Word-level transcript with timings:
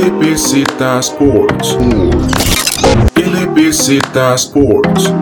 LBZ 0.00 0.64
Sports. 1.00 1.76
LBZ 3.16 4.16
Sports. 4.34 5.12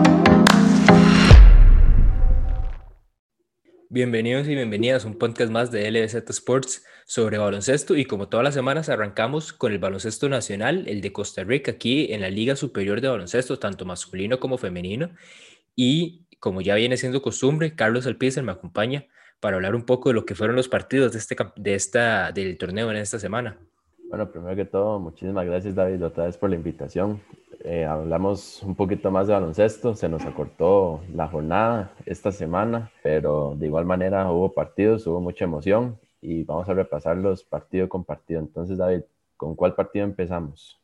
Bienvenidos 3.89 4.47
y 4.47 4.55
bienvenidas 4.55 5.03
a 5.03 5.09
un 5.09 5.17
podcast 5.17 5.51
más 5.51 5.69
de 5.71 5.91
LBZ 5.91 6.29
Sports 6.29 6.85
sobre 7.05 7.37
baloncesto 7.37 7.97
y 7.97 8.05
como 8.05 8.29
todas 8.29 8.45
las 8.45 8.53
semanas 8.53 8.87
arrancamos 8.87 9.51
con 9.51 9.73
el 9.73 9.79
baloncesto 9.79 10.29
nacional, 10.29 10.85
el 10.87 11.01
de 11.01 11.11
Costa 11.11 11.43
Rica, 11.43 11.71
aquí 11.71 12.13
en 12.13 12.21
la 12.21 12.29
Liga 12.29 12.55
Superior 12.55 13.01
de 13.01 13.09
Baloncesto, 13.09 13.59
tanto 13.59 13.83
masculino 13.83 14.39
como 14.39 14.57
femenino. 14.57 15.09
Y 15.75 16.25
como 16.39 16.61
ya 16.61 16.75
viene 16.75 16.95
siendo 16.95 17.21
costumbre, 17.21 17.75
Carlos 17.75 18.07
Alpizar 18.07 18.45
me 18.45 18.53
acompaña 18.53 19.07
para 19.41 19.57
hablar 19.57 19.75
un 19.75 19.85
poco 19.85 20.07
de 20.07 20.15
lo 20.15 20.25
que 20.25 20.35
fueron 20.35 20.55
los 20.55 20.69
partidos 20.69 21.11
de 21.11 21.19
este, 21.19 21.35
de 21.57 21.75
esta, 21.75 22.31
del 22.31 22.57
torneo 22.57 22.89
en 22.91 22.95
esta 22.95 23.19
semana. 23.19 23.59
Bueno, 24.09 24.31
primero 24.31 24.55
que 24.55 24.65
todo, 24.65 24.99
muchísimas 24.99 25.45
gracias 25.45 25.75
David 25.75 26.03
otra 26.03 26.25
vez 26.25 26.35
por 26.35 26.49
la 26.49 26.55
invitación. 26.55 27.21
Eh, 27.63 27.85
hablamos 27.85 28.63
un 28.63 28.73
poquito 28.73 29.11
más 29.11 29.27
de 29.27 29.33
baloncesto, 29.33 29.93
se 29.93 30.09
nos 30.09 30.25
acortó 30.25 31.01
la 31.13 31.27
jornada 31.27 31.93
esta 32.07 32.31
semana, 32.31 32.91
pero 33.03 33.53
de 33.55 33.67
igual 33.67 33.85
manera 33.85 34.31
hubo 34.31 34.51
partidos, 34.51 35.05
hubo 35.05 35.21
mucha 35.21 35.45
emoción 35.45 35.99
y 36.23 36.43
vamos 36.43 36.67
a 36.67 36.73
repasarlos 36.73 37.43
partido 37.43 37.87
con 37.87 38.03
partido. 38.03 38.39
Entonces, 38.39 38.79
David, 38.79 39.01
¿con 39.37 39.55
cuál 39.55 39.75
partido 39.75 40.05
empezamos? 40.05 40.79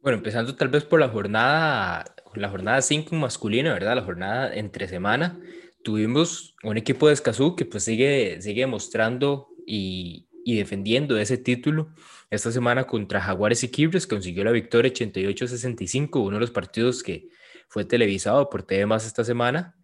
Bueno, 0.00 0.18
empezando 0.18 0.54
tal 0.54 0.68
vez 0.68 0.84
por 0.84 1.00
la 1.00 1.08
jornada, 1.08 2.04
la 2.36 2.48
jornada 2.48 2.80
5 2.80 3.12
masculina, 3.16 3.72
¿verdad? 3.72 3.96
La 3.96 4.04
jornada 4.04 4.54
entre 4.54 4.86
semana. 4.86 5.40
Tuvimos 5.82 6.54
un 6.62 6.76
equipo 6.76 7.08
de 7.08 7.14
Escazú 7.14 7.56
que 7.56 7.64
pues 7.64 7.82
sigue, 7.82 8.40
sigue 8.40 8.68
mostrando 8.68 9.48
y, 9.66 10.28
y 10.44 10.56
defendiendo 10.56 11.18
ese 11.18 11.38
título 11.38 11.88
esta 12.30 12.52
semana 12.52 12.84
contra 12.86 13.20
Jaguares 13.20 13.64
y 13.64 13.70
Quibres, 13.70 14.06
consiguió 14.06 14.44
la 14.44 14.52
victoria 14.52 14.92
88-65, 14.92 16.20
uno 16.22 16.36
de 16.36 16.40
los 16.40 16.50
partidos 16.50 17.02
que 17.02 17.28
fue 17.68 17.84
televisado 17.84 18.50
por 18.50 18.62
TV 18.62 18.86
Más 18.86 19.06
esta 19.06 19.24
semana, 19.24 19.76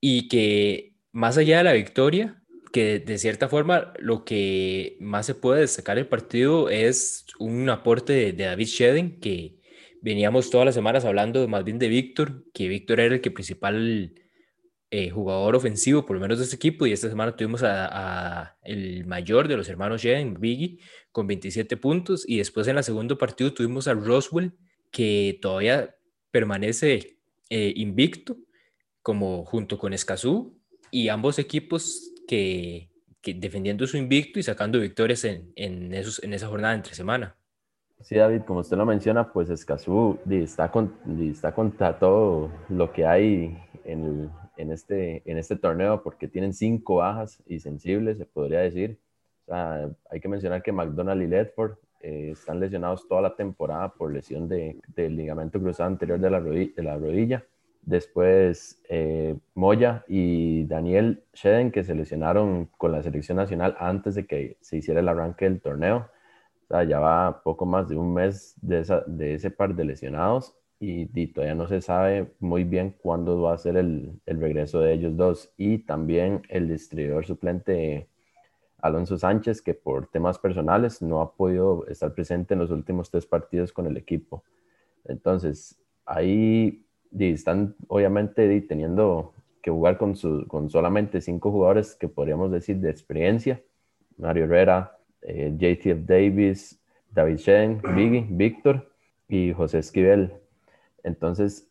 y 0.00 0.28
que 0.28 0.94
más 1.12 1.38
allá 1.38 1.58
de 1.58 1.64
la 1.64 1.72
victoria, 1.72 2.42
que 2.72 2.98
de 2.98 3.18
cierta 3.18 3.48
forma 3.48 3.94
lo 3.98 4.24
que 4.24 4.98
más 5.00 5.26
se 5.26 5.34
puede 5.34 5.62
destacar 5.62 5.96
el 5.98 6.06
partido 6.08 6.68
es 6.68 7.24
un 7.38 7.68
aporte 7.70 8.12
de, 8.12 8.32
David 8.32 8.66
Shedden, 8.66 9.20
que 9.20 9.60
veníamos 10.02 10.50
todas 10.50 10.66
las 10.66 10.74
semanas 10.74 11.04
hablando 11.04 11.48
más 11.48 11.64
bien 11.64 11.78
de 11.78 11.88
Víctor, 11.88 12.44
que 12.52 12.68
Víctor 12.68 13.00
era 13.00 13.14
el 13.14 13.20
que 13.22 13.30
principal 13.30 14.12
eh, 14.98 15.10
jugador 15.10 15.54
ofensivo, 15.54 16.06
por 16.06 16.16
lo 16.16 16.22
menos 16.22 16.38
de 16.38 16.44
este 16.44 16.56
equipo, 16.56 16.86
y 16.86 16.92
esta 16.92 17.10
semana 17.10 17.36
tuvimos 17.36 17.62
a, 17.62 18.56
el 18.62 19.04
mayor 19.04 19.46
de 19.46 19.58
los 19.58 19.68
hermanos 19.68 20.00
Shedden, 20.00 20.40
Biggie, 20.40 20.78
con 21.12 21.26
27 21.26 21.76
puntos 21.76 22.24
y 22.26 22.38
después 22.38 22.66
en 22.66 22.78
el 22.78 22.82
segundo 22.82 23.18
partido 23.18 23.52
tuvimos 23.52 23.88
a 23.88 23.92
Roswell 23.92 24.54
que 24.90 25.38
todavía 25.42 25.94
permanece 26.30 27.18
eh, 27.50 27.74
invicto 27.76 28.38
como 29.02 29.44
junto 29.44 29.76
con 29.76 29.92
Escazú 29.92 30.58
y 30.90 31.10
ambos 31.10 31.38
equipos 31.38 32.10
que, 32.26 32.88
defendiendo 33.22 33.86
su 33.86 33.98
invicto 33.98 34.38
y 34.38 34.44
sacando 34.44 34.80
victorias 34.80 35.24
en, 35.24 35.52
en, 35.56 35.92
esos, 35.92 36.22
en 36.22 36.32
esa 36.32 36.48
jornada 36.48 36.72
entre 36.72 36.94
semana. 36.94 37.36
Sí, 38.00 38.14
David, 38.14 38.44
como 38.46 38.60
usted 38.60 38.78
lo 38.78 38.86
menciona, 38.86 39.30
pues 39.30 39.50
Escazú 39.50 40.18
está, 40.30 40.70
con, 40.70 40.94
está 41.20 41.54
contra 41.54 41.98
todo 41.98 42.50
lo 42.70 42.90
que 42.92 43.04
hay 43.04 43.58
en, 43.84 44.30
en, 44.56 44.72
este, 44.72 45.22
en 45.30 45.38
este 45.38 45.56
torneo 45.56 46.02
porque 46.02 46.28
tienen 46.28 46.52
cinco 46.52 46.96
bajas 46.96 47.42
y 47.46 47.60
sensibles, 47.60 48.18
se 48.18 48.26
podría 48.26 48.60
decir 48.60 48.98
hay 49.50 50.20
que 50.20 50.28
mencionar 50.28 50.62
que 50.62 50.72
McDonald 50.72 51.22
y 51.22 51.26
Ledford 51.26 51.76
eh, 52.00 52.30
están 52.32 52.60
lesionados 52.60 53.06
toda 53.08 53.22
la 53.22 53.36
temporada 53.36 53.92
por 53.92 54.12
lesión 54.12 54.48
de, 54.48 54.80
del 54.94 55.16
ligamento 55.16 55.60
cruzado 55.60 55.88
anterior 55.88 56.18
de 56.18 56.30
la, 56.30 56.40
rodilla, 56.40 56.72
de 56.76 56.82
la 56.82 56.96
rodilla. 56.96 57.44
Después 57.82 58.82
eh, 58.88 59.36
Moya 59.54 60.04
y 60.08 60.64
Daniel 60.64 61.22
Sheden, 61.32 61.70
que 61.70 61.84
se 61.84 61.94
lesionaron 61.94 62.68
con 62.76 62.90
la 62.90 63.02
selección 63.02 63.36
nacional 63.36 63.76
antes 63.78 64.16
de 64.16 64.26
que 64.26 64.56
se 64.60 64.78
hiciera 64.78 65.00
el 65.00 65.08
arranque 65.08 65.44
del 65.44 65.60
torneo. 65.60 66.08
O 66.64 66.66
sea, 66.66 66.82
ya 66.82 66.98
va 66.98 67.42
poco 67.44 67.64
más 67.64 67.88
de 67.88 67.96
un 67.96 68.12
mes 68.12 68.56
de 68.60 69.34
ese 69.34 69.50
par 69.52 69.76
de 69.76 69.84
lesionados 69.84 70.56
y, 70.78 71.26
todavía 71.28 71.54
no 71.54 71.68
se 71.68 71.80
sabe 71.80 72.32
muy 72.38 72.64
bien 72.64 72.94
cuándo 73.00 73.40
va 73.40 73.54
a 73.54 73.58
ser 73.58 73.76
el, 73.76 74.20
el 74.26 74.40
regreso 74.40 74.80
de 74.80 74.92
ellos 74.92 75.16
dos. 75.16 75.52
Y 75.56 75.78
también 75.78 76.42
el 76.48 76.68
distribuidor 76.68 77.24
suplente 77.24 78.08
Alonso 78.78 79.18
Sánchez, 79.18 79.62
que 79.62 79.74
por 79.74 80.08
temas 80.08 80.38
personales 80.38 81.02
no 81.02 81.20
ha 81.20 81.32
podido 81.32 81.86
estar 81.86 82.14
presente 82.14 82.54
en 82.54 82.60
los 82.60 82.70
últimos 82.70 83.10
tres 83.10 83.26
partidos 83.26 83.72
con 83.72 83.86
el 83.86 83.96
equipo. 83.96 84.44
Entonces, 85.04 85.78
ahí 86.04 86.84
están 87.18 87.74
obviamente 87.88 88.60
teniendo 88.62 89.32
que 89.62 89.70
jugar 89.70 89.98
con, 89.98 90.14
con 90.46 90.70
solamente 90.70 91.20
cinco 91.20 91.50
jugadores 91.50 91.94
que 91.94 92.08
podríamos 92.08 92.52
decir 92.52 92.76
de 92.78 92.90
experiencia. 92.90 93.62
Mario 94.18 94.44
Herrera, 94.44 94.96
eh, 95.22 95.52
JTF 95.56 96.06
Davis, 96.06 96.80
David 97.10 97.36
Shen, 97.38 97.82
Biggie, 97.94 98.26
Víctor 98.30 98.90
y 99.28 99.52
José 99.52 99.78
Esquivel. 99.78 100.32
Entonces, 101.06 101.70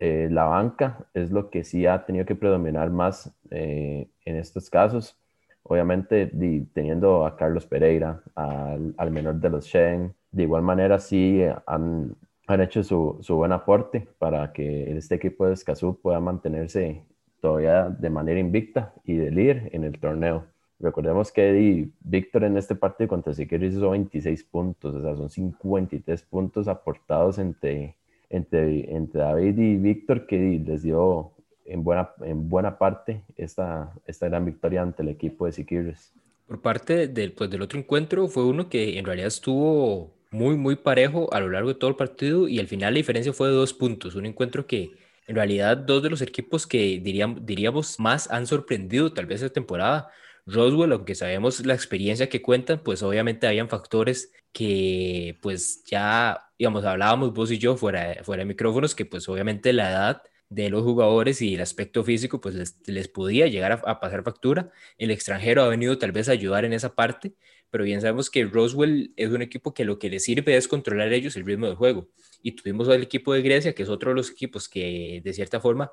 eh, 0.00 0.28
la 0.30 0.44
banca 0.44 1.06
es 1.14 1.30
lo 1.30 1.48
que 1.48 1.64
sí 1.64 1.86
ha 1.86 2.04
tenido 2.04 2.26
que 2.26 2.34
predominar 2.34 2.90
más 2.90 3.34
eh, 3.50 4.10
en 4.26 4.36
estos 4.36 4.68
casos 4.68 5.18
obviamente 5.64 6.30
teniendo 6.72 7.26
a 7.26 7.36
Carlos 7.36 7.66
Pereira, 7.66 8.22
al, 8.34 9.10
menor 9.10 9.36
de 9.36 9.50
los 9.50 9.66
Shen, 9.66 10.14
de 10.30 10.42
igual 10.42 10.62
manera 10.62 10.98
sí 10.98 11.42
han, 11.66 12.14
han 12.46 12.60
hecho 12.60 12.82
su, 12.82 13.18
su, 13.22 13.34
buen 13.36 13.52
aporte 13.52 14.06
para 14.18 14.52
que 14.52 14.96
este 14.96 15.14
equipo 15.16 15.46
de 15.46 15.54
Escazú 15.54 15.98
pueda 16.00 16.20
mantenerse 16.20 17.02
todavía 17.40 17.88
de 17.88 18.10
manera 18.10 18.38
invicta 18.38 18.92
y 19.04 19.16
de 19.16 19.30
líder 19.30 19.70
en 19.72 19.84
el 19.84 19.98
torneo. 19.98 20.46
Recordemos 20.78 21.32
que 21.32 21.88
Víctor 22.00 22.44
en 22.44 22.58
este 22.58 22.74
partido 22.74 23.08
contra 23.08 23.32
Siqueiros 23.32 23.72
hizo 23.72 23.90
26 23.90 24.44
puntos, 24.44 24.94
o 24.94 25.00
sea, 25.00 25.16
son 25.16 25.30
53 25.30 26.22
puntos 26.24 26.68
aportados 26.68 27.38
entre, 27.38 27.96
entre, 28.34 28.94
entre 28.94 29.20
David 29.20 29.58
y 29.58 29.76
Víctor 29.76 30.26
que 30.26 30.62
les 30.64 30.82
dio 30.82 31.32
en 31.64 31.84
buena, 31.84 32.10
en 32.22 32.48
buena 32.48 32.78
parte 32.78 33.22
esta, 33.36 33.92
esta 34.06 34.28
gran 34.28 34.44
victoria 34.44 34.82
ante 34.82 35.02
el 35.02 35.08
equipo 35.08 35.46
de 35.46 35.52
Siquirres. 35.52 36.12
Por 36.46 36.60
parte 36.60 37.08
del, 37.08 37.32
pues, 37.32 37.48
del 37.50 37.62
otro 37.62 37.78
encuentro 37.78 38.28
fue 38.28 38.44
uno 38.44 38.68
que 38.68 38.98
en 38.98 39.04
realidad 39.04 39.28
estuvo 39.28 40.12
muy, 40.30 40.56
muy 40.56 40.76
parejo 40.76 41.32
a 41.32 41.40
lo 41.40 41.48
largo 41.48 41.68
de 41.68 41.76
todo 41.76 41.90
el 41.90 41.96
partido 41.96 42.48
y 42.48 42.58
al 42.58 42.66
final 42.66 42.92
la 42.92 42.98
diferencia 42.98 43.32
fue 43.32 43.48
de 43.48 43.54
dos 43.54 43.72
puntos. 43.72 44.14
Un 44.14 44.26
encuentro 44.26 44.66
que 44.66 44.92
en 45.26 45.36
realidad 45.36 45.76
dos 45.76 46.02
de 46.02 46.10
los 46.10 46.20
equipos 46.20 46.66
que 46.66 47.00
diríamos, 47.00 47.46
diríamos 47.46 47.98
más 47.98 48.30
han 48.30 48.46
sorprendido 48.46 49.12
tal 49.12 49.26
vez 49.26 49.40
esta 49.42 49.54
temporada. 49.54 50.10
Roswell, 50.46 50.92
aunque 50.92 51.14
sabemos 51.14 51.64
la 51.64 51.74
experiencia 51.74 52.28
que 52.28 52.42
cuentan, 52.42 52.82
pues 52.82 53.02
obviamente 53.02 53.46
habían 53.46 53.68
factores 53.68 54.32
que 54.52 55.38
pues 55.42 55.84
ya, 55.84 56.50
digamos, 56.58 56.84
hablábamos 56.84 57.32
vos 57.32 57.50
y 57.50 57.58
yo 57.58 57.76
fuera, 57.76 58.22
fuera 58.22 58.42
de 58.42 58.46
micrófonos, 58.46 58.94
que 58.94 59.06
pues 59.06 59.28
obviamente 59.28 59.72
la 59.72 59.90
edad 59.90 60.22
de 60.50 60.70
los 60.70 60.82
jugadores 60.82 61.42
y 61.42 61.54
el 61.54 61.60
aspecto 61.60 62.04
físico, 62.04 62.40
pues 62.40 62.76
les, 62.86 63.08
podía 63.08 63.46
llegar 63.48 63.72
a, 63.84 64.00
pasar 64.00 64.22
factura. 64.22 64.70
El 64.98 65.10
extranjero 65.10 65.62
ha 65.62 65.68
venido 65.68 65.98
tal 65.98 66.12
vez 66.12 66.28
a 66.28 66.32
ayudar 66.32 66.64
en 66.64 66.72
esa 66.72 66.94
parte, 66.94 67.34
pero 67.70 67.84
bien 67.84 68.00
sabemos 68.00 68.30
que 68.30 68.44
Roswell 68.44 69.12
es 69.16 69.30
un 69.30 69.42
equipo 69.42 69.74
que 69.74 69.84
lo 69.84 69.98
que 69.98 70.10
le 70.10 70.20
sirve 70.20 70.56
es 70.56 70.68
controlar 70.68 71.12
ellos 71.12 71.36
el 71.36 71.44
ritmo 71.44 71.66
del 71.66 71.76
juego. 71.76 72.08
Y 72.42 72.52
tuvimos 72.52 72.88
al 72.88 73.02
equipo 73.02 73.32
de 73.32 73.42
Grecia, 73.42 73.74
que 73.74 73.82
es 73.82 73.88
otro 73.88 74.10
de 74.10 74.16
los 74.16 74.30
equipos 74.30 74.68
que 74.68 75.20
de 75.24 75.32
cierta 75.32 75.60
forma, 75.60 75.90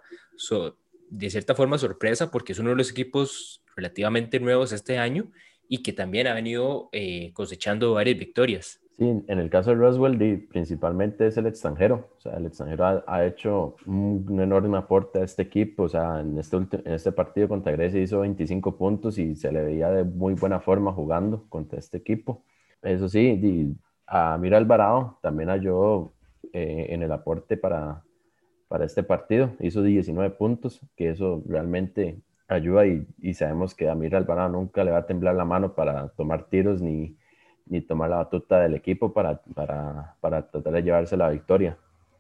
de 1.12 1.30
cierta 1.30 1.54
forma 1.54 1.78
sorpresa, 1.78 2.32
porque 2.32 2.54
es 2.54 2.60
uno 2.60 2.72
de 2.72 2.78
los 2.78 2.90
equipos 2.90 3.62
relativamente 3.76 4.40
nuevos 4.40 4.72
este 4.72 4.98
año 4.98 5.32
y 5.68 5.84
que 5.84 5.94
también 5.94 6.28
ha 6.28 6.34
venido 6.34 6.90
eh, 6.94 7.32
cosechando 7.34 7.94
varias 7.94 8.18
victorias. 8.18 8.80
Sí, 8.98 9.06
en 9.06 9.40
el 9.40 9.50
caso 9.50 9.72
de 9.72 9.78
Roswell, 9.78 10.48
principalmente 10.50 11.28
es 11.28 11.36
el 11.38 11.48
extranjero. 11.48 12.10
O 12.18 12.22
sea, 12.22 12.38
el 12.38 12.46
extranjero 12.46 13.04
ha, 13.06 13.26
hecho 13.26 13.76
un, 13.86 14.40
enorme 14.40 14.78
aporte 14.78 15.20
a 15.20 15.24
este 15.24 15.42
equipo. 15.42 15.84
O 15.84 15.90
sea, 15.90 16.20
en 16.20 16.38
este, 16.38 16.58
en 16.58 16.94
este 16.94 17.12
partido 17.12 17.48
contra 17.48 17.72
Grecia 17.72 18.02
hizo 18.02 18.20
25 18.20 18.78
puntos 18.78 19.18
y 19.18 19.36
se 19.36 19.52
le 19.52 19.64
veía 19.64 19.90
de 19.90 20.04
muy 20.04 20.34
buena 20.36 20.60
forma 20.60 20.94
jugando 20.94 21.46
contra 21.50 21.80
este 21.80 21.98
equipo. 21.98 22.44
Eso 22.82 23.10
sí, 23.10 23.76
a 24.08 24.38
Mira 24.38 24.58
Alvarado 24.58 25.20
también 25.22 25.50
ayudó 25.50 26.14
eh, 26.54 26.88
en 26.90 27.02
el 27.02 27.12
aporte 27.12 27.58
para, 27.58 28.04
para 28.72 28.86
este 28.86 29.04
partido. 29.04 29.52
Hizo 29.60 29.84
19 29.84 30.32
puntos, 30.32 30.80
que 30.96 31.10
eso 31.10 31.44
realmente 31.46 32.22
ayuda 32.48 32.88
y, 32.88 33.06
y 33.20 33.34
sabemos 33.34 33.76
que 33.76 33.90
a 33.90 33.96
Mira 33.96 34.18
Alvarado 34.18 34.50
nunca 34.50 34.84
le 34.84 34.92
va 34.92 35.00
a 35.00 35.06
temblar 35.06 35.36
la 35.36 35.46
mano 35.46 35.76
para 35.76 36.08
tomar 36.10 36.46
tiros 36.50 36.82
ni 36.82 37.16
ni 37.72 37.82
tomar 37.82 38.10
la 38.10 38.18
batuta 38.18 38.60
del 38.60 38.76
equipo 38.76 39.14
para, 39.14 39.42
para, 39.56 40.16
para 40.20 40.50
tratar 40.50 40.74
de 40.74 40.84
llevarse 40.84 41.16
la 41.16 41.30
victoria. 41.30 41.78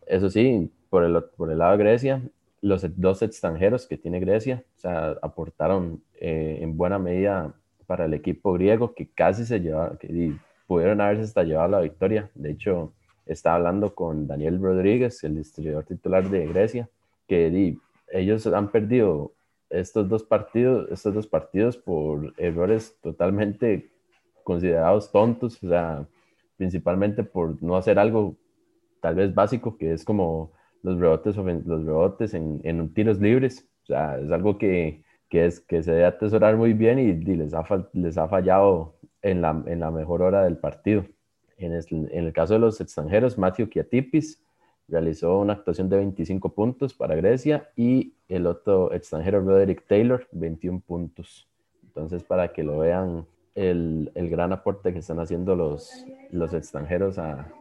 Eso 0.07 0.29
sí, 0.29 0.71
por 0.89 1.03
el, 1.03 1.23
por 1.35 1.51
el 1.51 1.57
lado 1.57 1.77
de 1.77 1.83
Grecia, 1.83 2.21
los 2.61 2.85
dos 2.99 3.21
extranjeros 3.21 3.87
que 3.87 3.97
tiene 3.97 4.19
Grecia 4.19 4.63
o 4.77 4.79
sea, 4.79 5.17
aportaron 5.21 6.01
eh, 6.19 6.59
en 6.61 6.77
buena 6.77 6.99
medida 6.99 7.53
para 7.85 8.05
el 8.05 8.13
equipo 8.13 8.53
griego 8.53 8.93
que 8.93 9.09
casi 9.09 9.45
se 9.45 9.59
lleva, 9.59 9.97
que 9.97 10.33
pudieron 10.67 11.01
haberse 11.01 11.23
hasta 11.23 11.43
llevado 11.43 11.69
la 11.69 11.81
victoria. 11.81 12.29
De 12.33 12.51
hecho, 12.51 12.93
estaba 13.25 13.55
hablando 13.55 13.93
con 13.95 14.27
Daniel 14.27 14.61
Rodríguez, 14.61 15.23
el 15.23 15.35
distribuidor 15.35 15.85
titular 15.85 16.29
de 16.29 16.47
Grecia, 16.47 16.89
que 17.27 17.77
ellos 18.11 18.47
han 18.47 18.71
perdido 18.71 19.33
estos 19.69 20.09
dos 20.09 20.23
partidos, 20.23 20.89
estos 20.91 21.13
dos 21.13 21.27
partidos 21.27 21.77
por 21.77 22.33
errores 22.37 22.97
totalmente 23.01 23.89
considerados 24.43 25.11
tontos, 25.11 25.63
o 25.63 25.69
sea, 25.69 26.07
principalmente 26.57 27.23
por 27.23 27.61
no 27.63 27.77
hacer 27.77 27.97
algo 27.99 28.35
tal 29.01 29.15
vez 29.15 29.33
básico, 29.33 29.77
que 29.77 29.93
es 29.93 30.03
como 30.03 30.51
los 30.83 30.99
rebotes, 30.99 31.35
los 31.37 31.85
rebotes 31.85 32.33
en, 32.33 32.59
en 32.63 32.93
tiros 32.93 33.19
libres, 33.19 33.67
o 33.83 33.85
sea, 33.87 34.19
es 34.19 34.31
algo 34.31 34.57
que, 34.57 35.03
que, 35.29 35.45
es, 35.45 35.59
que 35.59 35.81
se 35.81 35.91
debe 35.91 36.05
atesorar 36.05 36.57
muy 36.57 36.73
bien 36.73 36.99
y, 36.99 37.13
les, 37.13 37.53
ha, 37.53 37.65
les 37.93 38.17
ha 38.17 38.27
fallado 38.27 38.95
en 39.21 39.41
la, 39.41 39.63
en 39.65 39.79
la 39.79 39.91
mejor 39.91 40.21
hora 40.21 40.43
del 40.43 40.57
partido. 40.57 41.05
En 41.61 41.73
el, 41.73 41.85
en 41.89 42.25
el 42.25 42.33
caso 42.33 42.53
de 42.53 42.59
los 42.59 42.81
extranjeros, 42.81 43.37
Matthew 43.37 43.69
Kiatipis 43.69 44.41
realizó 44.87 45.39
una 45.39 45.53
actuación 45.53 45.89
de 45.89 45.97
25 45.97 46.53
puntos 46.53 46.93
para 46.93 47.15
Grecia 47.15 47.69
y 47.75 48.13
el 48.27 48.47
otro 48.47 48.93
extranjero, 48.93 49.41
Roderick 49.41 49.85
Taylor, 49.87 50.27
21 50.31 50.81
puntos. 50.81 51.47
Entonces, 51.83 52.23
para 52.23 52.51
que 52.51 52.63
lo 52.63 52.79
vean, 52.79 53.25
el, 53.55 54.11
el 54.15 54.29
gran 54.29 54.53
aporte 54.53 54.93
que 54.93 54.99
están 54.99 55.19
haciendo 55.19 55.55
los, 55.55 56.05
los 56.31 56.53
extranjeros 56.53 57.17
a, 57.17 57.51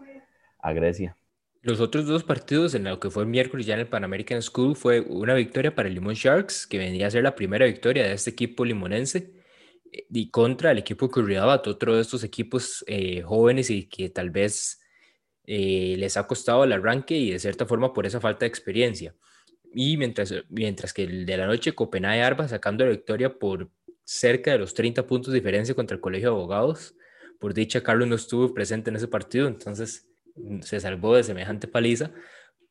a 0.58 0.72
Grecia. 0.72 1.16
Los 1.62 1.80
otros 1.80 2.06
dos 2.06 2.24
partidos 2.24 2.74
en 2.74 2.84
lo 2.84 2.98
que 2.98 3.10
fue 3.10 3.24
el 3.24 3.28
miércoles 3.28 3.66
ya 3.66 3.74
en 3.74 3.80
el 3.80 3.86
Pan 3.86 4.04
American 4.04 4.40
School 4.40 4.76
fue 4.76 5.00
una 5.02 5.34
victoria 5.34 5.74
para 5.74 5.88
el 5.88 5.94
Limón 5.94 6.14
Sharks, 6.14 6.66
que 6.66 6.78
vendría 6.78 7.08
a 7.08 7.10
ser 7.10 7.22
la 7.22 7.34
primera 7.34 7.66
victoria 7.66 8.04
de 8.04 8.14
este 8.14 8.30
equipo 8.30 8.64
limonense, 8.64 9.39
y 9.92 10.30
contra 10.30 10.70
el 10.70 10.78
equipo 10.78 11.10
Curridabat, 11.10 11.66
otro 11.66 11.96
de 11.96 12.02
estos 12.02 12.24
equipos 12.24 12.84
eh, 12.86 13.22
jóvenes 13.22 13.70
y 13.70 13.88
que 13.88 14.08
tal 14.10 14.30
vez 14.30 14.80
eh, 15.44 15.96
les 15.98 16.16
ha 16.16 16.26
costado 16.26 16.64
el 16.64 16.72
arranque 16.72 17.16
y 17.16 17.32
de 17.32 17.38
cierta 17.38 17.66
forma 17.66 17.92
por 17.92 18.06
esa 18.06 18.20
falta 18.20 18.40
de 18.40 18.48
experiencia. 18.48 19.14
Y 19.72 19.96
mientras, 19.96 20.34
mientras 20.48 20.92
que 20.92 21.04
el 21.04 21.26
de 21.26 21.36
la 21.36 21.46
noche, 21.46 21.74
Copenhague 21.74 22.22
Arba 22.22 22.48
sacando 22.48 22.84
la 22.84 22.90
victoria 22.90 23.38
por 23.38 23.70
cerca 24.04 24.52
de 24.52 24.58
los 24.58 24.74
30 24.74 25.06
puntos 25.06 25.32
de 25.32 25.38
diferencia 25.38 25.74
contra 25.74 25.94
el 25.94 26.00
Colegio 26.00 26.30
de 26.30 26.36
Abogados. 26.36 26.96
Por 27.38 27.54
dicha, 27.54 27.82
Carlos 27.82 28.08
no 28.08 28.16
estuvo 28.16 28.52
presente 28.52 28.90
en 28.90 28.96
ese 28.96 29.08
partido, 29.08 29.46
entonces 29.46 30.08
se 30.62 30.80
salvó 30.80 31.16
de 31.16 31.22
semejante 31.22 31.68
paliza, 31.68 32.12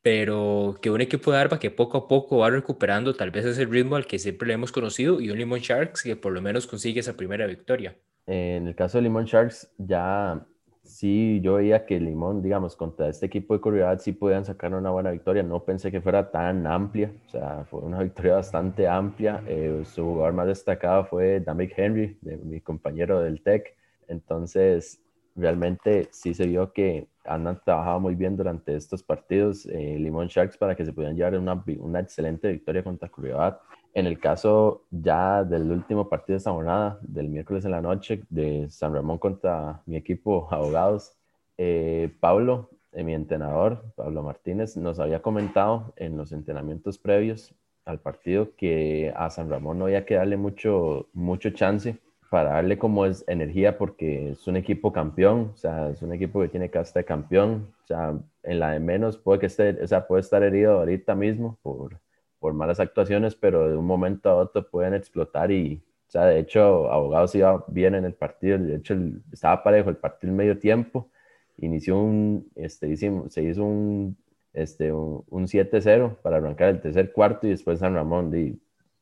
pero 0.02 0.78
que 0.80 0.90
un 0.90 1.00
equipo 1.00 1.32
de 1.32 1.38
Arba 1.38 1.58
que 1.58 1.70
poco 1.70 1.98
a 1.98 2.08
poco 2.08 2.38
va 2.38 2.50
recuperando 2.50 3.14
tal 3.14 3.30
vez 3.30 3.44
ese 3.44 3.66
ritmo 3.66 3.96
al 3.96 4.06
que 4.06 4.18
siempre 4.18 4.48
le 4.48 4.54
hemos 4.54 4.72
conocido 4.72 5.20
y 5.20 5.30
un 5.30 5.38
Limón 5.38 5.60
Sharks 5.60 6.02
que 6.02 6.16
por 6.16 6.32
lo 6.32 6.40
menos 6.40 6.66
consigue 6.66 7.00
esa 7.00 7.16
primera 7.16 7.46
victoria. 7.46 7.96
En 8.26 8.66
el 8.66 8.74
caso 8.74 8.98
de 8.98 9.02
Limón 9.02 9.26
Sharks 9.26 9.70
ya 9.76 10.46
sí 10.90 11.40
yo 11.42 11.54
veía 11.54 11.86
que 11.86 12.00
Limón, 12.00 12.42
digamos, 12.42 12.76
contra 12.76 13.08
este 13.08 13.26
equipo 13.26 13.54
de 13.54 13.60
Corriedad 13.60 13.98
sí 14.00 14.12
podían 14.12 14.44
sacar 14.44 14.74
una 14.74 14.90
buena 14.90 15.10
victoria. 15.10 15.42
No 15.42 15.64
pensé 15.64 15.90
que 15.90 16.00
fuera 16.00 16.30
tan 16.30 16.66
amplia, 16.66 17.12
o 17.26 17.30
sea, 17.30 17.64
fue 17.70 17.80
una 17.80 18.02
victoria 18.02 18.34
bastante 18.34 18.88
amplia. 18.88 19.42
Eh, 19.46 19.82
su 19.84 20.04
jugador 20.04 20.32
más 20.34 20.46
destacado 20.46 21.04
fue 21.04 21.40
Damick 21.40 21.72
Henry, 21.76 22.18
mi 22.22 22.60
compañero 22.60 23.20
del 23.20 23.42
TEC. 23.42 23.76
Entonces, 24.08 25.00
realmente 25.36 26.08
sí 26.12 26.34
se 26.34 26.46
vio 26.46 26.72
que 26.72 27.08
han 27.24 27.60
trabajado 27.64 28.00
muy 28.00 28.14
bien 28.14 28.36
durante 28.36 28.74
estos 28.74 29.02
partidos 29.02 29.66
eh, 29.66 29.96
Limón 29.98 30.28
Sharks 30.28 30.56
para 30.56 30.74
que 30.74 30.84
se 30.84 30.92
pudieran 30.92 31.16
llevar 31.16 31.38
una, 31.38 31.62
una 31.78 32.00
excelente 32.00 32.50
victoria 32.50 32.82
contra 32.82 33.08
Curiosidad. 33.08 33.60
En 33.92 34.06
el 34.06 34.18
caso 34.18 34.84
ya 34.90 35.44
del 35.44 35.70
último 35.70 36.08
partido 36.08 36.34
de 36.34 36.38
esta 36.38 36.52
jornada, 36.52 36.98
del 37.02 37.28
miércoles 37.28 37.64
en 37.64 37.72
la 37.72 37.80
noche, 37.80 38.22
de 38.28 38.68
San 38.70 38.94
Ramón 38.94 39.18
contra 39.18 39.82
mi 39.86 39.96
equipo 39.96 40.48
Abogados, 40.50 41.16
eh, 41.58 42.10
Pablo, 42.20 42.70
eh, 42.92 43.04
mi 43.04 43.14
entrenador, 43.14 43.84
Pablo 43.96 44.22
Martínez, 44.22 44.76
nos 44.76 44.98
había 44.98 45.22
comentado 45.22 45.92
en 45.96 46.16
los 46.16 46.32
entrenamientos 46.32 46.98
previos 46.98 47.54
al 47.84 48.00
partido 48.00 48.54
que 48.56 49.12
a 49.16 49.30
San 49.30 49.50
Ramón 49.50 49.78
no 49.78 49.86
había 49.86 50.06
que 50.06 50.14
darle 50.14 50.36
mucho, 50.36 51.08
mucho 51.12 51.50
chance 51.50 51.98
para 52.30 52.52
darle 52.52 52.78
como 52.78 53.06
es 53.06 53.24
energía 53.26 53.76
porque 53.76 54.30
es 54.30 54.46
un 54.46 54.56
equipo 54.56 54.92
campeón, 54.92 55.50
o 55.52 55.56
sea, 55.56 55.90
es 55.90 56.00
un 56.00 56.12
equipo 56.14 56.40
que 56.40 56.48
tiene 56.48 56.70
casta 56.70 57.00
de 57.00 57.04
campeón, 57.04 57.74
o 57.82 57.86
sea, 57.86 58.16
en 58.44 58.60
la 58.60 58.70
de 58.70 58.80
menos 58.80 59.18
puede 59.18 59.40
que 59.40 59.46
esté, 59.46 59.82
o 59.82 59.86
sea, 59.88 60.06
puede 60.06 60.20
estar 60.22 60.42
herido 60.44 60.78
ahorita 60.78 61.16
mismo 61.16 61.58
por, 61.62 61.98
por 62.38 62.54
malas 62.54 62.78
actuaciones, 62.78 63.34
pero 63.34 63.68
de 63.68 63.76
un 63.76 63.84
momento 63.84 64.30
a 64.30 64.36
otro 64.36 64.70
pueden 64.70 64.94
explotar 64.94 65.50
y, 65.50 65.82
o 66.08 66.10
sea, 66.10 66.26
de 66.26 66.38
hecho, 66.38 66.90
Abogados 66.92 67.34
iba 67.34 67.64
bien 67.66 67.96
en 67.96 68.04
el 68.04 68.14
partido, 68.14 68.58
de 68.58 68.76
hecho, 68.76 68.94
estaba 69.32 69.64
parejo 69.64 69.90
el 69.90 69.96
partido 69.96 70.30
en 70.30 70.36
medio 70.36 70.58
tiempo, 70.58 71.10
inició 71.58 71.98
un, 71.98 72.48
este, 72.54 72.96
se 72.96 73.42
hizo 73.42 73.64
un, 73.64 74.16
este, 74.52 74.92
un, 74.92 75.24
un 75.28 75.48
7-0 75.48 76.16
para 76.22 76.36
arrancar 76.36 76.68
el 76.68 76.80
tercer 76.80 77.12
cuarto 77.12 77.48
y 77.48 77.50
después 77.50 77.80
San 77.80 77.94
Ramón, 77.94 78.32
y 78.36 78.56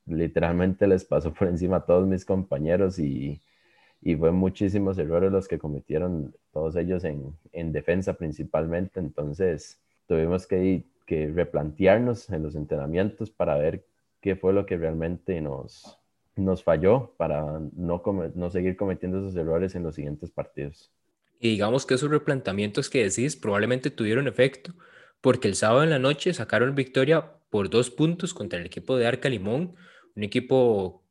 literalmente 0.08 0.86
les 0.86 1.04
pasó 1.04 1.32
por 1.32 1.48
encima 1.48 1.76
a 1.76 1.86
todos 1.86 2.06
mis 2.06 2.24
compañeros 2.24 2.98
y, 2.98 3.40
y 4.02 4.16
fue 4.16 4.30
muchísimos 4.30 4.98
errores 4.98 5.32
los 5.32 5.48
que 5.48 5.58
cometieron 5.58 6.34
todos 6.52 6.76
ellos 6.76 7.04
en, 7.04 7.36
en 7.52 7.72
defensa 7.72 8.14
principalmente. 8.14 9.00
Entonces 9.00 9.80
tuvimos 10.06 10.46
que, 10.46 10.84
replantearnos 11.08 12.28
en 12.28 12.42
los 12.42 12.54
entrenamientos 12.54 13.30
para 13.30 13.56
ver 13.56 13.82
qué 14.20 14.36
fue 14.36 14.52
lo 14.52 14.66
que 14.66 14.76
realmente 14.76 15.40
nos, 15.40 15.98
nos 16.36 16.62
falló 16.62 17.14
para 17.16 17.60
no, 17.74 18.02
no 18.34 18.50
seguir 18.50 18.76
cometiendo 18.76 19.18
esos 19.18 19.34
errores 19.34 19.74
en 19.74 19.84
los 19.84 19.94
siguientes 19.94 20.30
partidos. 20.30 20.90
Y 21.40 21.52
digamos 21.52 21.86
que 21.86 21.94
esos 21.94 22.10
replanteamientos 22.10 22.90
que 22.90 23.04
decís 23.04 23.36
probablemente 23.36 23.90
tuvieron 23.90 24.28
efecto 24.28 24.74
porque 25.20 25.48
el 25.48 25.54
sábado 25.54 25.82
en 25.82 25.90
la 25.90 25.98
noche 25.98 26.34
sacaron 26.34 26.74
victoria 26.74 27.32
por 27.50 27.70
dos 27.70 27.90
puntos 27.90 28.34
contra 28.34 28.58
el 28.58 28.66
equipo 28.66 28.96
de 28.96 29.06
Arca 29.06 29.28
Limón, 29.28 29.74
un 30.18 30.24
equipo 30.24 31.04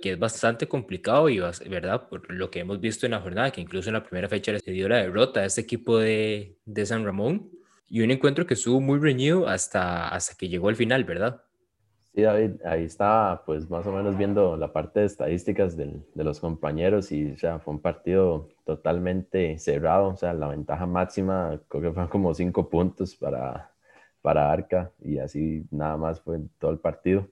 que 0.00 0.12
es 0.12 0.18
bastante 0.18 0.66
complicado 0.66 1.28
y, 1.28 1.38
¿verdad? 1.68 2.08
Por 2.08 2.30
lo 2.32 2.50
que 2.50 2.60
hemos 2.60 2.80
visto 2.80 3.06
en 3.06 3.12
la 3.12 3.20
jornada, 3.20 3.52
que 3.52 3.60
incluso 3.60 3.88
en 3.88 3.94
la 3.94 4.04
primera 4.04 4.28
fecha 4.28 4.58
se 4.58 4.70
dio 4.72 4.88
la 4.88 4.98
derrota 4.98 5.40
a 5.40 5.44
este 5.44 5.60
equipo 5.60 5.98
de, 5.98 6.56
de 6.64 6.86
San 6.86 7.04
Ramón 7.04 7.50
y 7.88 8.00
un 8.00 8.10
encuentro 8.10 8.44
que 8.44 8.54
estuvo 8.54 8.80
muy 8.80 8.98
reñido 8.98 9.46
hasta, 9.46 10.08
hasta 10.08 10.34
que 10.34 10.48
llegó 10.48 10.68
al 10.68 10.76
final, 10.76 11.04
¿verdad? 11.04 11.42
Sí, 12.14 12.22
David, 12.22 12.60
ahí 12.64 12.84
está, 12.84 13.42
pues 13.46 13.70
más 13.70 13.86
o 13.86 13.92
menos 13.92 14.18
viendo 14.18 14.56
la 14.56 14.72
parte 14.72 15.00
de 15.00 15.06
estadísticas 15.06 15.76
del, 15.76 16.04
de 16.12 16.24
los 16.24 16.40
compañeros 16.40 17.10
y 17.12 17.30
o 17.30 17.38
sea, 17.38 17.60
fue 17.60 17.74
un 17.74 17.80
partido 17.80 18.48
totalmente 18.64 19.56
cerrado, 19.58 20.08
o 20.08 20.16
sea, 20.16 20.34
la 20.34 20.48
ventaja 20.48 20.84
máxima 20.84 21.60
creo 21.68 21.82
que 21.82 21.92
fueron 21.92 22.10
como 22.10 22.34
cinco 22.34 22.68
puntos 22.68 23.14
para, 23.14 23.72
para 24.20 24.52
Arca 24.52 24.90
y 25.00 25.18
así 25.18 25.64
nada 25.70 25.96
más 25.96 26.20
fue 26.20 26.40
todo 26.58 26.72
el 26.72 26.78
partido 26.78 27.28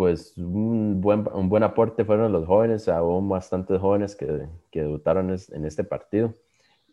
pues 0.00 0.32
un 0.38 1.02
buen, 1.02 1.28
un 1.34 1.50
buen 1.50 1.62
aporte 1.62 2.06
fueron 2.06 2.32
los 2.32 2.46
jóvenes, 2.46 2.88
hubo 2.88 3.20
bastantes 3.28 3.78
jóvenes 3.78 4.16
que, 4.16 4.48
que 4.70 4.80
debutaron 4.80 5.28
en 5.28 5.64
este 5.66 5.84
partido. 5.84 6.32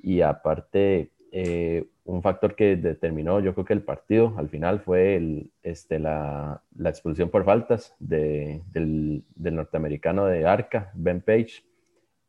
Y 0.04 0.20
aparte 0.20 1.14
eh, 1.32 1.86
un 2.04 2.22
factor 2.22 2.54
que 2.54 2.76
determinó 2.76 3.40
yo 3.40 3.54
creo 3.54 3.64
que 3.64 3.72
el 3.72 3.82
partido 3.82 4.34
al 4.36 4.50
final 4.50 4.82
fue 4.82 5.48
este, 5.64 6.00
la, 6.00 6.62
la 6.76 6.90
expulsión 6.90 7.30
por 7.30 7.46
faltas 7.46 7.96
de, 7.98 8.62
del, 8.74 9.24
norteamericano 9.38 10.26
de 10.26 10.46
Arca, 10.46 10.92
Ben 10.94 11.22
Page, 11.22 11.64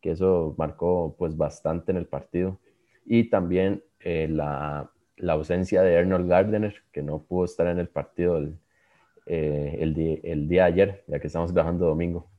que 0.00 0.12
eso 0.12 0.54
marcó 0.58 1.16
pues 1.18 1.36
bastante 1.36 1.90
en 1.90 1.98
el 1.98 2.06
partido. 2.06 2.60
Y 3.04 3.30
también 3.30 3.82
eh, 3.98 4.28
la, 4.30 4.92
la, 5.16 5.32
ausencia 5.32 5.82
de 5.82 5.98
Arnold 5.98 6.28
Gardner 6.28 6.76
que 6.92 7.02
no 7.02 7.24
pudo 7.24 7.46
estar 7.46 7.66
en 7.66 7.80
el 7.80 7.88
partido 7.88 8.40
eh, 9.28 9.76
el, 9.80 9.94
día, 9.94 10.18
el 10.24 10.48
día 10.48 10.64
de 10.64 10.68
ayer, 10.72 11.04
ya 11.06 11.20
que 11.20 11.26
estamos 11.26 11.52
grabando 11.52 11.86
domingo. 11.86 12.30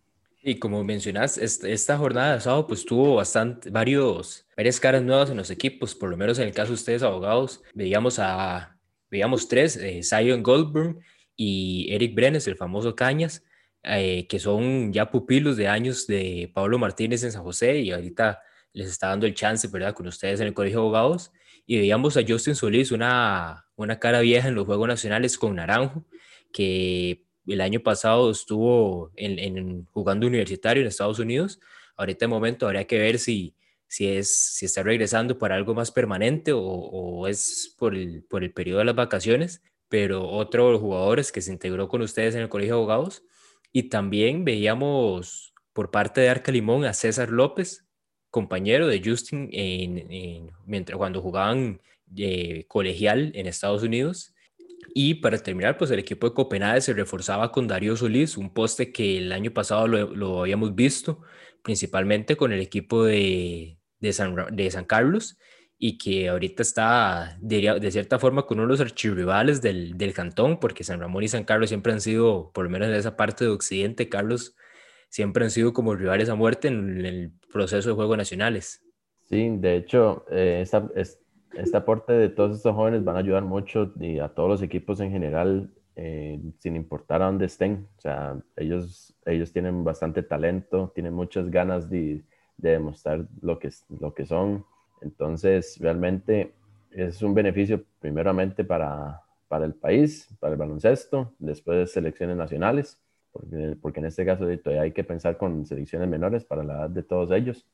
Y 0.42 0.56
como 0.56 0.84
mencionas, 0.84 1.38
esta 1.38 1.98
jornada 1.98 2.36
de 2.36 2.42
sábado 2.42 2.66
pues 2.66 2.86
tuvo 2.86 3.16
bastante, 3.16 3.70
varios, 3.70 4.48
varias 4.56 4.80
caras 4.80 5.04
nuevas 5.04 5.30
en 5.30 5.38
los 5.38 5.52
equipos, 5.52 5.94
por 5.94 6.10
lo 6.10 6.18
menos 6.18 6.40
en 6.40 6.48
el 6.48 6.54
caso 6.54 6.70
de 6.70 6.76
ustedes 6.76 7.04
abogados, 7.04 7.62
veíamos 7.74 8.20
a, 8.20 8.78
veíamos 9.12 9.48
tres, 9.48 9.76
eh, 9.76 10.02
Zion 10.02 10.42
Goldberg 10.42 10.98
y 11.36 11.94
Eric 11.94 12.16
Brenes, 12.16 12.48
el 12.48 12.56
famoso 12.56 12.96
Cañas, 12.96 13.44
eh, 13.84 14.28
que 14.28 14.40
son 14.40 14.92
ya 14.92 15.12
pupilos 15.12 15.58
de 15.58 15.68
años 15.68 16.08
de 16.08 16.50
Pablo 16.54 16.80
Martínez 16.80 17.24
en 17.24 17.32
San 17.32 17.44
José 17.44 17.80
y 17.80 17.92
ahorita 17.92 18.42
les 18.74 18.90
está 18.90 19.10
dando 19.10 19.26
el 19.26 19.34
chance, 19.34 19.68
¿verdad?, 19.68 19.94
con 19.94 20.08
ustedes 20.08 20.40
en 20.40 20.48
el 20.48 20.54
Colegio 20.54 20.80
de 20.80 20.86
Abogados. 20.86 21.32
Y 21.66 21.78
veíamos 21.78 22.18
a 22.18 22.22
Justin 22.28 22.56
Solís, 22.56 22.92
una, 22.92 23.66
una 23.76 24.00
cara 24.00 24.22
vieja 24.22 24.48
en 24.48 24.56
los 24.56 24.66
Juegos 24.66 24.88
Nacionales 24.88 25.38
con 25.38 25.56
Naranjo, 25.56 26.06
que 26.52 27.24
el 27.48 27.62
año 27.62 27.80
pasado 27.82 28.32
estuvo 28.32 29.12
en, 29.16 29.86
jugando 29.92 30.28
universitario 30.28 30.82
en 30.82 30.88
Estados 30.88 31.20
Unidos. 31.20 31.60
Ahorita 31.96 32.26
de 32.26 32.28
momento 32.28 32.66
habría 32.66 32.86
que 32.86 33.00
ver 33.00 33.20
si, 33.20 33.56
si, 33.88 34.08
es, 34.08 34.36
si 34.36 34.66
está 34.66 34.84
regresando 34.84 35.38
para 35.38 35.56
algo 35.56 35.74
más 35.74 35.92
permanente 35.92 36.52
o, 36.54 37.28
es 37.28 37.76
por 37.78 37.96
el, 37.96 38.24
por 38.24 38.44
el 38.44 38.54
periodo 38.54 38.80
de 38.80 38.86
las 38.86 38.96
vacaciones. 38.96 39.62
Pero 39.88 40.28
otro 40.30 40.68
de 40.68 40.72
los 40.74 40.82
jugadores 40.82 41.32
que 41.32 41.42
se 41.42 41.52
integró 41.52 41.88
con 41.88 42.02
ustedes 42.02 42.36
en 42.36 42.42
el 42.42 42.50
Colegio 42.50 42.76
de 42.76 42.82
Abogados. 42.82 43.24
Y 43.72 43.84
también 43.84 44.46
veíamos 44.46 45.54
por 45.74 45.92
parte 45.92 46.22
de 46.22 46.30
Arca 46.30 46.52
Limón 46.52 46.86
a 46.86 46.94
César 46.94 47.30
López, 47.30 47.88
compañero 48.30 48.88
de 48.88 49.02
Justin 49.04 49.50
en, 49.52 50.52
mientras 50.66 50.98
cuando 50.98 51.22
jugaban 51.22 51.82
eh, 52.16 52.66
colegial 52.68 53.32
en 53.36 53.48
Estados 53.48 53.84
Unidos. 53.84 54.34
Y 54.94 55.16
para 55.16 55.38
terminar, 55.38 55.78
pues 55.78 55.92
el 55.92 56.00
equipo 56.00 56.28
de 56.28 56.34
Copenhague 56.34 56.82
se 56.82 56.94
reforzaba 56.94 57.52
con 57.52 57.68
Darío 57.68 57.96
Solís, 57.96 58.38
un 58.38 58.54
poste 58.54 58.92
que 58.92 59.18
el 59.18 59.32
año 59.32 59.52
pasado 59.52 59.88
lo, 59.88 60.16
lo 60.16 60.42
habíamos 60.42 60.76
visto, 60.76 61.22
principalmente 61.64 62.36
con 62.36 62.52
el 62.52 62.60
equipo 62.60 63.04
de, 63.04 63.78
de, 64.00 64.14
San, 64.14 64.36
de 64.52 64.72
San 64.72 64.86
Carlos, 64.86 65.38
y 65.78 65.98
que 65.98 66.30
ahorita 66.30 66.62
está 66.62 67.38
de, 67.40 67.80
de, 67.80 67.92
cierta 67.92 68.20
forma 68.20 68.46
con 68.46 68.60
uno 68.60 68.68
de 68.68 68.74
los 68.74 68.82
archirrivales 68.82 69.62
del, 69.62 69.98
del 69.98 70.14
cantón, 70.14 70.60
porque 70.60 70.84
San 70.84 71.00
Ramón 71.00 71.24
y 71.24 71.28
San 71.30 71.46
Carlos 71.46 71.70
siempre 71.70 71.94
han 71.94 72.02
sido, 72.02 72.52
por 72.54 72.66
lo 72.66 72.70
menos 72.70 72.90
en 72.90 72.96
esa 72.96 73.16
parte 73.16 73.46
de 73.46 73.52
Occidente, 73.52 74.10
Carlos, 74.10 74.56
siempre 75.10 75.44
han 75.44 75.52
sido 75.52 75.74
como 75.74 75.96
rivales 75.96 76.30
a 76.30 76.36
muerte 76.36 76.68
en 76.68 77.06
el 77.06 77.32
proceso 77.52 77.90
de 77.90 77.96
Juegos 77.96 78.18
Nacionales. 78.18 78.84
Sí, 79.30 79.48
de 79.58 79.78
hecho, 79.78 80.26
eh, 80.32 80.60
esta, 80.62 80.90
este 81.54 81.78
aporte 81.78 82.14
de 82.14 82.30
todos 82.30 82.56
estos 82.56 82.76
jóvenes 82.76 83.04
van 83.04 83.16
a 83.16 83.20
ayudar 83.20 83.44
mucho 83.44 83.92
y 84.00 84.20
a 84.20 84.30
todos 84.30 84.50
los 84.50 84.62
equipos 84.62 85.00
en 85.00 85.12
general, 85.12 85.70
eh, 85.96 86.40
sin 86.60 86.76
importar 86.76 87.22
a 87.22 87.26
dónde 87.26 87.46
estén. 87.46 87.88
O 87.98 88.02
sea, 88.02 88.38
ellos, 88.56 89.16
ellos 89.26 89.52
tienen 89.52 89.84
bastante 89.84 90.24
talento, 90.24 90.92
tienen 90.94 91.14
muchas 91.14 91.50
ganas 91.50 91.90
de, 91.90 92.24
de 92.58 92.72
demostrar 92.72 93.26
lo 93.42 93.60
que, 93.60 93.70
lo 94.00 94.14
que 94.14 94.26
son. 94.26 94.66
Entonces, 95.02 95.78
realmente 95.80 96.54
es 96.92 97.22
un 97.22 97.34
beneficio 97.34 97.84
primeramente 98.00 98.64
para, 98.64 99.22
para 99.48 99.66
el 99.66 99.74
país, 99.74 100.28
para 100.40 100.54
el 100.54 100.60
baloncesto, 100.60 101.34
después 101.40 101.78
de 101.78 101.88
selecciones 101.88 102.38
nacionales 102.38 103.00
porque, 103.32 103.78
porque 103.82 104.00
en 104.00 104.06
este 104.08 104.26
caso 104.26 104.46
todavía 104.58 104.84
hay 104.84 104.92
que 104.92 105.04
pensar 105.04 105.38
con 105.38 105.66
selecciones 105.66 106.10
menores 106.10 106.44
para 106.44 106.64
la 106.64 106.74
edad 106.74 106.90
de 106.90 107.04
todos 107.04 107.32
ellos. 107.32 107.66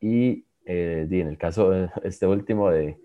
Y, 0.00 0.46
eh, 0.64 1.06
en 1.10 1.26
el 1.26 1.38
caso 1.38 1.70
de 1.70 1.90
este 2.04 2.26
último 2.26 2.70
de, 2.70 2.98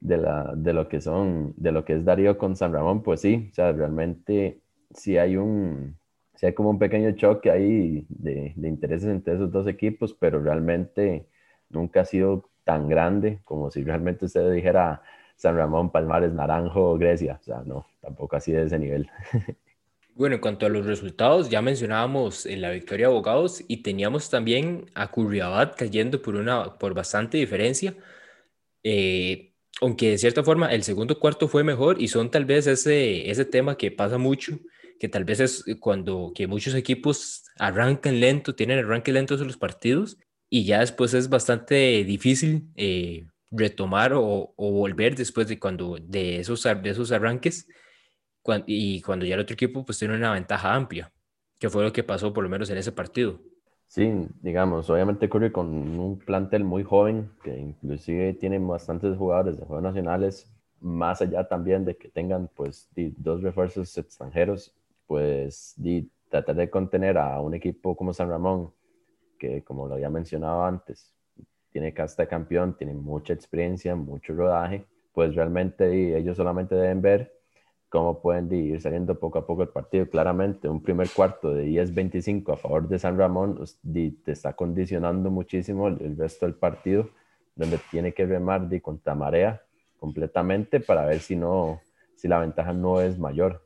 de, 0.00 0.16
la, 0.18 0.52
de, 0.56 0.72
lo 0.72 0.88
que 0.88 1.00
son, 1.00 1.54
de 1.56 1.72
lo 1.72 1.84
que 1.84 1.94
es 1.94 2.04
Darío 2.04 2.38
con 2.38 2.56
San 2.56 2.72
Ramón, 2.72 3.02
pues 3.02 3.20
sí, 3.20 3.48
o 3.50 3.54
sea, 3.54 3.72
realmente 3.72 4.60
sí 4.94 5.18
hay 5.18 5.36
un, 5.36 5.96
sí 6.34 6.46
hay 6.46 6.54
como 6.54 6.70
un 6.70 6.78
pequeño 6.78 7.12
choque 7.12 7.50
ahí 7.50 8.06
de, 8.08 8.52
de 8.56 8.68
intereses 8.68 9.08
entre 9.08 9.34
esos 9.34 9.50
dos 9.52 9.66
equipos, 9.66 10.14
pero 10.14 10.42
realmente 10.42 11.26
nunca 11.70 12.02
ha 12.02 12.04
sido 12.04 12.48
tan 12.64 12.88
grande 12.88 13.40
como 13.44 13.70
si 13.70 13.82
realmente 13.82 14.26
usted 14.26 14.52
dijera 14.52 15.02
San 15.36 15.56
Ramón, 15.56 15.90
Palmares, 15.90 16.32
Naranjo, 16.32 16.98
Grecia. 16.98 17.38
O 17.40 17.44
sea, 17.44 17.62
no, 17.64 17.86
tampoco 18.00 18.36
así 18.36 18.52
de 18.52 18.64
ese 18.64 18.78
nivel. 18.78 19.08
Bueno, 20.14 20.34
en 20.34 20.40
cuanto 20.40 20.66
a 20.66 20.68
los 20.68 20.84
resultados, 20.84 21.48
ya 21.48 21.62
mencionábamos 21.62 22.44
en 22.44 22.60
la 22.60 22.72
victoria 22.72 23.06
de 23.06 23.12
Abogados 23.12 23.62
y 23.68 23.84
teníamos 23.84 24.28
también 24.30 24.86
a 24.96 25.12
Curriabat 25.12 25.76
cayendo 25.76 26.20
por, 26.20 26.34
una, 26.34 26.76
por 26.76 26.92
bastante 26.92 27.38
diferencia. 27.38 27.94
Eh, 28.82 29.47
aunque 29.80 30.10
de 30.10 30.18
cierta 30.18 30.42
forma 30.42 30.72
el 30.72 30.82
segundo 30.82 31.18
cuarto 31.18 31.48
fue 31.48 31.64
mejor 31.64 32.00
y 32.00 32.08
son 32.08 32.30
tal 32.30 32.44
vez 32.44 32.66
ese, 32.66 33.30
ese 33.30 33.44
tema 33.44 33.76
que 33.76 33.90
pasa 33.90 34.18
mucho, 34.18 34.58
que 34.98 35.08
tal 35.08 35.24
vez 35.24 35.40
es 35.40 35.64
cuando 35.80 36.32
que 36.34 36.46
muchos 36.46 36.74
equipos 36.74 37.44
arrancan 37.58 38.20
lento, 38.20 38.54
tienen 38.54 38.80
arranque 38.80 39.12
lentos 39.12 39.40
en 39.40 39.46
los 39.46 39.56
partidos 39.56 40.18
y 40.50 40.64
ya 40.64 40.80
después 40.80 41.14
es 41.14 41.28
bastante 41.28 42.04
difícil 42.04 42.68
eh, 42.74 43.26
retomar 43.50 44.12
o, 44.14 44.54
volver 44.56 45.14
después 45.14 45.46
de 45.48 45.58
cuando 45.58 45.98
de 46.00 46.40
esos, 46.40 46.62
de 46.64 46.90
esos 46.90 47.12
arranques 47.12 47.66
y 48.66 49.02
cuando 49.02 49.26
ya 49.26 49.34
el 49.34 49.40
otro 49.40 49.54
equipo 49.54 49.84
pues 49.84 49.98
tiene 49.98 50.14
una 50.14 50.32
ventaja 50.32 50.74
amplia, 50.74 51.12
que 51.58 51.68
fue 51.68 51.84
lo 51.84 51.92
que 51.92 52.02
pasó 52.02 52.32
por 52.32 52.42
lo 52.42 52.50
menos 52.50 52.70
en 52.70 52.78
ese 52.78 52.92
partido. 52.92 53.40
Sí, 53.88 54.28
digamos, 54.42 54.90
obviamente 54.90 55.30
Curry 55.30 55.50
con 55.50 55.66
un 55.98 56.18
plantel 56.18 56.62
muy 56.62 56.84
joven, 56.84 57.30
que 57.42 57.58
inclusive 57.58 58.34
tiene 58.34 58.58
bastantes 58.58 59.16
jugadores 59.16 59.58
de 59.58 59.64
Juegos 59.64 59.82
Nacionales, 59.82 60.46
más 60.80 61.22
allá 61.22 61.48
también 61.48 61.84
de 61.86 61.96
que 61.96 62.08
tengan 62.10 62.50
pues 62.54 62.88
dos 63.16 63.42
refuerzos 63.42 63.96
extranjeros, 63.96 64.74
pues 65.06 65.74
tratar 66.28 66.56
de 66.56 66.68
contener 66.68 67.16
a 67.16 67.40
un 67.40 67.54
equipo 67.54 67.96
como 67.96 68.12
San 68.12 68.28
Ramón, 68.28 68.70
que 69.38 69.64
como 69.64 69.88
lo 69.88 69.94
había 69.94 70.10
mencionado 70.10 70.64
antes, 70.64 71.14
tiene 71.72 71.94
casta 71.94 72.26
campeón, 72.26 72.76
tiene 72.76 72.92
mucha 72.92 73.32
experiencia, 73.32 73.96
mucho 73.96 74.34
rodaje, 74.34 74.84
pues 75.14 75.34
realmente 75.34 76.16
ellos 76.18 76.36
solamente 76.36 76.74
deben 76.74 77.00
ver 77.00 77.37
cómo 77.88 78.20
pueden 78.20 78.52
ir 78.52 78.80
saliendo 78.80 79.18
poco 79.18 79.38
a 79.38 79.46
poco 79.46 79.62
el 79.62 79.68
partido. 79.68 80.08
Claramente, 80.08 80.68
un 80.68 80.82
primer 80.82 81.08
cuarto 81.10 81.52
de 81.52 81.66
10-25 81.66 82.52
a 82.52 82.56
favor 82.56 82.88
de 82.88 82.98
San 82.98 83.18
Ramón 83.18 83.64
te 84.24 84.32
está 84.32 84.54
condicionando 84.54 85.30
muchísimo 85.30 85.88
el, 85.88 86.16
resto 86.16 86.46
del 86.46 86.54
partido, 86.54 87.10
donde 87.56 87.78
tiene 87.90 88.12
que 88.12 88.26
remar 88.26 88.68
de 88.68 88.80
contra 88.80 89.14
marea 89.14 89.62
completamente 89.98 90.80
para 90.80 91.04
ver 91.06 91.20
si, 91.20 91.34
no, 91.34 91.80
si 92.14 92.28
la 92.28 92.38
ventaja 92.38 92.72
no 92.72 93.00
es 93.00 93.18
mayor. 93.18 93.64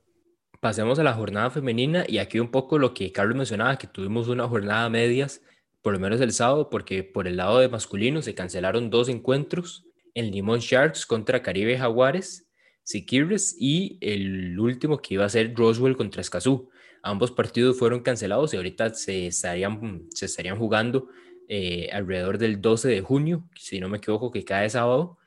Pasemos 0.60 0.98
a 0.98 1.02
la 1.02 1.12
jornada 1.12 1.50
femenina 1.50 2.04
y 2.06 2.18
aquí 2.18 2.38
un 2.38 2.50
poco 2.50 2.78
lo 2.78 2.94
que 2.94 3.10
Carlos 3.10 3.36
mencionaba, 3.36 3.76
que 3.76 3.88
tuvimos 3.88 4.28
una 4.28 4.46
jornada 4.46 4.88
medias, 4.88 5.42
por 5.82 5.92
lo 5.92 5.98
menos 5.98 6.20
el 6.20 6.32
sábado, 6.32 6.70
porque 6.70 7.02
por 7.02 7.26
el 7.26 7.36
lado 7.36 7.58
de 7.58 7.68
masculino 7.68 8.22
se 8.22 8.36
cancelaron 8.36 8.88
dos 8.88 9.08
encuentros, 9.08 9.84
el 10.14 10.30
Limón 10.30 10.60
Sharks 10.60 11.04
contra 11.04 11.42
Caribe 11.42 11.76
Jaguares 11.76 12.46
Siquirres 12.82 13.56
y 13.58 13.98
el 14.00 14.58
último 14.58 14.98
que 14.98 15.14
iba 15.14 15.24
a 15.24 15.28
ser 15.28 15.54
Roswell 15.54 15.96
contra 15.96 16.20
Escazú. 16.20 16.68
Ambos 17.02 17.30
partidos 17.30 17.78
fueron 17.78 18.00
cancelados 18.00 18.52
y 18.54 18.56
ahorita 18.56 18.94
se 18.94 19.26
estarían, 19.26 20.06
se 20.10 20.26
estarían 20.26 20.58
jugando 20.58 21.08
eh, 21.48 21.90
alrededor 21.92 22.38
del 22.38 22.60
12 22.60 22.88
de 22.88 23.00
junio, 23.00 23.48
si 23.56 23.80
no 23.80 23.88
me 23.88 23.98
equivoco, 23.98 24.30
que 24.30 24.44
cae 24.44 24.70
sábado, 24.70 25.18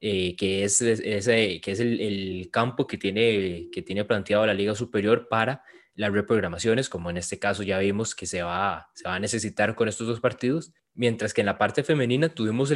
eh, 0.00 0.36
que 0.36 0.64
es, 0.64 0.80
ese, 0.82 1.60
que 1.60 1.72
es 1.72 1.80
el, 1.80 2.48
campo 2.52 2.86
que 2.86 2.98
tiene, 2.98 3.68
que 3.72 3.82
tiene 3.82 4.04
planteado 4.04 4.46
la 4.46 4.54
Liga 4.54 4.74
Superior 4.74 5.28
para 5.28 5.62
las 5.94 6.12
reprogramaciones, 6.12 6.88
como 6.88 7.10
en 7.10 7.16
este 7.16 7.38
caso 7.38 7.62
ya 7.62 7.78
vimos 7.78 8.14
que 8.14 8.26
se 8.26 8.42
va, 8.42 8.90
se 8.94 9.08
va 9.08 9.16
a 9.16 9.20
necesitar 9.20 9.74
con 9.74 9.88
estos 9.88 10.06
dos 10.06 10.20
partidos, 10.20 10.72
mientras 10.94 11.34
que 11.34 11.40
en 11.40 11.46
la 11.46 11.58
parte 11.58 11.82
femenina 11.82 12.28
tuvimos 12.28 12.72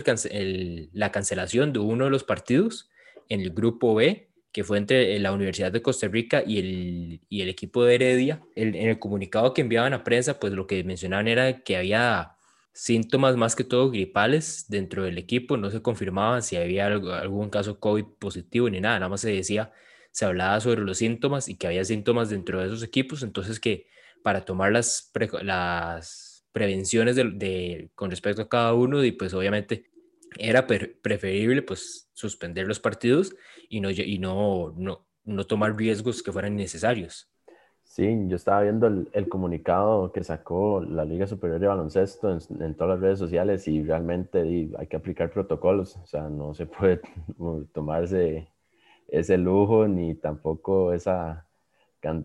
la 0.93 1.13
cancelación 1.13 1.73
de 1.73 1.79
uno 1.79 2.05
de 2.05 2.11
los 2.11 2.25
partidos 2.25 2.91
en 3.29 3.41
el 3.41 3.51
grupo 3.51 3.95
B, 3.95 4.31
que 4.53 4.65
fue 4.65 4.79
entre 4.79 5.19
la 5.19 5.33
Universidad 5.33 5.73
de 5.73 5.83
Costa 5.83 6.09
Rica 6.09 6.43
y 6.47 6.59
el, 6.59 7.21
y 7.29 7.43
el 7.43 7.49
equipo 7.49 7.85
de 7.85 7.95
Heredia. 7.97 8.43
en 8.55 8.75
el 8.75 8.99
comunicado 8.99 9.53
que 9.53 9.61
enviaban 9.63 9.93
a 9.93 10.05
prensa, 10.05 10.41
pues 10.41 10.53
lo 10.53 10.67
que 10.67 10.83
mencionaban 10.85 11.29
era 11.29 11.63
que 11.63 11.77
había 11.77 12.37
síntomas 12.77 13.37
más 13.37 13.57
que 13.57 13.65
todo 13.65 13.91
gripales 13.91 14.67
dentro 14.69 15.05
del 15.05 15.17
equipo, 15.17 15.57
no 15.57 15.71
se 15.71 15.81
confirmaba 15.81 16.43
si 16.43 16.57
había 16.57 16.87
algún 16.87 17.49
caso 17.49 17.81
COVID 17.81 18.05
positivo 18.19 18.69
ni 18.69 18.81
nada, 18.81 18.99
nada 18.99 19.09
más 19.09 19.23
se 19.23 19.31
decía, 19.31 19.73
se 20.11 20.27
hablaba 20.27 20.61
sobre 20.61 20.83
los 20.83 20.99
síntomas 20.99 21.49
y 21.49 21.57
que 21.57 21.67
había 21.67 21.85
síntomas 21.87 22.29
dentro 22.29 22.61
de 22.61 22.67
esos 22.67 22.83
equipos, 22.83 23.23
entonces 23.23 23.61
que 23.61 23.89
para 24.23 24.45
tomar 24.45 24.73
las, 24.73 25.11
las 25.43 26.47
prevenciones 26.53 27.17
de, 27.17 27.91
con 27.95 28.11
respecto 28.11 28.43
a 28.43 28.49
cada 28.49 28.75
uno 28.75 29.03
y 29.05 29.13
pues 29.13 29.33
obviamente 29.33 29.91
era 30.39 30.67
preferible 30.67 31.63
pues 31.63 32.11
suspender 32.13 32.67
los 32.67 32.81
partidos 32.81 33.35
y 33.69 33.81
no, 33.81 33.91
y 33.91 34.19
no, 34.19 34.75
no, 34.77 35.07
no 35.25 35.47
tomar 35.47 35.77
riesgos 35.77 36.23
que 36.23 36.33
fueran 36.33 36.57
necesarios. 36.57 37.31
Sí, 37.85 38.05
yo 38.27 38.37
estaba 38.37 38.63
viendo 38.63 38.89
el, 38.89 39.09
el, 39.13 39.29
comunicado 39.29 40.13
que 40.13 40.25
sacó 40.25 40.83
la 40.83 41.05
Liga 41.05 41.27
Superior 41.27 41.61
de 41.61 41.69
Baloncesto 41.69 42.31
en, 42.31 42.41
en 42.63 42.75
todas 42.75 42.95
las 42.95 43.01
redes 43.01 43.19
sociales 43.19 43.67
y 43.69 43.83
realmente 43.83 44.41
hay 44.77 44.87
que 44.89 44.97
aplicar 44.97 45.31
protocolos, 45.31 45.97
o 45.97 46.07
sea, 46.07 46.29
no 46.29 46.53
se 46.53 46.67
puede 46.67 47.01
tomarse 47.73 48.49
ese 49.09 49.39
lujo 49.39 49.87
ni 49.87 50.15
tampoco 50.15 50.93
esa, 50.93 51.47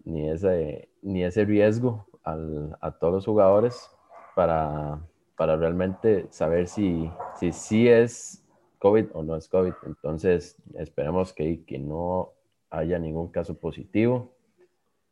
ni 0.06 0.30
ese, 0.30 0.90
ni 1.02 1.24
ese 1.24 1.46
riesgo 1.46 2.08
al, 2.24 2.76
a 2.82 2.92
todos 2.92 3.14
los 3.14 3.26
jugadores 3.26 3.90
para, 4.36 5.00
para 5.42 5.58
realmente 5.58 6.28
saber 6.30 6.68
si, 6.68 7.10
si 7.40 7.52
sí 7.52 7.88
es 7.88 8.46
COVID 8.78 9.08
o 9.14 9.24
no 9.24 9.36
es 9.36 9.48
COVID. 9.48 9.74
Entonces, 9.88 10.56
esperemos 10.76 11.34
que, 11.34 11.64
que 11.66 11.80
no 11.80 12.34
haya 12.70 13.00
ningún 13.00 13.32
caso 13.32 13.58
positivo. 13.58 14.36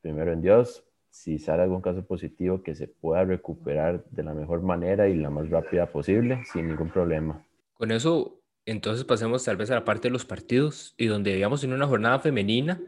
Primero 0.02 0.32
en 0.32 0.44
Dios, 0.44 0.84
si 1.10 1.40
sale 1.40 1.64
algún 1.64 1.82
caso 1.82 2.06
positivo, 2.06 2.62
que 2.62 2.76
se 2.76 2.88
pueda 2.88 3.24
recuperar 3.26 4.06
de 4.12 4.22
la 4.22 4.36
mejor 4.36 4.62
manera 4.62 5.10
y 5.10 5.16
la 5.16 5.32
más 5.32 5.50
rápida 5.50 5.88
posible, 5.88 6.44
sin 6.54 6.68
ningún 6.68 6.92
problema. 6.92 7.44
Con 7.74 7.90
eso, 7.90 8.40
entonces 8.68 9.06
pasemos 9.06 9.44
tal 9.44 9.58
vez 9.58 9.72
a 9.72 9.74
la 9.74 9.84
parte 9.84 10.10
de 10.10 10.12
los 10.12 10.26
partidos 10.26 10.94
y 10.96 11.08
donde 11.08 11.32
veíamos 11.32 11.64
en 11.64 11.74
una 11.74 11.88
jornada 11.88 12.20
femenina 12.20 12.80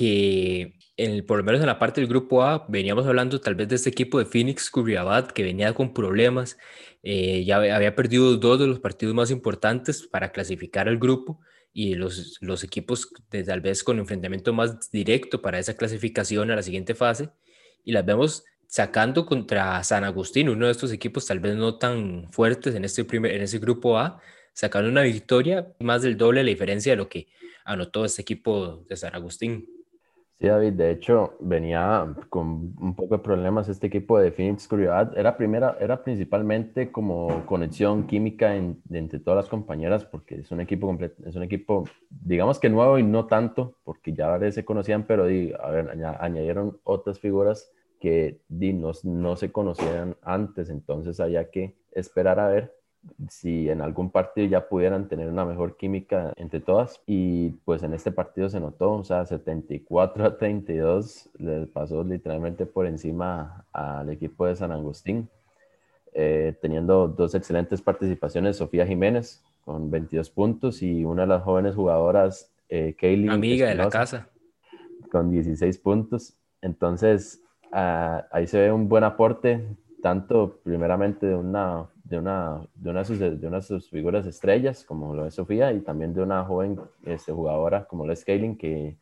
que 0.00 0.78
en, 0.96 1.26
por 1.26 1.36
lo 1.36 1.44
menos 1.44 1.60
en 1.60 1.66
la 1.66 1.78
parte 1.78 2.00
del 2.00 2.08
grupo 2.08 2.42
A 2.42 2.64
veníamos 2.70 3.06
hablando 3.06 3.38
tal 3.38 3.54
vez 3.54 3.68
de 3.68 3.76
este 3.76 3.90
equipo 3.90 4.18
de 4.18 4.24
Phoenix 4.24 4.70
Curriabat 4.70 5.30
que 5.32 5.42
venía 5.42 5.74
con 5.74 5.92
problemas, 5.92 6.56
eh, 7.02 7.44
ya 7.44 7.56
había 7.56 7.94
perdido 7.94 8.34
dos 8.38 8.58
de 8.58 8.66
los 8.66 8.80
partidos 8.80 9.14
más 9.14 9.30
importantes 9.30 10.06
para 10.06 10.32
clasificar 10.32 10.88
al 10.88 10.96
grupo 10.96 11.38
y 11.74 11.96
los, 11.96 12.38
los 12.40 12.64
equipos 12.64 13.12
de, 13.30 13.44
tal 13.44 13.60
vez 13.60 13.84
con 13.84 13.98
enfrentamiento 13.98 14.54
más 14.54 14.90
directo 14.90 15.42
para 15.42 15.58
esa 15.58 15.76
clasificación 15.76 16.50
a 16.50 16.56
la 16.56 16.62
siguiente 16.62 16.94
fase 16.94 17.28
y 17.84 17.92
las 17.92 18.06
vemos 18.06 18.44
sacando 18.66 19.26
contra 19.26 19.84
San 19.84 20.04
Agustín, 20.04 20.48
uno 20.48 20.64
de 20.64 20.72
estos 20.72 20.92
equipos 20.92 21.26
tal 21.26 21.40
vez 21.40 21.56
no 21.56 21.76
tan 21.76 22.26
fuertes 22.32 22.74
en, 22.74 22.86
este 22.86 23.04
primer, 23.04 23.32
en 23.32 23.42
ese 23.42 23.58
grupo 23.58 23.98
A, 23.98 24.18
sacando 24.54 24.88
una 24.88 25.02
victoria 25.02 25.74
más 25.78 26.00
del 26.00 26.16
doble 26.16 26.42
la 26.42 26.48
diferencia 26.48 26.92
de 26.92 26.96
lo 26.96 27.10
que 27.10 27.28
anotó 27.66 28.06
este 28.06 28.22
equipo 28.22 28.82
de 28.88 28.96
San 28.96 29.14
Agustín. 29.14 29.79
Sí, 30.40 30.46
David, 30.46 30.72
de 30.72 30.90
hecho 30.90 31.34
venía 31.40 32.14
con 32.30 32.74
un 32.80 32.94
poco 32.96 33.18
de 33.18 33.22
problemas 33.22 33.68
este 33.68 33.88
equipo 33.88 34.18
de 34.18 34.32
Phoenix 34.32 34.66
Curiosidad. 34.66 35.12
Era, 35.18 35.36
primera, 35.36 35.76
era 35.78 36.02
principalmente 36.02 36.90
como 36.90 37.44
conexión 37.44 38.06
química 38.06 38.56
entre 38.56 39.20
todas 39.20 39.36
las 39.44 39.50
compañeras, 39.50 40.06
porque 40.06 40.36
es 40.36 40.50
un 40.50 40.62
equipo 40.62 40.86
completo, 40.86 41.22
es 41.28 41.36
un 41.36 41.42
equipo, 41.42 41.84
digamos 42.08 42.58
que 42.58 42.70
nuevo 42.70 42.98
y 42.98 43.02
no 43.02 43.26
tanto, 43.26 43.76
porque 43.84 44.14
ya 44.14 44.40
se 44.50 44.64
conocían, 44.64 45.06
pero 45.06 45.24
a 45.24 45.70
ver, 45.70 45.90
añadieron 46.20 46.80
otras 46.84 47.20
figuras 47.20 47.70
que 48.00 48.40
no, 48.48 48.92
no 49.04 49.36
se 49.36 49.52
conocían 49.52 50.16
antes, 50.22 50.70
entonces 50.70 51.20
había 51.20 51.50
que 51.50 51.76
esperar 51.92 52.40
a 52.40 52.48
ver 52.48 52.79
si 53.28 53.68
en 53.70 53.80
algún 53.80 54.10
partido 54.10 54.46
ya 54.46 54.68
pudieran 54.68 55.08
tener 55.08 55.28
una 55.28 55.44
mejor 55.44 55.76
química 55.76 56.32
entre 56.36 56.60
todas. 56.60 57.00
Y 57.06 57.50
pues 57.64 57.82
en 57.82 57.94
este 57.94 58.12
partido 58.12 58.48
se 58.48 58.60
notó, 58.60 58.92
o 58.92 59.04
sea, 59.04 59.26
74 59.26 60.24
a 60.24 60.36
32 60.36 61.30
les 61.38 61.68
pasó 61.68 62.04
literalmente 62.04 62.66
por 62.66 62.86
encima 62.86 63.64
al 63.72 64.10
equipo 64.10 64.46
de 64.46 64.56
San 64.56 64.72
Agustín, 64.72 65.28
eh, 66.12 66.56
teniendo 66.60 67.08
dos 67.08 67.34
excelentes 67.34 67.80
participaciones, 67.80 68.56
Sofía 68.56 68.86
Jiménez 68.86 69.42
con 69.64 69.90
22 69.90 70.30
puntos 70.30 70.82
y 70.82 71.04
una 71.04 71.22
de 71.22 71.28
las 71.28 71.42
jóvenes 71.42 71.74
jugadoras, 71.74 72.50
eh, 72.68 72.94
Kaylee. 72.98 73.30
Amiga 73.30 73.68
de 73.68 73.74
la 73.74 73.88
casa. 73.88 74.28
Con 75.10 75.30
16 75.30 75.78
puntos. 75.78 76.34
Entonces, 76.62 77.42
ah, 77.72 78.26
ahí 78.32 78.46
se 78.46 78.58
ve 78.58 78.72
un 78.72 78.88
buen 78.88 79.04
aporte, 79.04 79.64
tanto 80.00 80.60
primeramente 80.62 81.26
de 81.26 81.34
una 81.34 81.88
de 82.10 82.18
una, 82.18 82.66
de 82.74 82.90
una, 82.90 83.02
de 83.04 83.46
una 83.46 83.56
de 83.58 83.62
sus 83.62 83.88
figuras 83.88 84.26
estrellas, 84.26 84.84
como 84.84 85.14
lo 85.14 85.26
es 85.26 85.34
Sofía, 85.34 85.72
y 85.72 85.80
también 85.80 86.12
de 86.12 86.20
una 86.20 86.44
joven 86.44 86.78
este, 87.04 87.32
jugadora 87.32 87.84
como 87.84 88.04
lo 88.04 88.12
es 88.12 88.24
Kaylin, 88.24 88.58
que, 88.58 88.96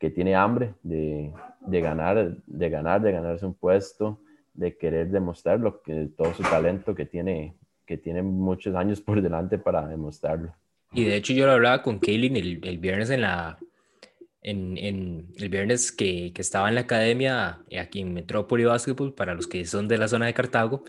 que 0.00 0.10
tiene 0.10 0.34
hambre 0.34 0.74
de, 0.82 1.32
de, 1.60 1.80
ganar, 1.80 2.36
de 2.44 2.70
ganar, 2.70 3.00
de 3.02 3.12
ganarse 3.12 3.46
un 3.46 3.54
puesto, 3.54 4.18
de 4.52 4.76
querer 4.76 5.10
demostrar 5.10 5.60
lo 5.60 5.80
que, 5.80 6.08
todo 6.16 6.34
su 6.34 6.42
talento 6.42 6.92
que 6.92 7.06
tiene, 7.06 7.54
que 7.86 7.98
tiene 7.98 8.20
muchos 8.22 8.74
años 8.74 9.00
por 9.00 9.22
delante 9.22 9.56
para 9.56 9.86
demostrarlo. 9.86 10.52
Y 10.92 11.04
de 11.04 11.16
hecho 11.16 11.32
yo 11.32 11.46
lo 11.46 11.52
hablaba 11.52 11.82
con 11.82 12.00
Kaylin 12.00 12.36
el, 12.36 12.60
el 12.64 12.78
viernes 12.78 13.10
en 13.10 13.20
la, 13.20 13.58
en, 14.44 14.78
en, 14.78 15.26
el 15.36 15.48
viernes 15.48 15.90
que, 15.90 16.32
que, 16.32 16.42
estaba 16.42 16.68
en 16.68 16.76
la 16.76 16.82
academia 16.82 17.64
aquí 17.80 18.00
en 18.00 18.14
Metrópoli 18.14 18.64
Basketball, 18.64 19.14
para 19.14 19.34
los 19.34 19.48
que 19.48 19.64
son 19.66 19.88
de 19.88 19.98
la 19.98 20.08
zona 20.08 20.26
de 20.26 20.34
Cartago, 20.34 20.84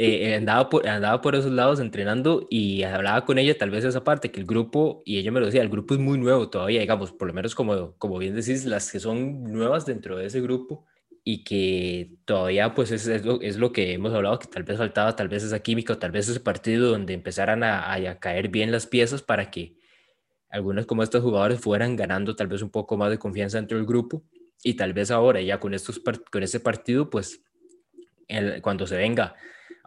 eh, 0.00 0.36
andaba, 0.36 0.68
por, 0.68 0.86
andaba 0.86 1.20
por 1.20 1.34
esos 1.34 1.50
lados 1.50 1.80
entrenando 1.80 2.46
y 2.48 2.84
hablaba 2.84 3.24
con 3.24 3.36
ella 3.36 3.58
tal 3.58 3.70
vez 3.70 3.84
esa 3.84 4.04
parte, 4.04 4.30
que 4.30 4.38
el 4.38 4.46
grupo, 4.46 5.02
y 5.04 5.18
ella 5.18 5.32
me 5.32 5.40
lo 5.40 5.46
decía, 5.46 5.60
el 5.60 5.68
grupo 5.68 5.94
es 5.94 6.00
muy 6.00 6.18
nuevo 6.18 6.48
todavía, 6.50 6.80
digamos, 6.80 7.10
por 7.10 7.26
lo 7.26 7.34
menos 7.34 7.56
como, 7.56 7.96
como 7.98 8.18
bien 8.18 8.36
decís, 8.36 8.64
las 8.64 8.92
que 8.92 9.00
son 9.00 9.42
nuevas 9.42 9.86
dentro 9.86 10.16
de 10.16 10.26
ese 10.26 10.40
grupo 10.40 10.84
y 11.24 11.42
que 11.42 12.12
todavía 12.26 12.74
pues 12.74 12.92
es, 12.92 13.08
es, 13.08 13.24
lo, 13.24 13.40
es 13.40 13.56
lo 13.56 13.72
que 13.72 13.92
hemos 13.92 14.14
hablado, 14.14 14.38
que 14.38 14.46
tal 14.46 14.62
vez 14.62 14.78
faltaba 14.78 15.16
tal 15.16 15.28
vez 15.28 15.42
esa 15.42 15.58
química 15.60 15.94
o 15.94 15.98
tal 15.98 16.12
vez 16.12 16.28
ese 16.28 16.40
partido 16.40 16.90
donde 16.90 17.14
empezaran 17.14 17.64
a, 17.64 17.92
a 17.92 18.18
caer 18.20 18.48
bien 18.50 18.70
las 18.70 18.86
piezas 18.86 19.22
para 19.22 19.50
que 19.50 19.77
algunos 20.50 20.86
como 20.86 21.02
estos 21.02 21.22
jugadores 21.22 21.60
fueran 21.60 21.96
ganando 21.96 22.36
tal 22.36 22.46
vez 22.46 22.62
un 22.62 22.70
poco 22.70 22.96
más 22.96 23.10
de 23.10 23.18
confianza 23.18 23.58
dentro 23.58 23.76
del 23.76 23.86
grupo 23.86 24.22
y 24.62 24.74
tal 24.74 24.92
vez 24.92 25.10
ahora 25.10 25.40
ya 25.40 25.60
con, 25.60 25.74
estos, 25.74 26.00
con 26.30 26.42
este 26.42 26.60
partido 26.60 27.10
pues 27.10 27.42
el, 28.26 28.60
cuando 28.62 28.86
se 28.86 28.96
venga 28.96 29.36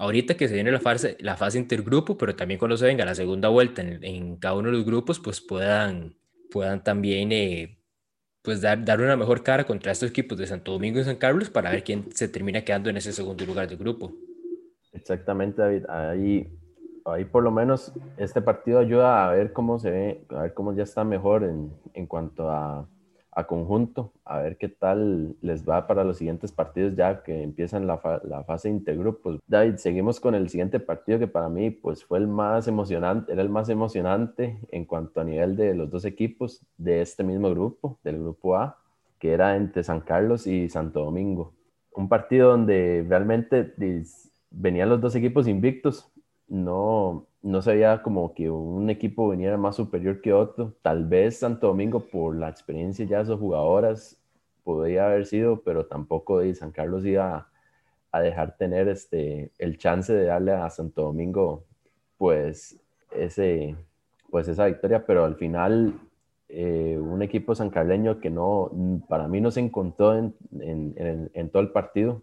ahorita 0.01 0.36
que 0.36 0.48
se 0.48 0.56
viene 0.56 0.72
la 0.72 0.80
fase, 0.80 1.15
la 1.20 1.38
fase 1.38 1.60
intergrupo, 1.60 2.18
pero 2.18 2.36
también 2.36 2.58
cuando 2.58 2.75
se 2.75 2.86
venga 2.86 3.06
la 3.06 3.13
segunda 3.13 3.50
vuelta 3.50 3.84
en, 3.84 4.38
cada 4.38 4.56
uno 4.56 4.72
de 4.72 4.77
los 4.77 4.86
grupos, 4.86 5.20
pues 5.20 5.41
puedan, 5.41 6.15
puedan 6.50 6.84
también 6.84 7.32
eh, 7.32 7.77
pues 8.41 8.62
dar, 8.62 8.83
dar 8.83 9.00
una 9.00 9.16
mejor 9.16 9.44
cara 9.44 9.64
contra 9.64 9.92
estos 9.92 10.09
equipos 10.09 10.40
de 10.40 10.48
Santo 10.48 10.72
Domingo 10.72 11.00
y 11.00 11.03
San 11.03 11.18
Carlos 11.18 11.51
para 11.51 11.70
ver 11.70 11.83
quién 11.83 12.12
se 12.14 12.27
termina 12.27 12.64
quedando 12.64 12.90
en 12.90 12.98
ese 12.98 13.14
segundo 13.14 13.46
lugar 13.46 13.68
del 13.68 13.77
grupo. 13.77 14.12
Exactamente, 14.92 15.62
David. 15.62 15.85
Ahí, 15.88 16.51
ahí 17.05 17.25
por 17.25 17.44
lo 17.44 17.51
menos 17.51 17.94
este 18.18 18.42
partido 18.42 18.79
ayuda 18.79 19.27
a 19.27 19.31
ver 19.31 19.53
cómo 19.53 19.79
se 19.79 19.92
ve, 19.92 20.25
a 20.29 20.44
ver 20.44 20.53
cómo 20.53 20.74
ya 20.74 20.83
está 20.83 21.03
mejor 21.03 21.44
en, 21.44 21.72
en 21.94 22.05
cuanto 22.07 22.50
a 22.50 22.87
a 23.33 23.46
conjunto, 23.46 24.11
a 24.25 24.40
ver 24.42 24.57
qué 24.57 24.68
tal 24.68 25.35
les 25.42 25.68
va 25.68 25.87
para 25.87 26.03
los 26.03 26.18
siguientes 26.18 26.51
partidos 26.51 26.96
ya 26.96 27.24
que 27.24 27.44
empiezan 27.44 27.87
la, 27.87 28.01
la 28.25 28.44
fase 28.44 28.70
intergrupos. 28.70 29.40
David, 29.48 29.75
seguimos 29.77 30.20
con 30.20 30.35
el 30.35 30.50
siguiente 30.50 30.79
partido 30.79 31.18
que 31.18 31.27
para 31.27 31.48
mí 31.48 31.72
pues 31.72 32.03
fue 32.03 32.20
el 32.20 32.27
más 32.27 32.68
emocionante, 32.68 33.31
era 33.31 33.42
el 33.42 33.50
más 33.50 33.70
emocionante 33.70 34.59
en 34.70 34.85
cuanto 34.85 35.22
a 35.22 35.24
nivel 35.24 35.55
de 35.55 35.74
los 35.74 35.90
dos 35.90 36.03
equipos 36.03 36.61
de 36.77 37.01
este 37.01 37.24
mismo 37.24 37.50
grupo, 37.51 38.00
del 38.03 38.20
grupo 38.20 38.57
A, 38.57 38.77
que 39.18 39.31
era 39.31 39.55
entre 39.55 39.83
San 39.83 40.01
Carlos 40.01 40.46
y 40.46 40.68
Santo 40.68 41.01
Domingo. 41.05 41.53
Un 41.94 42.09
partido 42.09 42.50
donde 42.50 43.05
realmente 43.07 43.74
venían 44.50 44.90
los 44.90 45.00
dos 45.00 45.16
equipos 45.16 45.48
invictos, 45.48 46.11
no, 46.51 47.27
no 47.42 47.61
se 47.61 47.74
veía 47.74 48.03
como 48.03 48.33
que 48.33 48.50
un 48.50 48.90
equipo 48.90 49.29
viniera 49.29 49.57
más 49.57 49.77
superior 49.77 50.22
que 50.22 50.33
otro. 50.33 50.75
Tal 50.81 51.05
vez 51.05 51.40
Santo 51.40 51.68
Domingo, 51.68 52.01
por 52.01 52.35
la 52.35 52.50
experiencia 52.50 53.05
ya 53.05 53.20
de 53.20 53.25
sus 53.25 53.40
jugadoras, 53.40 54.22
podría 54.64 55.07
haber 55.07 55.25
sido, 55.25 55.61
pero 55.64 55.85
tampoco 55.85 56.40
de 56.40 56.53
San 56.53 56.72
Carlos 56.72 57.05
iba 57.05 57.48
a, 58.11 58.22
dejar 58.22 58.57
tener 58.57 58.90
este, 58.90 59.51
el 59.57 59.77
chance 59.77 60.11
de 60.14 60.25
darle 60.25 60.51
a 60.51 60.70
Santo 60.70 61.03
Domingo 61.03 61.64
pues, 62.18 62.77
ese, 63.11 63.75
pues 64.29 64.48
esa 64.50 64.66
victoria, 64.66 65.05
pero 65.05 65.24
al 65.24 65.35
final 65.35 65.94
eh, 66.50 67.00
un 67.01 67.22
equipo 67.22 67.55
sancarleño 67.55 68.20
que 68.20 68.29
no, 68.29 68.72
para 69.07 69.29
mí 69.29 69.40
no 69.40 69.51
se 69.51 69.61
encontró 69.61 70.18
en, 70.18 70.35
en 71.33 71.50
todo 71.50 71.61
el 71.64 71.72
partido 71.72 72.22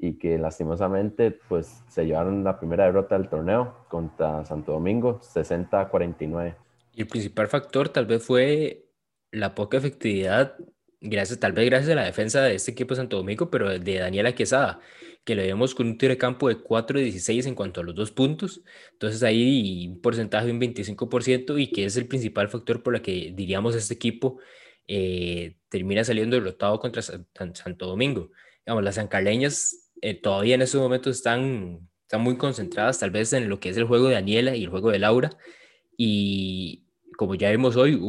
y 0.00 0.14
que 0.14 0.38
lastimosamente 0.38 1.30
pues 1.30 1.82
se 1.88 2.06
llevaron 2.06 2.42
la 2.42 2.58
primera 2.58 2.84
derrota 2.84 3.18
del 3.18 3.28
torneo 3.28 3.84
contra 3.88 4.44
Santo 4.44 4.72
Domingo, 4.72 5.20
60 5.22 5.80
a 5.80 5.88
49. 5.88 6.56
Y 6.94 7.02
el 7.02 7.06
principal 7.06 7.48
factor 7.48 7.90
tal 7.90 8.06
vez 8.06 8.24
fue 8.24 8.86
la 9.30 9.54
poca 9.54 9.76
efectividad, 9.76 10.56
gracias, 11.00 11.38
tal 11.38 11.52
vez 11.52 11.66
gracias 11.66 11.90
a 11.90 11.94
la 11.94 12.04
defensa 12.04 12.42
de 12.42 12.54
este 12.54 12.72
equipo 12.72 12.94
de 12.94 13.00
Santo 13.00 13.16
Domingo, 13.18 13.50
pero 13.50 13.78
de 13.78 13.98
Daniela 13.98 14.34
Quesada, 14.34 14.80
que 15.24 15.34
lo 15.34 15.42
vemos 15.42 15.74
con 15.74 15.86
un 15.86 15.98
tiro 15.98 16.12
de 16.12 16.18
campo 16.18 16.48
de 16.48 16.56
4 16.56 16.98
de 16.98 17.04
16 17.04 17.46
en 17.46 17.54
cuanto 17.54 17.80
a 17.80 17.84
los 17.84 17.94
dos 17.94 18.10
puntos. 18.10 18.62
Entonces 18.92 19.22
ahí 19.22 19.88
un 19.88 20.00
porcentaje 20.00 20.46
de 20.46 20.52
un 20.52 20.60
25% 20.60 21.60
y 21.60 21.70
que 21.70 21.84
es 21.84 21.96
el 21.96 22.06
principal 22.06 22.48
factor 22.48 22.82
por 22.82 22.94
el 22.94 23.02
que 23.02 23.32
diríamos 23.34 23.74
este 23.74 23.94
equipo 23.94 24.38
eh, 24.88 25.56
termina 25.68 26.02
saliendo 26.04 26.36
derrotado 26.36 26.80
contra 26.80 27.02
Santo 27.02 27.86
Domingo. 27.86 28.30
Digamos, 28.64 28.82
las 28.84 28.96
sancaleñas 28.96 29.89
eh, 30.02 30.20
todavía 30.20 30.54
en 30.54 30.62
estos 30.62 30.80
momentos 30.80 31.16
están, 31.16 31.88
están 32.02 32.22
muy 32.22 32.36
concentradas 32.36 32.98
tal 32.98 33.10
vez 33.10 33.32
en 33.32 33.48
lo 33.48 33.60
que 33.60 33.68
es 33.68 33.76
el 33.76 33.84
juego 33.84 34.08
de 34.08 34.14
Daniela 34.14 34.56
y 34.56 34.64
el 34.64 34.70
juego 34.70 34.90
de 34.90 34.98
Laura. 34.98 35.30
Y 35.96 36.86
como 37.16 37.34
ya 37.34 37.50
vimos 37.50 37.76
hoy, 37.76 38.00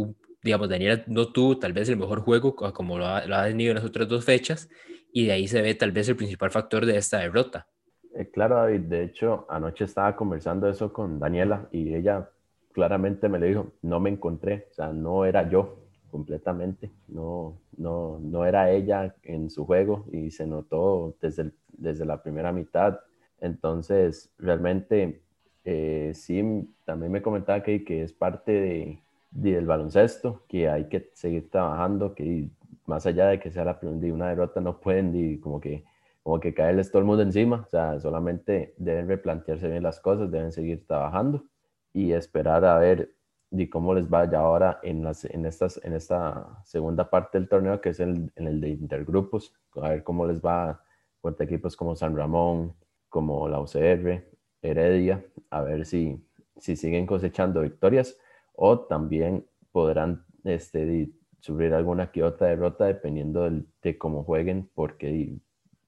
digamos, 0.44 0.70
Daniela 0.70 1.04
no 1.08 1.32
tuvo 1.32 1.60
tal 1.60 1.74
vez 1.74 1.90
el 1.90 1.98
mejor 1.98 2.22
juego 2.22 2.56
como 2.56 2.98
lo 2.98 3.06
ha, 3.06 3.26
lo 3.26 3.36
ha, 3.36 3.46
tenido 3.46 3.72
en 3.72 3.76
las 3.76 3.86
otras 3.86 4.08
dos 4.08 4.26
fechas 4.26 4.70
y 5.12 5.26
de 5.26 5.34
ahí 5.34 5.48
se 5.48 5.62
ve 5.62 5.76
tal 5.76 5.92
vez 5.92 6.08
el 6.08 6.16
principal 6.16 6.52
factor 6.52 6.86
de 6.86 6.98
esta 6.98 7.20
derrota. 7.20 7.68
Eh, 8.16 8.30
claro, 8.32 8.56
David, 8.56 8.82
de 8.82 9.04
hecho, 9.04 9.46
anoche 9.50 9.86
estaba 9.86 10.16
conversando 10.16 10.70
eso 10.70 10.92
con 10.92 11.20
Daniela 11.20 11.68
y 11.72 11.94
ella 11.94 12.30
claramente 12.74 13.28
me 13.30 13.40
le 13.40 13.48
dijo, 13.48 13.74
no 13.82 14.00
me 14.00 14.10
encontré, 14.10 14.68
o 14.72 14.74
sea, 14.74 14.88
no 14.94 15.26
era 15.26 15.50
yo 15.50 15.81
completamente, 16.12 16.92
no, 17.08 17.58
no, 17.78 18.20
no 18.20 18.46
era 18.46 18.72
ella 18.72 19.16
en 19.24 19.50
su 19.50 19.66
juego 19.66 20.06
y 20.12 20.32
se 20.32 20.46
notó 20.46 21.16
desde 21.22 21.44
el 21.44 21.54
desde 21.82 22.06
la 22.06 22.22
primera 22.22 22.52
mitad. 22.52 23.00
Entonces, 23.40 24.32
realmente, 24.38 25.22
eh, 25.66 26.12
sí, 26.16 26.70
también 26.86 27.12
me 27.12 27.22
comentaba 27.22 27.64
que, 27.64 27.84
que 27.84 28.04
es 28.04 28.14
parte 28.14 28.52
de, 28.52 29.00
del 29.32 29.66
baloncesto, 29.66 30.44
que 30.48 30.70
hay 30.70 30.88
que 30.88 31.10
seguir 31.14 31.50
trabajando, 31.50 32.14
que 32.16 32.50
más 32.86 33.06
allá 33.06 33.28
de 33.28 33.40
que 33.40 33.52
sea 33.52 33.66
la 33.66 33.80
una 33.82 34.30
derrota, 34.30 34.62
no 34.62 34.80
pueden 34.80 35.40
como 35.40 35.60
que, 35.60 35.84
como 36.24 36.40
que 36.40 36.54
caerles 36.54 36.92
todo 36.92 37.00
el 37.00 37.08
mundo 37.08 37.24
encima, 37.24 37.64
o 37.68 37.70
sea, 37.70 38.00
solamente 38.00 38.74
deben 38.78 39.08
replantearse 39.08 39.68
bien 39.68 39.84
las 39.84 40.00
cosas, 40.00 40.32
deben 40.32 40.52
seguir 40.52 40.86
trabajando 40.86 41.46
y 41.94 42.14
esperar 42.14 42.64
a 42.66 42.78
ver 42.78 43.12
de 43.52 43.70
cómo 43.70 43.94
les 43.94 44.12
va 44.12 44.30
ya 44.30 44.40
ahora 44.40 44.80
en, 44.82 45.04
las, 45.04 45.26
en, 45.26 45.46
estas, 45.46 45.80
en 45.84 45.94
esta 45.94 46.62
segunda 46.64 47.10
parte 47.10 47.38
del 47.38 47.50
torneo, 47.50 47.82
que 47.82 47.90
es 47.90 48.00
el, 48.00 48.32
en 48.36 48.48
el 48.48 48.62
de 48.62 48.70
intergrupos, 48.70 49.54
a 49.76 49.90
ver 49.90 50.04
cómo 50.04 50.26
les 50.26 50.42
va 50.42 50.82
contra 51.20 51.46
equipos 51.46 51.76
como 51.76 51.96
San 51.96 52.16
Ramón, 52.16 52.74
como 53.10 53.50
la 53.50 53.60
UCR, 53.60 54.24
Heredia, 54.62 55.24
a 55.50 55.62
ver 55.62 55.86
si, 55.86 56.24
si 56.58 56.76
siguen 56.78 57.06
cosechando 57.06 57.62
victorias 57.62 58.18
o 58.54 58.80
también 58.80 59.46
podrán 59.72 60.24
este, 60.46 61.12
sufrir 61.40 61.74
alguna 61.74 62.12
que 62.12 62.24
otra 62.24 62.48
derrota 62.48 62.86
dependiendo 62.86 63.50
de 63.82 63.98
cómo 63.98 64.24
jueguen, 64.24 64.70
porque 64.74 65.36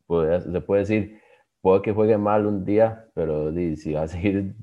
se 0.07 0.61
puede 0.61 0.81
decir, 0.81 1.19
puede 1.61 1.81
que 1.81 1.93
juegue 1.93 2.17
mal 2.17 2.45
un 2.45 2.65
día, 2.65 3.09
pero 3.13 3.53
si 3.53 3.93
va 3.93 4.03
a 4.03 4.07
seguir 4.09 4.53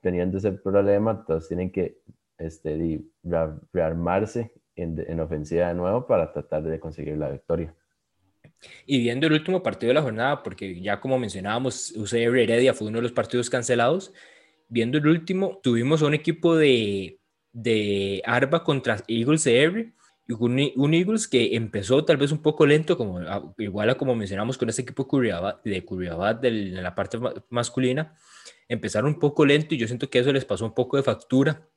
teniendo 0.00 0.38
ese 0.38 0.52
problema, 0.52 1.12
entonces 1.12 1.48
tienen 1.48 1.72
que 1.72 1.98
este, 2.38 3.02
rearmarse 3.72 4.52
en, 4.76 5.04
en 5.06 5.20
ofensiva 5.20 5.68
de 5.68 5.74
nuevo 5.74 6.06
para 6.06 6.32
tratar 6.32 6.62
de 6.62 6.80
conseguir 6.80 7.16
la 7.16 7.30
victoria. 7.30 7.74
Y 8.86 8.98
viendo 8.98 9.26
el 9.26 9.34
último 9.34 9.62
partido 9.62 9.88
de 9.88 9.94
la 9.94 10.02
jornada, 10.02 10.42
porque 10.42 10.80
ya 10.80 11.00
como 11.00 11.18
mencionábamos, 11.18 11.92
UCR 11.96 12.38
Heredia 12.38 12.74
fue 12.74 12.88
uno 12.88 12.98
de 12.98 13.02
los 13.02 13.12
partidos 13.12 13.50
cancelados, 13.50 14.12
viendo 14.68 14.98
el 14.98 15.06
último, 15.06 15.60
tuvimos 15.62 16.02
un 16.02 16.14
equipo 16.14 16.56
de, 16.56 17.20
de 17.52 18.22
Arba 18.24 18.64
contra 18.64 19.02
Eagles 19.08 19.44
CR, 19.44 19.92
un, 20.38 20.70
un, 20.76 20.94
Eagles 20.94 21.28
que 21.28 21.54
empezó 21.54 22.04
tal 22.04 22.16
vez 22.16 22.32
un 22.32 22.40
poco 22.40 22.64
lento, 22.64 22.96
como, 22.96 23.20
igual 23.58 23.90
a 23.90 23.94
como 23.96 24.14
mencionamos 24.14 24.56
con 24.56 24.70
ese 24.70 24.82
equipo 24.82 25.06
de 25.64 25.84
Curiabad 25.84 26.36
de 26.36 26.50
la 26.50 26.94
parte 26.94 27.18
masculina, 27.50 28.14
empezaron 28.68 29.12
un 29.14 29.18
poco 29.18 29.44
lento 29.44 29.74
y 29.74 29.78
yo 29.78 29.86
siento 29.86 30.08
que 30.08 30.20
eso 30.20 30.32
les 30.32 30.46
pasó 30.46 30.64
un 30.64 30.74
poco 30.74 30.96
de 30.96 31.02
factura 31.02 31.68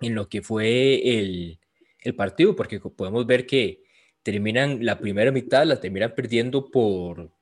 en 0.00 0.14
lo 0.14 0.28
que 0.28 0.42
fue 0.42 1.18
el, 1.18 1.58
el 2.00 2.14
partido, 2.14 2.56
porque 2.56 2.80
podemos 2.80 3.26
ver 3.26 3.46
que 3.46 3.82
terminan 4.22 4.84
la 4.84 4.98
primera 4.98 5.32
mitad, 5.32 5.64
la 5.66 5.80
terminan 5.80 6.14
perdiendo 6.14 6.70
por 6.70 7.32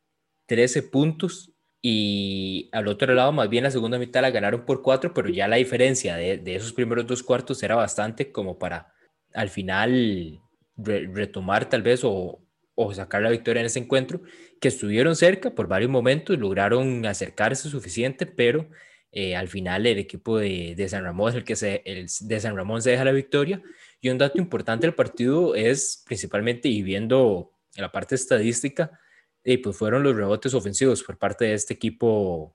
13 0.46 0.84
puntos 0.84 1.52
y 1.82 2.68
al 2.72 2.88
otro 2.88 3.14
lado, 3.14 3.32
más 3.32 3.48
bien 3.48 3.64
la 3.64 3.70
segunda 3.70 3.98
mitad 3.98 4.22
la 4.22 4.30
ganaron 4.30 4.64
por 4.64 4.82
4, 4.82 5.12
pero 5.14 5.28
ya 5.28 5.48
la 5.48 5.56
diferencia 5.56 6.16
de, 6.16 6.38
de 6.38 6.56
esos 6.56 6.72
primeros 6.72 7.06
dos 7.06 7.22
cuartos 7.22 7.62
era 7.62 7.76
bastante 7.76 8.32
como 8.32 8.58
para 8.58 8.92
al 9.34 9.50
final 9.50 10.40
retomar 10.76 11.68
tal 11.68 11.82
vez 11.82 12.02
o, 12.04 12.40
o 12.74 12.94
sacar 12.94 13.22
la 13.22 13.30
victoria 13.30 13.60
en 13.60 13.66
ese 13.66 13.78
encuentro, 13.78 14.20
que 14.60 14.68
estuvieron 14.68 15.16
cerca 15.16 15.54
por 15.54 15.66
varios 15.66 15.90
momentos, 15.90 16.38
lograron 16.38 17.04
acercarse 17.06 17.68
suficiente, 17.68 18.26
pero 18.26 18.68
eh, 19.18 19.34
al 19.34 19.48
final 19.48 19.86
el 19.86 19.96
equipo 19.96 20.36
de, 20.36 20.74
de, 20.76 20.88
San 20.90 21.02
Ramón 21.02 21.30
es 21.30 21.36
el 21.36 21.44
que 21.44 21.56
se, 21.56 21.80
el 21.86 22.06
de 22.20 22.38
San 22.38 22.54
Ramón 22.54 22.82
se 22.82 22.90
deja 22.90 23.02
la 23.02 23.12
victoria 23.12 23.62
y 23.98 24.10
un 24.10 24.18
dato 24.18 24.36
importante 24.36 24.86
del 24.86 24.94
partido 24.94 25.54
es 25.54 26.02
principalmente, 26.04 26.68
y 26.68 26.82
viendo 26.82 27.50
la 27.76 27.90
parte 27.90 28.14
estadística, 28.14 29.00
eh, 29.42 29.56
pues 29.62 29.74
fueron 29.74 30.02
los 30.02 30.14
rebotes 30.14 30.52
ofensivos 30.52 31.02
por 31.02 31.16
parte 31.16 31.46
de 31.46 31.54
este 31.54 31.72
equipo 31.72 32.54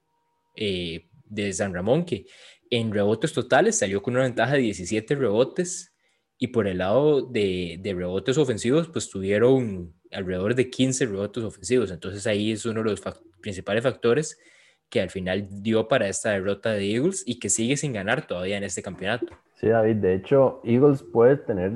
eh, 0.55 1.09
de 1.25 1.51
San 1.51 1.73
Ramón, 1.73 2.05
que 2.05 2.27
en 2.69 2.93
rebotes 2.93 3.33
totales 3.33 3.79
salió 3.79 4.03
con 4.03 4.13
una 4.13 4.25
ventaja 4.25 4.53
de 4.53 4.59
17 4.59 5.15
rebotes 5.15 5.95
y 6.37 6.49
por 6.49 6.67
el 6.67 6.77
lado 6.77 7.23
de, 7.23 7.79
de 7.81 7.93
rebotes 7.95 8.37
ofensivos, 8.37 8.87
pues 8.87 9.09
tuvieron 9.09 9.95
alrededor 10.11 10.53
de 10.53 10.69
15 10.69 11.07
rebotes 11.07 11.43
ofensivos. 11.43 11.89
Entonces 11.89 12.27
ahí 12.27 12.51
es 12.51 12.67
uno 12.67 12.83
de 12.83 12.91
los 12.91 13.01
principales 13.41 13.81
factores 13.81 14.37
que 14.91 15.01
al 15.01 15.09
final 15.09 15.47
dio 15.63 15.87
para 15.87 16.07
esta 16.09 16.31
derrota 16.31 16.71
de 16.73 16.93
Eagles 16.93 17.23
y 17.25 17.39
que 17.39 17.49
sigue 17.49 17.77
sin 17.77 17.93
ganar 17.93 18.27
todavía 18.27 18.57
en 18.57 18.65
este 18.65 18.83
campeonato. 18.83 19.25
Sí, 19.55 19.69
David, 19.69 19.95
de 19.97 20.15
hecho, 20.15 20.59
Eagles 20.65 21.01
puede 21.01 21.37
tener 21.37 21.71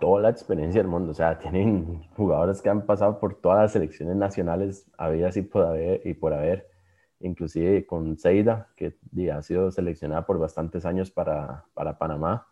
toda 0.00 0.22
la 0.22 0.30
experiencia 0.30 0.80
del 0.80 0.88
mundo, 0.88 1.10
o 1.10 1.14
sea, 1.14 1.38
tienen 1.38 2.04
jugadores 2.16 2.62
que 2.62 2.70
han 2.70 2.86
pasado 2.86 3.20
por 3.20 3.40
todas 3.40 3.60
las 3.60 3.72
selecciones 3.72 4.16
nacionales, 4.16 4.86
había 4.96 5.28
así 5.28 5.42
por 5.42 5.66
haber 5.66 6.00
y 6.06 6.14
por 6.14 6.32
haber, 6.32 6.66
inclusive 7.20 7.84
con 7.86 8.16
Seida, 8.16 8.68
que 8.76 8.94
ha 9.30 9.42
sido 9.42 9.70
seleccionada 9.70 10.24
por 10.24 10.38
bastantes 10.38 10.86
años 10.86 11.10
para, 11.10 11.66
para 11.74 11.98
Panamá, 11.98 12.46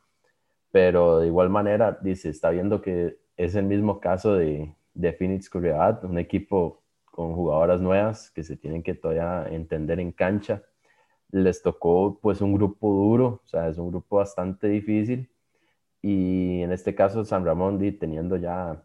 pero 0.70 1.20
de 1.20 1.28
igual 1.28 1.48
manera, 1.48 1.98
dice, 2.02 2.28
está 2.28 2.50
viendo 2.50 2.82
que 2.82 3.16
es 3.36 3.54
el 3.54 3.64
mismo 3.64 3.98
caso 3.98 4.34
de, 4.34 4.74
de 4.92 5.12
Phoenix 5.14 5.48
Courier, 5.48 5.98
un 6.02 6.18
equipo 6.18 6.81
con 7.12 7.34
jugadoras 7.34 7.80
nuevas 7.80 8.30
que 8.32 8.42
se 8.42 8.56
tienen 8.56 8.82
que 8.82 8.94
todavía 8.94 9.46
entender 9.54 10.00
en 10.00 10.12
cancha. 10.12 10.62
Les 11.30 11.62
tocó 11.62 12.18
pues 12.20 12.40
un 12.40 12.54
grupo 12.54 12.92
duro, 12.92 13.42
o 13.44 13.46
sea, 13.46 13.68
es 13.68 13.78
un 13.78 13.90
grupo 13.90 14.16
bastante 14.16 14.68
difícil 14.68 15.30
y 16.02 16.62
en 16.62 16.72
este 16.72 16.94
caso 16.94 17.24
San 17.24 17.44
Ramón 17.44 17.78
teniendo 17.98 18.36
ya 18.36 18.82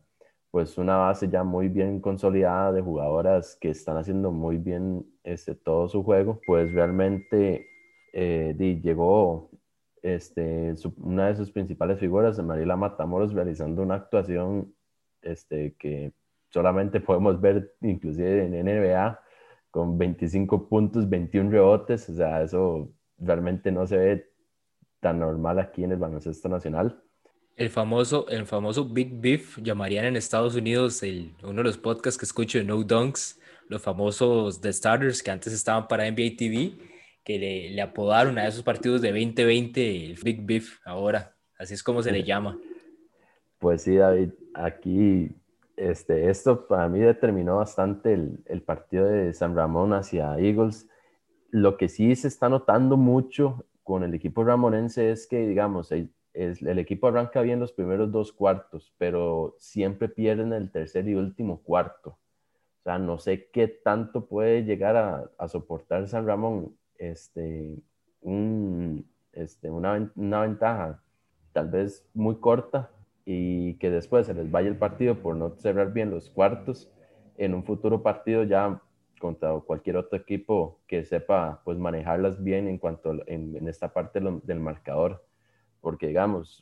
pues 0.51 0.77
una 0.77 0.97
base 0.97 1.29
ya 1.29 1.43
muy 1.43 1.69
bien 1.69 1.99
consolidada 2.01 2.71
de 2.71 2.81
jugadoras 2.81 3.55
que 3.59 3.69
están 3.69 3.97
haciendo 3.97 4.31
muy 4.31 4.57
bien 4.57 5.05
este, 5.23 5.55
todo 5.55 5.89
su 5.89 6.03
juego, 6.03 6.39
pues 6.47 6.73
realmente 6.73 7.67
eh, 8.13 8.55
llegó 8.83 9.51
este, 10.01 10.73
una 10.97 11.27
de 11.27 11.35
sus 11.35 11.51
principales 11.51 11.99
figuras, 11.99 12.39
Mariela 12.39 12.75
Matamoros, 12.75 13.33
realizando 13.33 13.81
una 13.83 13.95
actuación 13.95 14.73
este, 15.21 15.75
que 15.77 16.13
solamente 16.49 16.99
podemos 16.99 17.39
ver 17.39 17.75
inclusive 17.81 18.45
en 18.45 18.65
NBA 18.65 19.19
con 19.71 19.97
25 19.97 20.69
puntos, 20.69 21.09
21 21.09 21.51
rebotes, 21.51 22.09
o 22.09 22.15
sea, 22.15 22.41
eso 22.41 22.91
realmente 23.17 23.71
no 23.71 23.85
se 23.85 23.97
ve 23.97 24.31
tan 24.99 25.19
normal 25.19 25.59
aquí 25.59 25.83
en 25.83 25.91
el 25.91 25.97
baloncesto 25.97 26.49
nacional. 26.49 27.01
El 27.55 27.69
famoso, 27.69 28.27
el 28.29 28.45
famoso 28.45 28.85
Big 28.85 29.19
Beef, 29.19 29.57
llamarían 29.59 30.05
en 30.05 30.15
Estados 30.15 30.55
Unidos 30.55 31.01
el, 31.03 31.33
uno 31.43 31.57
de 31.57 31.63
los 31.63 31.77
podcasts 31.77 32.17
que 32.17 32.25
escucho 32.25 32.59
de 32.59 32.63
No 32.63 32.81
Dunks, 32.83 33.39
los 33.67 33.81
famosos 33.81 34.61
The 34.61 34.71
Starters 34.71 35.21
que 35.21 35.31
antes 35.31 35.53
estaban 35.53 35.87
para 35.87 36.09
NBA 36.09 36.37
TV, 36.37 36.73
que 37.23 37.37
le, 37.37 37.69
le 37.71 37.81
apodaron 37.81 38.37
a 38.37 38.47
esos 38.47 38.63
partidos 38.63 39.01
de 39.01 39.09
2020 39.09 40.05
el 40.05 40.19
Big 40.23 40.45
Beef 40.45 40.79
ahora, 40.85 41.35
así 41.57 41.73
es 41.73 41.83
como 41.83 42.01
se 42.01 42.11
le 42.11 42.23
llama. 42.23 42.57
Pues 43.59 43.81
sí, 43.81 43.95
David, 43.95 44.31
aquí 44.53 45.29
este, 45.77 46.29
esto 46.29 46.67
para 46.67 46.89
mí 46.89 46.99
determinó 46.99 47.57
bastante 47.57 48.13
el, 48.13 48.61
partido 48.63 49.05
de 49.05 49.31
San 49.33 49.55
Ramón 49.55 49.93
hacia 49.93 50.37
Eagles. 50.39 50.89
Lo 51.51 51.77
que 51.77 51.87
sí 51.87 52.15
se 52.15 52.27
está 52.27 52.49
notando 52.49 52.97
mucho 52.97 53.63
con 53.83 54.03
el 54.03 54.13
equipo 54.15 54.43
ramonense 54.43 55.11
es 55.11 55.27
que, 55.27 55.47
digamos, 55.47 55.91
el, 55.91 56.11
el 56.33 56.79
equipo 56.79 57.07
arranca 57.07 57.41
bien 57.41 57.59
los 57.59 57.71
primeros 57.71 58.11
dos 58.11 58.33
cuartos, 58.33 58.91
pero 58.97 59.55
siempre 59.59 60.09
pierden 60.09 60.51
el 60.51 60.71
tercer 60.71 61.07
y 61.07 61.13
último 61.13 61.61
cuarto. 61.61 62.17
O 62.79 62.83
sea, 62.83 62.97
no 62.97 63.19
sé 63.19 63.49
qué 63.51 63.67
tanto 63.67 64.25
puede 64.25 64.63
llegar 64.63 64.97
a, 65.37 65.47
soportar 65.47 66.07
San 66.07 66.25
Ramón 66.25 66.75
este, 66.97 67.77
este, 69.31 69.69
una, 69.69 70.11
una 70.15 70.41
ventaja 70.41 71.03
tal 71.53 71.69
vez 71.69 72.07
muy 72.13 72.37
corta 72.37 72.91
y 73.29 73.73
que 73.73 73.89
después 73.89 74.25
se 74.25 74.33
les 74.33 74.49
vaya 74.49 74.69
el 74.69 74.77
partido 74.77 75.15
por 75.21 75.35
no 75.35 75.49
cerrar 75.57 75.91
bien 75.91 76.11
los 76.11 76.29
cuartos 76.29 76.89
en 77.35 77.53
un 77.53 77.65
futuro 77.65 78.01
partido 78.01 78.43
ya 78.43 78.81
contra 79.19 79.51
cualquier 79.59 79.97
otro 79.97 80.17
equipo 80.17 80.79
que 80.87 81.03
sepa 81.03 81.61
pues 81.65 81.77
manejarlas 81.77 82.41
bien 82.41 82.69
en 82.69 82.77
cuanto 82.77 83.11
en, 83.27 83.53
en 83.57 83.67
esta 83.67 83.91
parte 83.91 84.21
del 84.21 84.61
marcador. 84.61 85.25
Porque 85.81 86.07
digamos 86.07 86.61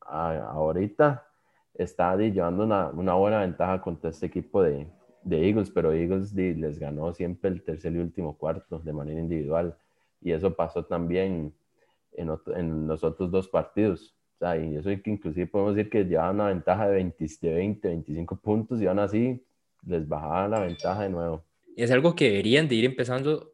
ahorita 0.00 1.28
está 1.74 2.16
llevando 2.16 2.64
una, 2.64 2.88
una, 2.88 3.12
buena 3.12 3.40
ventaja 3.40 3.82
contra 3.82 4.08
este 4.08 4.24
equipo 4.24 4.62
de, 4.62 4.88
de 5.22 5.46
Eagles 5.46 5.70
pero 5.70 5.92
Eagles 5.92 6.32
les 6.32 6.78
ganó 6.78 7.12
siempre 7.12 7.50
el 7.50 7.62
tercer 7.62 7.92
y 7.92 7.98
último 7.98 8.38
cuarto 8.38 8.78
de 8.78 8.92
manera 8.94 9.20
individual. 9.20 9.76
Y 10.22 10.32
eso 10.32 10.56
pasó 10.56 10.86
también 10.86 11.52
en, 12.12 12.32
en 12.54 12.88
los 12.88 13.04
otros 13.04 13.30
dos 13.30 13.48
partidos 13.48 14.15
o 14.36 14.38
sea, 14.38 14.56
y 14.58 14.76
eso 14.76 14.90
que 15.02 15.10
inclusive 15.10 15.46
podemos 15.46 15.74
decir 15.74 15.90
que 15.90 16.04
llevaban 16.04 16.36
una 16.36 16.48
ventaja 16.48 16.88
de 16.88 16.94
20, 16.94 17.26
de 17.40 17.54
20, 17.54 17.88
25 17.88 18.36
puntos 18.36 18.80
y 18.82 18.86
aún 18.86 18.98
así 18.98 19.42
les 19.86 20.06
bajaban 20.06 20.50
la 20.50 20.60
ventaja 20.60 21.04
de 21.04 21.08
nuevo. 21.08 21.44
Y 21.74 21.82
es 21.82 21.90
algo 21.90 22.14
que 22.14 22.26
deberían 22.26 22.68
de 22.68 22.74
ir 22.74 22.84
empezando 22.84 23.52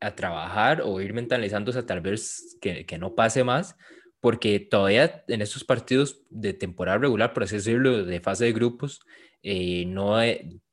a 0.00 0.14
trabajar 0.14 0.82
o 0.82 1.00
ir 1.00 1.12
mentalizándose 1.12 1.82
tal 1.82 2.00
vez 2.00 2.56
que, 2.60 2.86
que 2.86 2.98
no 2.98 3.14
pase 3.14 3.44
más, 3.44 3.76
porque 4.20 4.58
todavía 4.58 5.24
en 5.28 5.42
estos 5.42 5.64
partidos 5.64 6.22
de 6.30 6.54
temporada 6.54 6.98
regular, 6.98 7.34
por 7.34 7.42
así 7.42 7.56
decirlo, 7.56 8.04
de 8.04 8.20
fase 8.20 8.46
de 8.46 8.52
grupos, 8.52 9.00
eh, 9.42 9.84
no, 9.86 10.16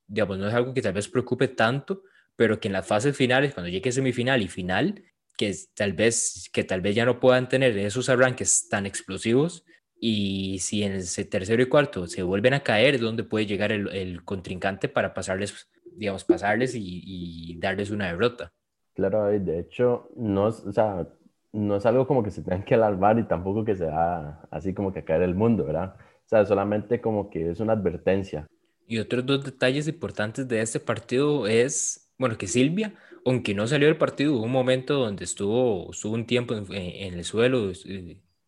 digamos, 0.08 0.38
no 0.38 0.48
es 0.48 0.54
algo 0.54 0.74
que 0.74 0.82
tal 0.82 0.94
vez 0.94 1.08
preocupe 1.10 1.48
tanto, 1.50 2.04
pero 2.36 2.60
que 2.60 2.70
en 2.70 2.74
las 2.74 2.88
fases 2.88 3.18
finales, 3.18 3.54
cuando 3.54 3.70
llegue 3.70 3.92
semifinal 3.92 4.42
y 4.42 4.48
final, 4.48 5.04
que 5.40 5.56
tal 5.74 5.94
vez, 5.94 6.50
que 6.52 6.66
tal 6.66 6.82
vez 6.82 6.96
ya 6.96 7.06
no 7.06 7.22
puedan 7.22 7.48
tener 7.48 7.78
esos 7.78 8.10
arranques 8.10 8.68
tan 8.68 8.86
explosivos 8.86 9.64
y 9.98 10.60
si 10.60 10.84
en 10.84 10.92
ese 10.92 11.24
tercero 11.24 11.64
y 11.64 11.68
cuarto 11.68 12.08
se 12.08 12.24
vuelven 12.24 12.56
a 12.56 12.60
caer, 12.60 13.00
¿dónde 13.00 13.24
puede 13.24 13.46
llegar 13.46 13.72
el, 13.72 13.88
el 13.96 14.26
contrincante 14.26 14.90
para 14.90 15.14
pasarles, 15.14 15.70
digamos, 15.96 16.26
pasarles 16.26 16.76
y, 16.76 16.82
y, 16.84 17.58
darles 17.58 17.90
una 17.90 18.08
derrota? 18.08 18.52
Claro, 18.96 19.28
de 19.28 19.60
hecho, 19.60 20.10
no, 20.18 20.48
o 20.48 20.74
sea, 20.74 21.08
no 21.54 21.78
es 21.78 21.86
algo 21.86 22.06
como 22.06 22.22
que 22.22 22.32
se 22.32 22.42
tengan 22.42 22.66
que 22.66 22.76
alarmar 22.76 23.18
y 23.18 23.24
tampoco 23.24 23.64
que 23.64 23.78
se 23.78 23.86
va 23.86 24.42
así 24.52 24.74
como 24.74 24.92
que 24.92 25.00
a 25.00 25.06
caer 25.06 25.22
el 25.22 25.36
mundo, 25.36 25.64
¿verdad? 25.64 25.96
O 25.98 26.28
sea, 26.28 26.46
solamente 26.46 27.00
como 27.00 27.30
que 27.30 27.52
es 27.52 27.62
una 27.62 27.74
advertencia. 27.74 28.46
Y 28.88 28.98
otros 28.98 29.26
dos 29.26 29.46
detalles 29.46 29.88
importantes 29.88 30.50
de 30.50 30.60
este 30.60 30.82
partido 30.82 31.48
es, 31.48 32.12
bueno, 32.18 32.38
que 32.38 32.48
Silvia 32.48 32.94
aunque 33.26 33.54
no 33.54 33.68
salió 33.68 33.88
del 33.88 33.98
partido, 33.98 34.34
hubo 34.34 34.44
un 34.44 34.52
momento 34.52 34.96
donde 34.96 35.24
estuvo, 35.26 35.92
estuvo 35.92 36.14
un 36.14 36.26
tiempo 36.26 36.56
en, 36.56 36.66
en 36.74 37.14
el 37.16 37.24
suelo, 37.26 37.72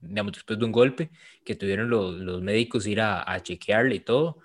digamos, 0.02 0.34
después 0.34 0.60
de 0.60 0.66
un 0.66 0.72
golpe, 0.72 1.12
que 1.46 1.56
tuvieron 1.56 1.90
los, 1.90 2.16
los 2.16 2.42
médicos 2.42 2.88
ir 2.88 3.02
a, 3.02 3.24
a, 3.32 3.42
chequearle 3.42 3.96
y 3.96 4.00
todo, 4.02 4.40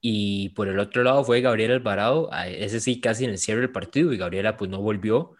Y 0.00 0.50
por 0.50 0.68
el 0.68 0.78
otro 0.78 1.02
lado 1.04 1.24
fue 1.24 1.40
Gabriel 1.42 1.72
Alvarado, 1.72 2.30
ese 2.46 2.80
sí 2.80 3.00
casi 3.00 3.24
en 3.24 3.30
el 3.30 3.38
cierre 3.38 3.60
del 3.62 3.72
partido, 3.72 4.12
y 4.12 4.18
Gabriela 4.18 4.56
pues 4.56 4.70
no 4.70 4.80
volvió 4.80 5.36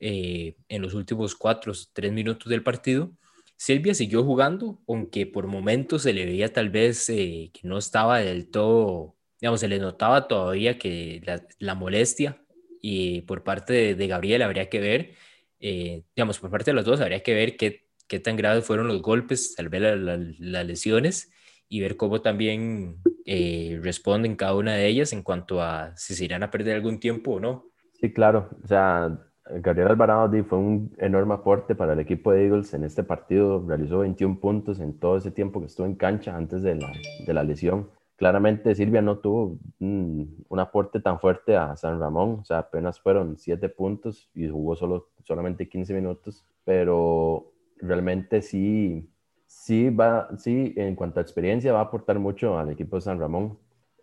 eh, 0.00 0.56
en 0.68 0.82
los 0.82 0.94
últimos 0.94 1.36
cuatro 1.36 1.72
tres 1.92 2.12
minutos 2.12 2.50
del 2.50 2.62
partido. 2.64 3.12
Silvia 3.56 3.94
siguió 3.94 4.24
jugando, 4.24 4.80
aunque 4.88 5.26
por 5.26 5.46
momentos 5.46 6.02
se 6.02 6.12
le 6.12 6.26
veía 6.26 6.52
tal 6.52 6.70
vez 6.70 7.08
eh, 7.08 7.50
que 7.54 7.68
no 7.68 7.78
estaba 7.78 8.18
del 8.18 8.50
todo, 8.50 9.16
digamos, 9.40 9.60
se 9.60 9.68
le 9.68 9.78
notaba 9.78 10.26
todavía 10.26 10.76
que 10.78 11.22
la, 11.60 11.74
molestia 11.76 12.41
y 12.82 13.22
por 13.22 13.44
parte 13.44 13.94
de, 13.94 14.06
Gabriel 14.06 14.42
habría 14.42 14.68
que 14.68 14.80
ver, 14.80 15.12
eh, 15.60 16.02
digamos, 16.14 16.38
por 16.38 16.50
parte 16.50 16.72
de 16.72 16.74
los 16.74 16.84
dos 16.84 17.00
habría 17.00 17.22
que 17.22 17.32
ver 17.32 17.56
qué, 17.56 17.86
qué 18.08 18.20
tan 18.20 18.36
graves 18.36 18.66
fueron 18.66 18.88
los 18.88 19.00
golpes, 19.00 19.54
tal 19.54 19.70
vez 19.70 19.80
las 19.80 20.66
lesiones 20.66 21.32
y 21.68 21.80
ver 21.80 21.96
cómo 21.96 22.20
también 22.20 22.96
eh, 23.24 23.78
responden 23.82 24.36
cada 24.36 24.54
una 24.54 24.74
de 24.74 24.86
ellas 24.86 25.14
en 25.14 25.22
cuanto 25.22 25.62
a 25.62 25.96
si 25.96 26.14
se 26.14 26.26
irán 26.26 26.42
a 26.42 26.50
perder 26.50 26.74
algún 26.74 27.00
tiempo 27.00 27.32
o 27.32 27.40
no. 27.40 27.70
Sí, 27.94 28.12
claro. 28.12 28.50
O 28.62 28.66
sea, 28.66 29.16
Gabriel 29.46 29.88
Alvarado 29.88 30.30
fue 30.44 30.58
un 30.58 30.94
enorme 30.98 31.34
aporte 31.34 31.74
para 31.74 31.94
el 31.94 32.00
equipo 32.00 32.32
de 32.32 32.44
Eagles 32.44 32.74
en 32.74 32.84
este 32.84 33.04
partido. 33.04 33.64
Realizó 33.66 34.00
21 34.00 34.38
puntos 34.40 34.80
en 34.80 34.98
todo 34.98 35.16
ese 35.16 35.30
tiempo 35.30 35.60
que 35.60 35.66
estuvo 35.66 35.86
en 35.86 35.94
cancha 35.94 36.36
antes 36.36 36.62
de 36.62 36.74
la, 36.74 36.92
de 37.26 37.32
la 37.32 37.42
lesión. 37.42 37.88
Claramente 38.22 38.76
Silvia 38.76 39.02
no 39.02 39.18
tuvo 39.18 39.58
un, 39.80 40.46
aporte 40.56 41.00
tan 41.00 41.18
fuerte 41.18 41.56
a 41.56 41.74
San 41.74 41.98
Ramón, 41.98 42.38
o 42.42 42.44
sea, 42.44 42.58
apenas 42.58 43.00
fueron 43.00 43.36
7 43.36 43.68
puntos 43.68 44.30
y 44.32 44.48
jugó 44.48 44.76
solo, 44.76 45.08
solamente 45.24 45.68
15 45.68 45.92
minutos, 45.92 46.46
pero 46.62 47.52
realmente 47.78 48.40
sí, 48.40 49.10
sí 49.44 49.90
va, 49.90 50.28
sí, 50.38 50.72
en 50.76 50.94
cuanto 50.94 51.18
a 51.18 51.22
experiencia 51.24 51.72
va 51.72 51.80
a 51.80 51.82
aportar 51.82 52.20
mucho 52.20 52.56
al 52.56 52.70
equipo 52.70 52.94
de 52.94 53.02
San 53.02 53.18
Ramón. 53.18 53.58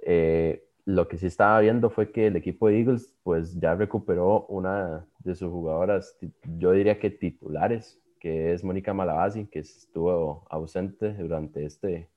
Eh, 0.06 0.68
lo 0.84 1.08
que 1.08 1.18
sí 1.18 1.28
estaba 1.28 1.58
viendo 1.62 1.90
fue 1.90 2.12
que 2.12 2.28
el 2.28 2.36
equipo 2.36 2.68
de 2.68 2.78
Eagles 2.78 3.16
pues 3.24 3.58
ya 3.58 3.74
recuperó 3.74 4.48
una 4.48 5.08
de 5.20 5.34
sus 5.34 5.50
jugadoras, 5.50 6.18
yo 6.58 6.74
diría 6.74 7.00
que 7.00 7.10
titulares, 7.10 8.02
que 8.20 8.52
es 8.52 8.66
Mónica 8.66 8.94
Malabasi, 8.94 9.46
que 9.46 9.60
estuvo 9.60 10.46
ausente 10.50 11.14
durante, 11.14 11.64
este, 11.64 12.10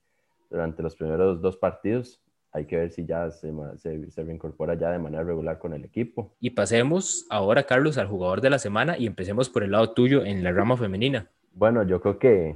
durante 0.52 0.82
los 0.82 0.94
primeros 0.94 1.40
dos 1.40 1.56
partidos. 1.56 2.20
Hay 2.52 2.66
que 2.66 2.76
ver 2.76 2.90
si 2.92 3.06
ya 3.06 3.30
se, 3.30 3.50
se, 3.78 4.10
se, 4.10 4.22
reincorpora 4.22 4.74
ya 4.74 4.90
de 4.90 4.98
manera 4.98 5.24
regular 5.24 5.58
con 5.58 5.72
el 5.72 5.84
equipo. 5.86 6.34
Y 6.38 6.50
pasemos 6.50 7.26
ahora, 7.30 7.64
Carlos, 7.64 7.96
al 7.96 8.08
jugador 8.08 8.42
de 8.42 8.50
la 8.50 8.58
semana 8.58 8.98
y 8.98 9.06
empecemos 9.06 9.48
por 9.48 9.62
el 9.62 9.72
lado 9.72 9.94
tuyo 9.94 10.24
en 10.24 10.44
la 10.44 10.52
rama 10.52 10.76
femenina. 10.76 11.30
Bueno, 11.54 11.82
yo 11.82 12.00
creo 12.02 12.18
que 12.18 12.54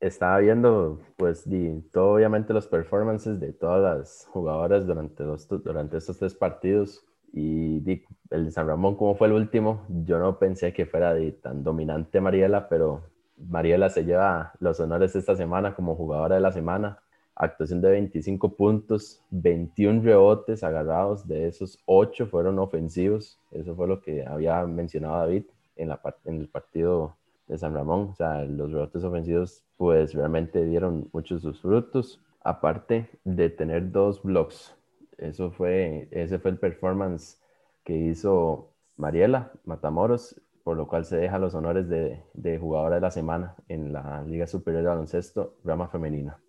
estaba 0.00 0.38
viendo, 0.38 1.00
pues, 1.16 1.44
todo, 1.92 2.14
obviamente 2.14 2.52
los 2.52 2.66
performances 2.66 3.38
de 3.38 3.52
todas 3.52 3.98
las 3.98 4.26
jugadoras 4.32 4.86
durante, 4.88 5.22
los, 5.22 5.48
durante 5.48 5.98
estos 5.98 6.18
tres 6.18 6.34
partidos 6.34 7.04
y 7.32 8.04
el 8.30 8.46
de 8.46 8.50
San 8.50 8.66
Ramón, 8.66 8.96
como 8.96 9.14
fue 9.14 9.28
el 9.28 9.34
último, 9.34 9.86
yo 10.04 10.18
no 10.18 10.38
pensé 10.38 10.72
que 10.72 10.84
fuera 10.84 11.14
de 11.14 11.32
tan 11.32 11.62
dominante 11.62 12.20
Mariela, 12.20 12.68
pero 12.68 13.04
Mariela 13.48 13.88
se 13.88 14.04
lleva 14.04 14.52
los 14.60 14.78
honores 14.80 15.16
esta 15.16 15.34
semana 15.34 15.74
como 15.74 15.94
jugadora 15.94 16.34
de 16.34 16.40
la 16.40 16.52
semana. 16.52 16.98
Actuación 17.34 17.80
de 17.80 17.90
25 17.90 18.56
puntos, 18.56 19.22
21 19.30 20.02
rebotes 20.02 20.62
agarrados, 20.62 21.26
de 21.26 21.48
esos 21.48 21.78
8 21.86 22.26
fueron 22.26 22.58
ofensivos. 22.58 23.38
Eso 23.50 23.74
fue 23.74 23.88
lo 23.88 24.00
que 24.00 24.24
había 24.26 24.64
mencionado 24.66 25.18
David 25.18 25.44
en, 25.76 25.90
el 26.26 26.48
partido 26.48 27.16
de 27.48 27.56
San 27.56 27.74
Ramón. 27.74 28.10
O 28.10 28.14
sea, 28.14 28.44
los 28.44 28.70
rebotes 28.70 29.02
ofensivos 29.02 29.64
pues 29.78 30.14
realmente 30.14 30.64
dieron 30.64 31.08
muchos 31.12 31.42
sus 31.42 31.60
frutos, 31.60 32.20
aparte 32.42 33.08
de 33.24 33.48
tener 33.48 33.90
dos 33.90 34.22
blocks. 34.22 34.74
Eso 35.16 35.50
fue, 35.50 36.08
ese 36.10 36.38
fue 36.38 36.50
el 36.50 36.58
performance 36.58 37.40
que 37.82 37.96
hizo 37.96 38.68
Mariela 38.96 39.52
Matamoros, 39.64 40.40
por 40.64 40.76
lo 40.76 40.86
cual 40.86 41.04
se 41.04 41.16
deja 41.16 41.38
los 41.38 41.54
honores 41.54 41.88
de, 41.88 42.22
de 42.34 42.58
jugadora 42.58 42.96
de 42.96 43.00
la 43.00 43.10
semana 43.10 43.56
en 43.68 43.92
la 43.92 44.22
Liga 44.22 44.46
Superior 44.46 44.82
de 44.82 44.88
Baloncesto, 44.90 45.54
rama 45.64 45.88
femenina. 45.88 46.41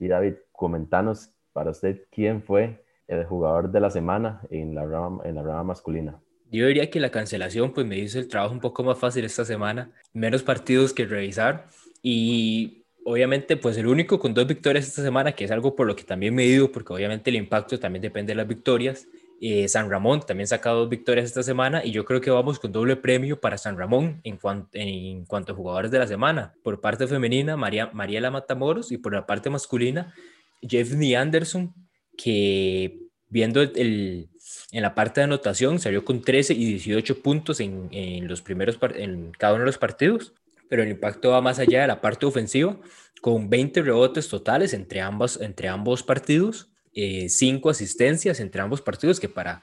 Y 0.00 0.08
David, 0.08 0.34
comentanos 0.50 1.30
para 1.52 1.70
usted 1.70 2.06
quién 2.10 2.42
fue 2.42 2.82
el 3.06 3.24
jugador 3.26 3.70
de 3.70 3.80
la 3.80 3.90
semana 3.90 4.40
en 4.50 4.74
la 4.74 4.86
rama, 4.86 5.22
en 5.24 5.34
la 5.34 5.42
rama 5.42 5.64
masculina. 5.64 6.18
Yo 6.50 6.66
diría 6.66 6.90
que 6.90 6.98
la 6.98 7.10
cancelación 7.10 7.72
pues 7.72 7.86
me 7.86 7.98
hizo 7.98 8.18
el 8.18 8.26
trabajo 8.26 8.52
un 8.52 8.60
poco 8.60 8.82
más 8.82 8.98
fácil 8.98 9.24
esta 9.24 9.44
semana, 9.44 9.92
menos 10.12 10.42
partidos 10.42 10.92
que 10.92 11.06
revisar 11.06 11.68
y 12.02 12.84
obviamente 13.04 13.56
pues 13.56 13.76
el 13.76 13.86
único 13.86 14.18
con 14.18 14.34
dos 14.34 14.46
victorias 14.46 14.86
esta 14.88 15.02
semana, 15.02 15.32
que 15.32 15.44
es 15.44 15.50
algo 15.50 15.76
por 15.76 15.86
lo 15.86 15.94
que 15.94 16.04
también 16.04 16.34
me 16.34 16.44
ido, 16.44 16.72
porque 16.72 16.92
obviamente 16.92 17.30
el 17.30 17.36
impacto 17.36 17.78
también 17.78 18.02
depende 18.02 18.32
de 18.32 18.36
las 18.36 18.48
victorias. 18.48 19.06
Eh, 19.42 19.68
San 19.68 19.88
Ramón 19.88 20.20
también 20.20 20.46
saca 20.46 20.68
dos 20.68 20.90
victorias 20.90 21.24
esta 21.24 21.42
semana 21.42 21.82
y 21.82 21.92
yo 21.92 22.04
creo 22.04 22.20
que 22.20 22.30
vamos 22.30 22.58
con 22.58 22.72
doble 22.72 22.96
premio 22.96 23.40
para 23.40 23.56
San 23.56 23.78
Ramón 23.78 24.20
en, 24.22 24.36
cuanto, 24.36 24.68
en, 24.74 25.24
cuanto 25.24 25.52
a 25.52 25.56
jugadores 25.56 25.90
de 25.90 25.98
la 25.98 26.06
semana. 26.06 26.52
Por 26.62 26.82
parte 26.82 27.06
femenina, 27.06 27.56
María, 27.56 27.90
Mariela 27.94 28.30
Matamoros 28.30 28.92
y 28.92 28.98
por 28.98 29.14
la 29.14 29.26
parte 29.26 29.48
masculina, 29.48 30.14
Jeffney 30.60 31.14
Anderson, 31.14 31.72
que 32.18 32.98
viendo 33.28 33.62
el, 33.62 34.28
en 34.72 34.82
la 34.82 34.94
parte 34.94 35.20
de 35.20 35.24
anotación 35.24 35.78
salió 35.78 36.04
con 36.04 36.20
13 36.20 36.52
y 36.52 36.66
18 36.66 37.22
puntos 37.22 37.60
en, 37.60 37.88
en 37.92 38.28
los 38.28 38.42
primeros 38.42 38.78
en 38.94 39.32
cada 39.32 39.54
uno 39.54 39.62
de 39.62 39.66
los 39.66 39.78
partidos, 39.78 40.34
pero 40.68 40.82
el 40.82 40.90
impacto 40.90 41.30
va 41.30 41.40
más 41.40 41.58
allá 41.58 41.80
de 41.80 41.86
la 41.86 42.02
parte 42.02 42.26
ofensiva, 42.26 42.76
con 43.22 43.48
20 43.48 43.82
rebotes 43.82 44.28
totales 44.28 44.74
entre, 44.74 45.00
ambos, 45.00 45.40
entre 45.40 45.68
ambos 45.68 46.02
partidos, 46.02 46.69
5 46.94 47.68
eh, 47.68 47.70
asistencias 47.70 48.40
entre 48.40 48.60
ambos 48.60 48.82
partidos, 48.82 49.20
que 49.20 49.28
para, 49.28 49.62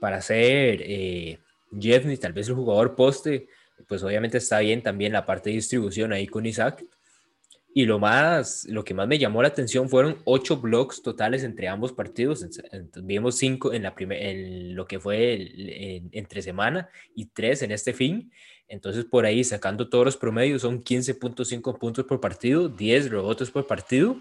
para 0.00 0.20
ser 0.20 0.82
eh, 0.82 1.38
tal 2.20 2.32
vez 2.32 2.48
el 2.48 2.54
jugador 2.54 2.94
poste, 2.94 3.48
pues 3.86 4.02
obviamente 4.02 4.38
está 4.38 4.60
bien 4.60 4.82
también 4.82 5.12
la 5.12 5.26
parte 5.26 5.50
de 5.50 5.56
distribución 5.56 6.12
ahí 6.12 6.26
con 6.26 6.46
Isaac, 6.46 6.84
y 7.74 7.84
lo 7.84 7.98
más, 7.98 8.64
lo 8.64 8.82
que 8.82 8.94
más 8.94 9.06
me 9.06 9.18
llamó 9.18 9.40
la 9.40 9.48
atención 9.48 9.88
fueron 9.88 10.18
ocho 10.24 10.56
blocks 10.56 11.00
totales 11.00 11.44
entre 11.44 11.68
ambos 11.68 11.92
partidos. 11.92 12.44
vimos 13.02 13.36
cinco 13.36 13.72
en, 13.72 13.84
la 13.84 13.94
en 13.96 14.74
lo 14.74 14.86
que 14.86 14.98
fue 14.98 16.08
entre 16.10 16.42
semana 16.42 16.88
y 17.14 17.26
tres 17.26 17.62
en 17.62 17.70
este 17.70 17.92
fin. 17.92 18.32
Entonces, 18.68 19.04
por 19.04 19.26
ahí, 19.26 19.44
sacando 19.44 19.88
todos 19.88 20.04
los 20.04 20.16
promedios, 20.16 20.62
son 20.62 20.82
15.5 20.82 21.78
puntos 21.78 22.04
por 22.04 22.20
partido, 22.20 22.68
10 22.68 23.10
rebotes 23.10 23.50
por 23.50 23.66
partido. 23.66 24.16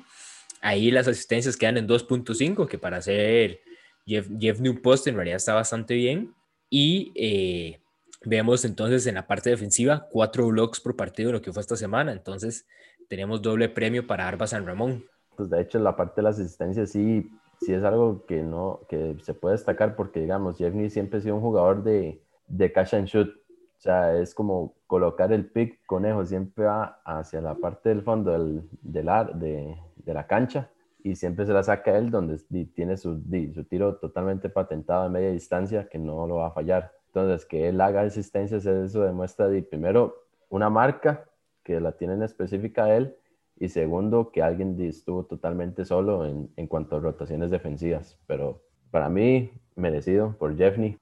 Ahí 0.62 0.92
las 0.92 1.08
asistencias 1.08 1.58
quedan 1.58 1.78
en 1.78 1.88
2.5, 1.88 2.68
que 2.68 2.78
para 2.78 2.98
hacer 2.98 3.62
Jeff, 4.06 4.28
Jeff 4.40 4.60
Post 4.82 5.08
en 5.08 5.16
realidad 5.16 5.38
está 5.38 5.54
bastante 5.54 5.94
bien. 5.94 6.34
Y 6.70 7.12
eh, 7.16 7.80
vemos 8.26 8.66
entonces 8.66 9.06
en 9.08 9.16
la 9.16 9.28
parte 9.28 9.50
defensiva, 9.50 10.08
cuatro 10.12 10.48
blocks 10.48 10.80
por 10.80 10.96
partido, 10.96 11.32
lo 11.32 11.42
que 11.42 11.54
fue 11.54 11.62
esta 11.62 11.76
semana. 11.76 12.12
Entonces, 12.12 12.66
tenemos 13.08 13.42
doble 13.42 13.70
premio 13.70 14.06
para 14.06 14.28
Arba 14.28 14.48
San 14.48 14.66
Ramón. 14.66 15.06
Pues 15.36 15.50
de 15.50 15.62
hecho 15.62 15.80
la 15.80 15.96
parte 15.96 16.22
de 16.22 16.24
las 16.24 16.40
asistencias 16.40 16.90
sí, 16.90 17.30
sí 17.62 17.74
es 17.74 17.84
algo 17.84 18.26
que, 18.26 18.42
no, 18.42 18.82
que 18.90 19.16
se 19.22 19.34
puede 19.34 19.56
destacar 19.56 19.96
porque 19.96 20.22
digamos, 20.22 20.58
Jeffney 20.58 20.90
siempre 20.90 21.20
ha 21.20 21.22
sido 21.22 21.36
un 21.36 21.42
jugador 21.42 21.84
de, 21.84 22.22
de 22.48 22.72
catch 22.72 22.96
and 22.96 23.08
shoot. 23.08 23.30
O 23.30 23.80
sea, 23.80 24.18
es 24.18 24.34
como 24.34 24.74
colocar 24.88 25.32
el 25.32 25.46
pick 25.46 25.86
conejo, 25.86 26.26
siempre 26.26 26.66
va 26.66 27.00
hacia 27.06 27.42
la 27.42 27.54
parte 27.56 27.90
del 27.90 28.02
fondo 28.02 28.32
del, 28.32 28.68
del 28.82 29.06
de, 29.36 29.78
de, 30.08 30.14
la 30.14 30.26
cancha 30.28 30.70
y 31.04 31.16
siempre 31.16 31.46
se 31.46 31.54
la 31.54 31.64
saca 31.64 31.98
él 31.98 32.10
donde 32.10 32.38
tiene 32.74 32.98
su, 32.98 33.22
su 33.54 33.64
tiro 33.66 33.98
totalmente 33.98 34.50
patentado 34.50 35.04
a 35.04 35.10
media 35.10 35.32
distancia 35.32 35.88
que 35.88 36.00
no 36.00 36.26
lo 36.28 36.38
va 36.38 36.48
a 36.48 36.52
fallar. 36.52 36.94
Entonces, 37.08 37.46
que 37.46 37.70
él 37.70 37.80
haga 37.82 38.02
asistencias, 38.02 38.66
eso 38.66 39.04
demuestra 39.04 39.48
de, 39.48 39.62
primero 39.64 40.26
una 40.50 40.70
marca 40.70 41.26
que 41.64 41.80
la 41.80 41.92
tienen 41.92 42.24
específica 42.24 42.96
él 42.96 43.16
y 43.60 43.70
segundo, 43.70 44.32
que 44.32 44.42
alguien 44.42 44.80
estuvo 44.82 45.26
totalmente 45.26 45.84
solo 45.86 46.26
en, 46.26 46.50
en 46.56 46.68
cuanto 46.68 46.96
a 46.96 47.00
rotaciones 47.00 47.52
defensivas. 47.52 48.18
Pero 48.28 48.62
para 48.92 49.10
mí, 49.10 49.52
merecido 49.76 50.36
por 50.38 50.56
Jeffney. 50.58 50.98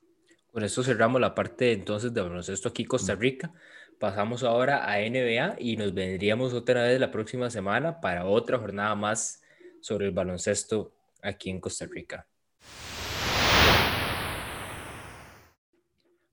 Con 0.52 0.64
esto 0.64 0.84
cerramos 0.84 1.20
la 1.20 1.36
parte 1.36 1.74
entonces 1.74 2.14
de 2.14 2.22
baloncesto 2.22 2.70
aquí 2.70 2.86
Costa 2.86 3.16
Rica. 3.16 3.52
Pasamos 4.00 4.44
ahora 4.44 4.92
a 4.92 4.98
NBA 5.00 5.56
y 5.60 5.78
nos 5.78 5.94
vendríamos 5.94 6.54
otra 6.54 6.84
vez 6.84 7.00
la 7.00 7.12
próxima 7.12 7.50
semana 7.50 8.02
para 8.02 8.26
otra 8.26 8.58
jornada 8.58 8.94
más 8.94 9.42
sobre 9.80 10.08
el 10.08 10.12
baloncesto 10.12 10.94
aquí 11.22 11.50
en 11.50 11.62
Costa 11.62 11.86
Rica. 11.86 12.28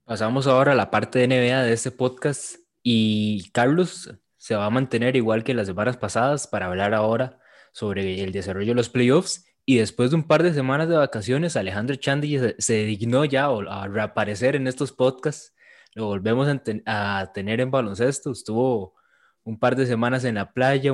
Pasamos 0.05 0.48
ahora 0.48 0.72
a 0.72 0.75
la 0.75 0.90
parte 0.90 1.20
de 1.20 1.29
NBA 1.29 1.62
de 1.62 1.72
este 1.72 1.92
podcast 1.92 2.57
y 2.83 3.48
Carlos, 3.51 4.12
se 4.37 4.57
va 4.57 4.66
a 4.66 4.70
mantener 4.70 5.14
igual 5.14 5.44
que 5.44 5.55
las 5.55 5.68
semanas 5.68 5.96
pasadas 5.96 6.48
para 6.48 6.66
hablar 6.66 6.94
ahora 6.94 7.38
sobre 7.72 8.25
el 8.25 8.33
desarrollo 8.33 8.72
de 8.72 8.75
los 8.75 8.88
playoffs. 8.88 9.46
Y 9.64 9.77
después 9.77 10.11
de 10.11 10.16
un 10.16 10.27
par 10.27 10.42
de 10.42 10.53
semanas 10.53 10.88
de 10.88 10.96
vacaciones, 10.96 11.57
Alejandro 11.57 11.94
Chandy 11.94 12.40
se, 12.59 12.85
dignó 12.85 13.25
ya 13.25 13.46
a 13.46 13.87
reaparecer 13.87 14.57
en 14.57 14.66
estos 14.66 14.90
podcasts. 14.90 15.55
Lo 15.94 16.07
volvemos 16.07 16.48
a, 16.87 17.33
tener 17.35 17.61
en 17.61 17.70
baloncesto. 17.70 18.33
Estuvo 18.33 18.94
un 19.44 19.59
par 19.59 19.76
de 19.76 19.87
semanas 19.87 20.24
en 20.24 20.37
la 20.37 20.52
playa, 20.52 20.92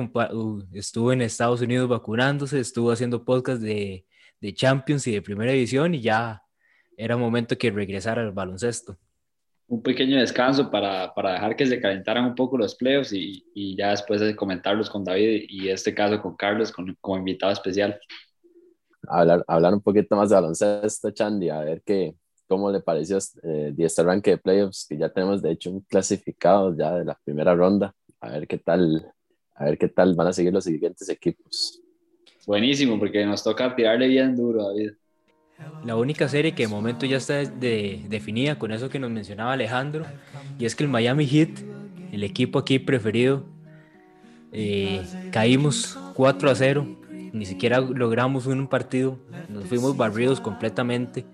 estuvo 0.73 1.13
en 1.13 1.21
Estados 1.21 1.61
Unidos 1.61 1.87
vacunándose, 1.87 2.59
estuvo 2.59 2.91
haciendo 2.91 3.23
podcast 3.23 3.61
de, 3.61 4.05
de 4.41 4.53
Champions 4.53 5.07
y 5.07 5.13
de 5.13 5.21
Primera 5.21 5.51
División 5.51 5.95
y 5.95 6.01
ya 6.01 6.43
era 6.97 7.15
momento 7.15 7.57
que 7.57 7.71
regresara 7.71 8.21
al 8.21 8.31
baloncesto. 8.31 8.97
Un 9.67 9.83
pequeño 9.83 10.17
descanso 10.17 10.69
para, 10.71 11.13
para 11.13 11.33
dejar 11.33 11.55
que 11.55 11.67
se 11.67 11.79
calentaran 11.79 12.25
un 12.25 12.35
poco 12.35 12.57
los 12.57 12.75
playoffs 12.75 13.13
y, 13.13 13.45
y, 13.53 13.77
ya 13.77 13.91
después 13.91 14.19
de 14.19 14.35
comentarlos 14.35 14.89
con 14.89 15.05
David 15.05 15.45
y 15.47 15.69
este 15.69 15.93
caso 15.93 16.19
con 16.21 16.35
Carlos 16.35 16.71
con, 16.71 16.97
como 16.99 17.19
invitado 17.19 17.53
especial. 17.53 17.99
Hablar, 19.07 19.45
hablar 19.47 19.73
un 19.75 19.81
poquito 19.81 20.15
más 20.15 20.29
de 20.29 20.35
baloncesto, 20.35 21.11
Chandy, 21.11 21.49
a 21.49 21.59
ver 21.59 21.83
qué, 21.85 22.15
cómo 22.49 22.71
le 22.71 22.79
pareció 22.79 23.19
eh, 23.43 23.73
este 23.77 24.01
arranque 24.01 24.31
de 24.31 24.37
playoffs, 24.39 24.87
que 24.89 24.97
ya 24.97 25.07
tenemos 25.07 25.41
de 25.41 25.51
hecho 25.51 25.69
un 25.69 25.81
clasificado 25.81 26.75
ya 26.75 26.95
de 26.95 27.05
la 27.05 27.17
primera 27.23 27.53
ronda, 27.53 27.93
a 28.19 28.31
ver 28.31 28.47
qué 28.47 28.57
tal, 28.57 29.13
a 29.53 29.65
ver 29.65 29.77
qué 29.77 29.87
tal 29.87 30.15
van 30.15 30.27
a 30.27 30.33
seguir 30.33 30.51
los 30.51 30.63
siguientes 30.63 31.07
equipos. 31.09 31.79
Buenísimo, 32.47 32.97
porque 32.97 33.23
nos 33.23 33.43
toca 33.43 33.75
tirarle 33.75 34.07
bien 34.07 34.35
duro, 34.35 34.67
David. 34.67 34.93
La 35.85 35.95
única 35.95 36.27
serie 36.27 36.55
que 36.55 36.63
de 36.63 36.69
momento 36.69 37.05
ya 37.05 37.17
está 37.17 37.45
de, 37.45 38.03
definida 38.09 38.57
con 38.57 38.71
eso 38.71 38.89
que 38.89 38.97
nos 38.97 39.11
mencionaba 39.11 39.53
Alejandro, 39.53 40.05
y 40.57 40.65
es 40.65 40.75
que 40.75 40.83
el 40.83 40.89
Miami 40.89 41.27
Heat, 41.27 41.49
el 42.11 42.23
equipo 42.23 42.57
aquí 42.57 42.79
preferido, 42.79 43.43
eh, 44.51 45.03
caímos 45.31 45.99
4 46.15 46.49
a 46.49 46.55
0, 46.55 46.87
ni 47.31 47.45
siquiera 47.45 47.79
logramos 47.79 48.47
un 48.47 48.67
partido, 48.67 49.19
nos 49.49 49.65
fuimos 49.65 49.95
barridos 49.95 50.41
completamente 50.41 51.25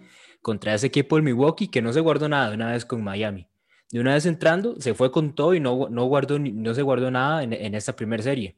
contra 0.45 0.75
ese 0.75 0.85
equipo 0.85 1.15
del 1.15 1.25
Milwaukee 1.25 1.69
que 1.69 1.81
no 1.81 1.91
se 1.91 2.01
guardó 2.01 2.29
nada 2.29 2.49
de 2.49 2.55
una 2.55 2.71
vez 2.71 2.85
con 2.85 3.03
Miami. 3.03 3.47
De 3.91 3.99
una 3.99 4.13
vez 4.13 4.27
entrando, 4.27 4.79
se 4.79 4.93
fue 4.93 5.11
con 5.11 5.33
todo 5.33 5.55
y 5.55 5.59
no, 5.59 5.89
no, 5.89 6.05
guardó, 6.05 6.37
no 6.37 6.71
se 6.75 6.83
guardó 6.83 7.09
nada 7.09 7.41
en, 7.41 7.51
en 7.51 7.73
esta 7.73 7.95
primera 7.95 8.21
serie. 8.21 8.55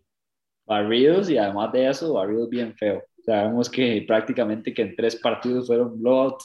Barridos 0.66 1.30
y 1.30 1.38
además 1.38 1.72
de 1.72 1.88
eso, 1.90 2.16
barridos 2.16 2.50
bien 2.50 2.76
feo. 2.76 3.02
Sabemos 3.26 3.70
que 3.70 4.04
prácticamente 4.06 4.74
que 4.74 4.82
en 4.82 4.98
tres 4.98 5.16
partidos 5.16 5.68
fueron 5.68 5.98
blowout. 5.98 6.36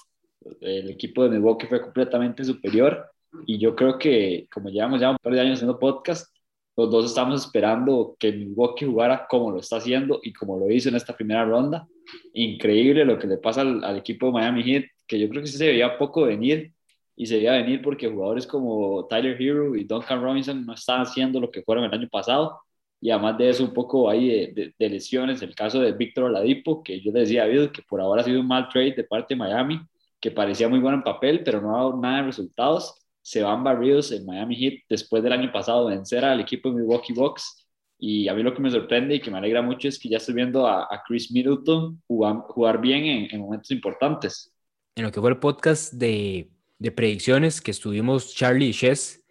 El 0.61 0.90
equipo 0.90 1.24
de 1.24 1.31
Milwaukee 1.31 1.66
fue 1.66 1.83
completamente 1.83 2.44
superior 2.44 3.05
y 3.44 3.59
yo 3.59 3.74
creo 3.74 3.98
que 3.98 4.46
como 4.48 4.68
llevamos 4.68 5.00
ya 5.00 5.11
un 5.11 5.16
par 5.20 5.33
de 5.33 5.40
años 5.40 5.55
haciendo 5.55 5.76
podcast, 5.76 6.33
los 6.76 6.88
dos 6.88 7.07
estamos 7.07 7.44
esperando 7.44 8.14
que 8.16 8.31
Milwaukee 8.31 8.87
jugara 8.87 9.26
como 9.28 9.50
lo 9.50 9.59
está 9.59 9.78
haciendo 9.78 10.20
y 10.22 10.33
como 10.33 10.57
lo 10.57 10.70
hizo 10.70 10.88
en 10.88 10.94
esta 10.94 11.16
primera 11.16 11.44
ronda. 11.44 11.88
Increíble 12.33 13.05
lo 13.05 13.18
que 13.18 13.26
le 13.26 13.38
pasa 13.38 13.62
al, 13.62 13.83
al 13.83 13.96
equipo 13.96 14.26
de 14.26 14.33
Miami 14.35 14.62
Heat 14.62 14.85
que 15.12 15.18
yo 15.20 15.29
creo 15.29 15.42
que 15.42 15.48
sí 15.48 15.59
se 15.59 15.66
veía 15.66 15.98
poco 15.98 16.22
venir 16.22 16.72
y 17.14 17.27
se 17.27 17.37
veía 17.37 17.53
venir 17.53 17.83
porque 17.83 18.09
jugadores 18.09 18.46
como 18.46 19.07
Tyler 19.09 19.37
Hero 19.40 19.77
y 19.77 19.85
Duncan 19.85 20.22
Robinson 20.22 20.64
no 20.64 20.72
estaban 20.72 21.03
haciendo 21.03 21.38
lo 21.38 21.51
que 21.51 21.62
fueron 21.62 21.85
el 21.85 21.92
año 21.92 22.09
pasado 22.11 22.59
y 22.98 23.11
además 23.11 23.37
de 23.37 23.51
eso 23.51 23.62
un 23.62 23.75
poco 23.75 24.09
ahí 24.09 24.53
de, 24.55 24.75
de, 24.79 24.88
lesiones, 24.88 25.42
el 25.42 25.55
caso 25.55 25.81
de 25.81 25.92
Víctor 25.92 26.25
Oladipo, 26.25 26.83
que 26.83 27.01
yo 27.03 27.12
decía 27.12 27.44
a 27.44 27.72
que 27.72 27.83
por 27.83 28.01
ahora 28.01 28.22
ha 28.22 28.25
sido 28.25 28.40
un 28.40 28.46
mal 28.46 28.68
trade 28.70 28.92
de 28.92 29.05
parte 29.05 29.35
de 29.35 29.38
Miami, 29.38 29.81
que 30.20 30.31
parecía 30.31 30.68
muy 30.68 30.79
bueno 30.79 30.98
en 30.98 31.03
papel, 31.03 31.42
pero 31.44 31.61
no 31.61 31.75
ha 31.75 31.79
dado 31.79 31.96
nada 32.01 32.18
de 32.18 32.22
resultados, 32.22 32.94
se 33.20 33.42
van 33.42 33.62
barridos 33.64 34.12
en 34.12 34.25
Miami 34.25 34.57
Heat 34.57 34.85
después 34.88 35.22
del 35.22 35.33
año 35.33 35.53
pasado 35.53 35.87
vencer 35.87 36.25
al 36.25 36.40
equipo 36.40 36.70
de 36.70 36.77
Milwaukee 36.77 37.12
Bucks 37.12 37.66
y 37.98 38.29
a 38.29 38.35
mí 38.35 38.42
lo 38.42 38.55
que 38.55 38.62
me 38.62 38.70
sorprende 38.70 39.16
y 39.16 39.20
que 39.20 39.31
me 39.31 39.38
alegra 39.38 39.61
mucho 39.62 39.88
es 39.88 39.98
que 39.98 40.09
ya 40.09 40.16
estoy 40.16 40.35
viendo 40.35 40.66
a, 40.66 40.85
a 40.85 41.03
Chris 41.07 41.31
Middleton 41.33 42.01
jugar, 42.07 42.37
jugar 42.48 42.81
bien 42.81 43.05
en, 43.05 43.29
en 43.31 43.40
momentos 43.40 43.70
importantes 43.72 44.52
en 44.94 45.05
lo 45.05 45.12
que 45.12 45.20
fue 45.20 45.31
el 45.31 45.38
podcast 45.38 45.94
de, 45.94 46.50
de 46.78 46.90
predicciones 46.90 47.61
que 47.61 47.70
estuvimos 47.70 48.35
Charlie 48.35 48.68
y 48.68 48.72
Chess, 48.72 49.22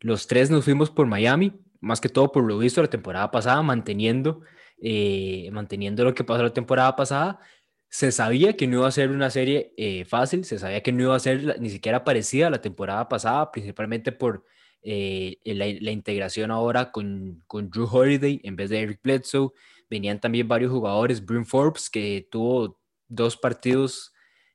los 0.00 0.26
tres 0.26 0.50
nos 0.50 0.64
fuimos 0.64 0.90
por 0.90 1.06
Miami, 1.06 1.52
más 1.80 2.00
que 2.00 2.08
todo 2.08 2.32
por 2.32 2.44
lo 2.44 2.58
visto 2.58 2.82
la 2.82 2.88
temporada 2.88 3.30
pasada, 3.30 3.62
manteniendo, 3.62 4.40
eh, 4.80 5.48
manteniendo 5.52 6.04
lo 6.04 6.14
que 6.14 6.24
pasó 6.24 6.42
la 6.42 6.52
temporada 6.52 6.96
pasada. 6.96 7.40
Se 7.88 8.10
sabía 8.10 8.56
que 8.56 8.66
no 8.66 8.78
iba 8.78 8.88
a 8.88 8.90
ser 8.90 9.10
una 9.10 9.30
serie 9.30 9.72
eh, 9.76 10.04
fácil, 10.04 10.44
se 10.44 10.58
sabía 10.58 10.82
que 10.82 10.92
no 10.92 11.02
iba 11.02 11.14
a 11.14 11.20
ser 11.20 11.60
ni 11.60 11.70
siquiera 11.70 12.04
parecida 12.04 12.46
a 12.46 12.50
la 12.50 12.60
temporada 12.60 13.08
pasada, 13.08 13.52
principalmente 13.52 14.12
por 14.12 14.44
eh, 14.82 15.38
la, 15.44 15.90
integración 15.90 16.50
ahora 16.50 16.90
con, 16.90 17.42
con 17.46 17.70
Drew 17.70 17.88
Holiday 17.90 18.40
en 18.44 18.56
vez 18.56 18.70
de 18.70 18.80
Eric 18.80 19.00
Bledsoe. 19.02 19.50
Venían 19.90 20.20
también 20.20 20.48
varios 20.48 20.72
jugadores, 20.72 21.24
Bryn 21.24 21.44
Forbes, 21.44 21.90
que 21.90 22.26
tuvo 22.30 22.80
dos 23.08 23.36
partidos 23.36 24.13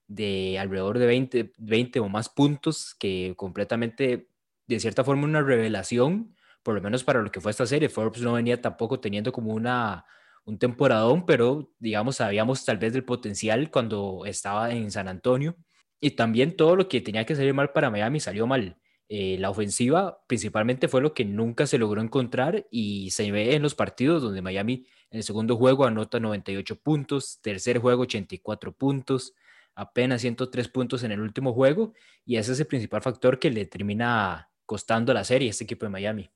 de 0.09 0.57
alrededor 0.59 0.97
de 0.99 1.05
20, 1.05 1.53
20 1.57 1.99
o 2.01 2.09
más 2.09 2.27
puntos, 2.29 2.95
que 2.99 3.33
completamente, 3.37 4.27
de 4.67 4.79
cierta 4.79 5.03
forma, 5.05 5.23
una 5.23 5.41
revelación, 5.41 6.35
por 6.63 6.75
lo 6.75 6.81
menos 6.81 7.03
para 7.03 7.21
lo 7.21 7.31
que 7.31 7.39
fue 7.39 7.51
esta 7.51 7.67
serie. 7.67 7.89
Forbes 7.89 8.21
no 8.21 8.33
venía 8.33 8.59
tampoco 8.61 8.99
teniendo 8.99 9.31
como 9.31 9.53
una, 9.53 10.05
un 10.45 10.57
temporadón, 10.57 11.25
pero 11.25 11.71
digamos, 11.79 12.17
sabíamos 12.17 12.65
tal 12.65 12.79
vez 12.79 12.91
del 12.91 13.05
potencial 13.05 13.71
cuando 13.71 14.23
estaba 14.25 14.71
en 14.71 14.91
San 14.91 15.07
Antonio. 15.07 15.55
Y 16.01 16.11
también 16.11 16.55
todo 16.57 16.75
lo 16.75 16.87
que 16.89 17.01
tenía 17.01 17.25
que 17.25 17.35
salir 17.35 17.53
mal 17.53 17.71
para 17.71 17.91
Miami 17.91 18.19
salió 18.19 18.47
mal. 18.47 18.77
Eh, 19.09 19.37
la 19.39 19.49
ofensiva 19.49 20.21
principalmente 20.27 20.87
fue 20.87 21.01
lo 21.01 21.13
que 21.13 21.25
nunca 21.25 21.67
se 21.67 21.77
logró 21.77 22.01
encontrar 22.01 22.67
y 22.71 23.11
se 23.11 23.31
ve 23.31 23.55
en 23.55 23.63
los 23.63 23.75
partidos 23.75 24.21
donde 24.21 24.41
Miami 24.41 24.85
en 25.11 25.17
el 25.17 25.23
segundo 25.23 25.55
juego 25.57 25.85
anota 25.85 26.19
98 26.19 26.79
puntos, 26.81 27.39
tercer 27.41 27.79
juego 27.79 28.03
84 28.03 28.71
puntos, 28.73 29.33
apenas 29.79 30.21
103 30.21 30.67
puntos 30.67 31.03
en 31.03 31.11
el 31.11 31.21
último 31.21 31.53
juego 31.53 31.93
y 32.25 32.35
ese 32.35 32.51
es 32.51 32.59
el 32.59 32.67
principal 32.67 33.01
factor 33.01 33.39
que 33.39 33.49
le 33.49 33.65
termina 33.65 34.49
costando 34.65 35.13
la 35.13 35.23
serie 35.23 35.47
a 35.47 35.51
este 35.51 35.63
equipo 35.63 35.85
de 35.85 35.91
Miami. 35.91 36.29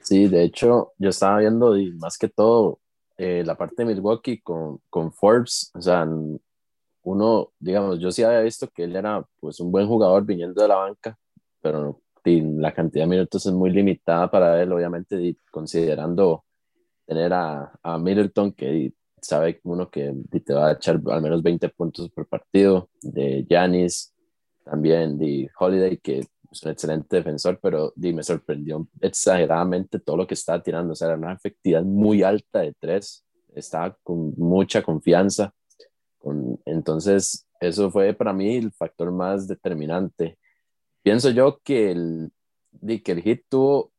Sí, 0.00 0.28
de 0.28 0.44
hecho, 0.44 0.92
yo 0.96 1.10
estaba 1.10 1.40
viendo 1.40 1.76
y 1.76 1.92
más 1.94 2.16
que 2.16 2.28
todo 2.28 2.78
eh, 3.16 3.42
la 3.44 3.56
parte 3.56 3.82
de 3.82 3.86
Milwaukee 3.86 4.40
con, 4.40 4.80
con 4.88 5.12
Forbes, 5.12 5.72
o 5.74 5.82
sea, 5.82 6.06
uno, 7.02 7.52
digamos, 7.58 7.98
yo 7.98 8.10
sí 8.12 8.22
había 8.22 8.40
visto 8.40 8.68
que 8.68 8.84
él 8.84 8.94
era 8.94 9.26
pues 9.40 9.58
un 9.58 9.72
buen 9.72 9.88
jugador 9.88 10.24
viniendo 10.24 10.62
de 10.62 10.68
la 10.68 10.76
banca, 10.76 11.18
pero 11.60 12.00
la 12.24 12.72
cantidad 12.72 13.04
de 13.04 13.10
minutos 13.10 13.46
es 13.46 13.52
muy 13.52 13.70
limitada 13.70 14.30
para 14.30 14.62
él, 14.62 14.72
obviamente, 14.72 15.36
considerando 15.50 16.44
tener 17.06 17.32
a, 17.32 17.72
a 17.82 17.98
Middleton, 17.98 18.52
que 18.52 18.92
sabe 19.22 19.60
uno 19.64 19.90
que 19.90 20.14
te 20.44 20.54
va 20.54 20.68
a 20.68 20.72
echar 20.72 21.00
al 21.06 21.22
menos 21.22 21.42
20 21.42 21.68
puntos 21.70 22.10
por 22.10 22.26
partido, 22.26 22.88
de 23.02 23.46
Yanis, 23.48 24.14
también 24.64 25.18
de 25.18 25.50
Holiday, 25.58 25.98
que 25.98 26.20
es 26.50 26.62
un 26.64 26.70
excelente 26.70 27.16
defensor, 27.16 27.58
pero 27.60 27.92
di, 27.94 28.12
me 28.12 28.22
sorprendió 28.22 28.88
exageradamente 29.00 29.98
todo 29.98 30.16
lo 30.18 30.26
que 30.26 30.34
estaba 30.34 30.62
tirando, 30.62 30.92
o 30.92 30.96
sea, 30.96 31.08
era 31.08 31.16
una 31.16 31.32
efectividad 31.32 31.82
muy 31.82 32.22
alta 32.22 32.60
de 32.60 32.74
tres, 32.78 33.24
estaba 33.54 33.96
con 34.02 34.34
mucha 34.36 34.82
confianza, 34.82 35.52
con, 36.18 36.60
entonces 36.64 37.46
eso 37.60 37.90
fue 37.90 38.14
para 38.14 38.32
mí 38.32 38.56
el 38.56 38.72
factor 38.72 39.10
más 39.10 39.48
determinante. 39.48 40.38
Pienso 41.02 41.30
yo 41.30 41.60
que 41.62 41.90
el, 41.90 42.30
di, 42.70 43.00
que 43.00 43.12
el 43.12 43.22
hit 43.22 43.44
tuvo 43.48 43.92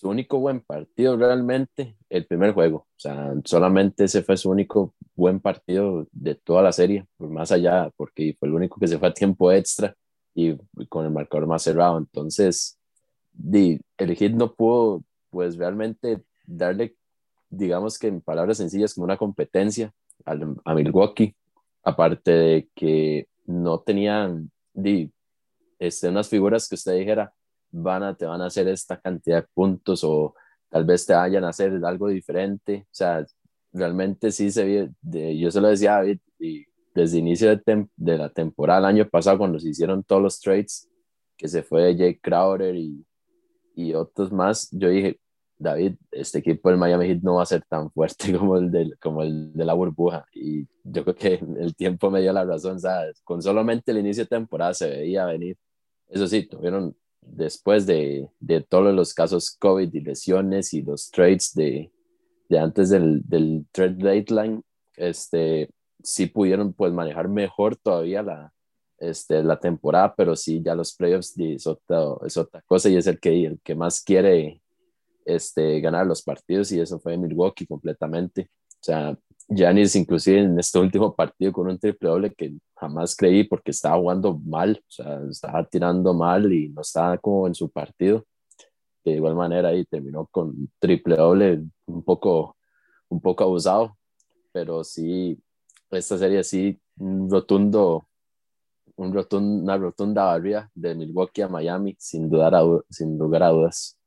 su 0.00 0.08
único 0.08 0.38
buen 0.38 0.60
partido 0.62 1.14
realmente 1.14 1.94
el 2.08 2.24
primer 2.24 2.54
juego. 2.54 2.78
O 2.78 2.98
sea, 3.00 3.34
solamente 3.44 4.04
ese 4.04 4.22
fue 4.22 4.38
su 4.38 4.48
único 4.48 4.94
buen 5.14 5.40
partido 5.40 6.06
de 6.10 6.34
toda 6.36 6.62
la 6.62 6.72
serie, 6.72 7.06
por 7.18 7.28
más 7.28 7.52
allá, 7.52 7.90
porque 7.98 8.34
fue 8.38 8.48
el 8.48 8.54
único 8.54 8.80
que 8.80 8.88
se 8.88 8.98
fue 8.98 9.08
a 9.08 9.12
tiempo 9.12 9.52
extra 9.52 9.94
y 10.34 10.56
con 10.88 11.04
el 11.04 11.12
marcador 11.12 11.46
más 11.46 11.64
cerrado. 11.64 11.98
Entonces, 11.98 12.78
el 13.52 14.16
hit 14.16 14.32
no 14.32 14.54
pudo, 14.54 15.04
pues 15.28 15.58
realmente 15.58 16.22
darle, 16.46 16.96
digamos 17.50 17.98
que 17.98 18.06
en 18.06 18.22
palabras 18.22 18.56
sencillas, 18.56 18.94
como 18.94 19.04
una 19.04 19.18
competencia 19.18 19.92
a 20.24 20.74
Milwaukee, 20.74 21.36
aparte 21.82 22.30
de 22.30 22.68
que 22.74 23.28
no 23.44 23.80
tenían 23.80 24.50
di, 24.72 25.12
este, 25.78 26.08
unas 26.08 26.30
figuras 26.30 26.66
que 26.66 26.76
usted 26.76 26.96
dijera, 26.96 27.34
van 27.70 28.02
a, 28.02 28.14
te 28.14 28.26
van 28.26 28.40
a 28.40 28.46
hacer 28.46 28.68
esta 28.68 29.00
cantidad 29.00 29.42
de 29.42 29.48
puntos 29.54 30.02
o 30.04 30.34
tal 30.68 30.84
vez 30.84 31.06
te 31.06 31.14
vayan 31.14 31.44
a 31.44 31.50
hacer 31.50 31.72
algo 31.84 32.08
diferente. 32.08 32.86
O 32.86 32.94
sea, 32.94 33.24
realmente 33.72 34.32
sí 34.32 34.50
se 34.50 34.90
de, 35.00 35.38
yo 35.38 35.50
se 35.50 35.60
lo 35.60 35.68
decía 35.68 35.96
a 35.96 35.96
David, 35.98 36.18
desde 36.94 37.18
el 37.18 37.26
inicio 37.26 37.48
de, 37.48 37.86
de, 37.96 38.18
la 38.18 38.30
temporada, 38.30 38.80
el 38.80 38.96
año 38.96 39.08
pasado, 39.08 39.38
cuando 39.38 39.58
se 39.60 39.68
hicieron 39.68 40.02
todos 40.02 40.22
los 40.22 40.40
trades, 40.40 40.88
que 41.36 41.48
se 41.48 41.62
fue 41.62 41.94
Jake 41.96 42.20
Crowder 42.20 42.74
y, 42.74 43.04
y 43.74 43.94
otros 43.94 44.32
más, 44.32 44.68
yo 44.72 44.88
dije, 44.88 45.20
David, 45.60 45.96
este 46.10 46.38
equipo 46.38 46.70
del 46.70 46.78
Miami 46.78 47.06
Heat 47.06 47.22
no 47.22 47.34
va 47.34 47.42
a 47.42 47.46
ser 47.46 47.62
tan 47.68 47.90
fuerte 47.90 48.32
como 48.38 48.56
el, 48.56 48.70
del, 48.70 48.98
como 48.98 49.22
el 49.22 49.52
de 49.52 49.64
la 49.64 49.74
burbuja. 49.74 50.24
Y 50.32 50.66
yo 50.82 51.04
creo 51.04 51.14
que 51.14 51.34
el 51.60 51.76
tiempo 51.76 52.10
me 52.10 52.22
dio 52.22 52.32
la 52.32 52.44
razón, 52.44 52.80
¿sabes? 52.80 53.20
Con 53.22 53.42
solamente 53.42 53.92
el 53.92 53.98
inicio 53.98 54.24
de 54.24 54.28
temporada 54.28 54.72
se 54.74 54.88
veía 54.88 55.26
venir. 55.26 55.56
Eso 56.08 56.26
sí, 56.26 56.46
tuvieron 56.46 56.96
después 57.22 57.86
de, 57.86 58.28
de, 58.40 58.60
todos 58.60 58.94
los 58.94 59.14
casos 59.14 59.50
COVID 59.50 59.92
y 59.92 60.00
lesiones 60.00 60.74
y 60.74 60.82
los 60.82 61.10
trades 61.10 61.52
de, 61.54 61.92
de 62.48 62.58
antes 62.58 62.90
del, 62.90 63.22
del 63.24 63.66
trade 63.72 63.94
deadline, 63.94 64.62
este, 64.96 65.70
sí 66.02 66.26
pudieron 66.26 66.72
pues 66.72 66.92
manejar 66.92 67.28
mejor 67.28 67.76
todavía 67.76 68.22
la, 68.22 68.52
este, 68.98 69.42
la 69.42 69.58
temporada, 69.58 70.14
pero 70.14 70.36
sí 70.36 70.62
ya 70.62 70.74
los 70.74 70.94
playoffs 70.94 71.34
es 71.38 71.66
otra, 71.66 72.04
es 72.26 72.36
otra 72.36 72.62
cosa 72.62 72.88
y 72.88 72.96
es 72.96 73.06
el 73.06 73.18
que, 73.18 73.46
el 73.46 73.60
que 73.62 73.74
más 73.74 74.02
quiere 74.02 74.60
este, 75.24 75.80
ganar 75.80 76.06
los 76.06 76.22
partidos 76.22 76.70
y 76.72 76.80
eso 76.80 76.98
fue 77.00 77.16
Milwaukee 77.16 77.66
completamente. 77.66 78.50
O 78.80 78.82
sea, 78.82 79.18
Giannis 79.48 79.96
inclusive 79.96 80.40
en 80.40 80.58
este 80.58 80.78
último 80.78 81.14
partido 81.14 81.52
con 81.52 81.68
un 81.68 81.78
triple 81.78 82.08
doble 82.08 82.32
que 82.32 82.54
jamás 82.76 83.16
creí 83.16 83.44
porque 83.44 83.72
estaba 83.72 83.98
jugando 83.98 84.38
mal, 84.38 84.80
o 84.80 84.90
sea, 84.90 85.20
estaba 85.28 85.64
tirando 85.64 86.14
mal 86.14 86.52
y 86.52 86.68
no 86.70 86.82
estaba 86.82 87.18
como 87.18 87.46
en 87.46 87.54
su 87.54 87.68
partido. 87.70 88.24
De 89.04 89.12
igual 89.12 89.34
manera 89.34 89.68
ahí 89.70 89.84
terminó 89.86 90.26
con 90.26 90.70
triple 90.78 91.16
doble 91.16 91.62
un 91.86 92.02
poco, 92.04 92.56
un 93.08 93.20
poco 93.20 93.44
abusado, 93.44 93.96
pero 94.52 94.84
sí, 94.84 95.38
esta 95.90 96.16
serie 96.16 96.44
sí, 96.44 96.80
un 96.98 97.30
rotundo, 97.30 98.06
un 98.96 99.08
una 99.32 99.76
rotunda 99.76 100.24
barría 100.24 100.70
de 100.74 100.94
Milwaukee 100.94 101.42
a 101.42 101.48
Miami, 101.48 101.96
sin, 101.98 102.30
dudar 102.30 102.54
sin 102.88 103.18
lugar 103.18 103.42
a 103.42 103.48
dudas. 103.48 103.99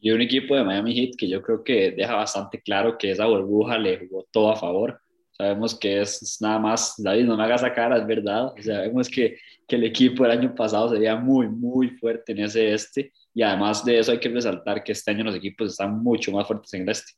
Y 0.00 0.10
un 0.10 0.20
equipo 0.20 0.54
de 0.54 0.64
Miami 0.64 0.94
Heat 0.94 1.16
que 1.16 1.28
yo 1.28 1.42
creo 1.42 1.64
que 1.64 1.90
deja 1.90 2.14
bastante 2.14 2.60
claro 2.60 2.96
que 2.96 3.10
esa 3.10 3.26
burbuja 3.26 3.78
le 3.78 4.06
jugó 4.06 4.26
todo 4.30 4.52
a 4.52 4.56
favor. 4.56 5.00
Sabemos 5.32 5.78
que 5.78 6.00
es 6.00 6.38
nada 6.40 6.58
más, 6.58 6.94
David, 6.98 7.24
no 7.24 7.36
me 7.36 7.44
hagas 7.44 7.62
esa 7.62 7.72
cara, 7.72 7.96
es 7.98 8.06
verdad. 8.06 8.52
sabemos 8.60 9.08
que, 9.08 9.38
que 9.66 9.76
el 9.76 9.84
equipo 9.84 10.22
del 10.22 10.32
año 10.32 10.54
pasado 10.54 10.88
sería 10.90 11.16
muy, 11.16 11.48
muy 11.48 11.90
fuerte 11.90 12.32
en 12.32 12.40
ese 12.40 12.72
este. 12.72 13.12
Y 13.34 13.42
además 13.42 13.84
de 13.84 13.98
eso 13.98 14.12
hay 14.12 14.18
que 14.18 14.28
resaltar 14.28 14.82
que 14.82 14.92
este 14.92 15.10
año 15.10 15.24
los 15.24 15.34
equipos 15.34 15.70
están 15.70 16.02
mucho 16.02 16.32
más 16.32 16.46
fuertes 16.46 16.72
en 16.74 16.82
el 16.82 16.88
este. 16.90 17.12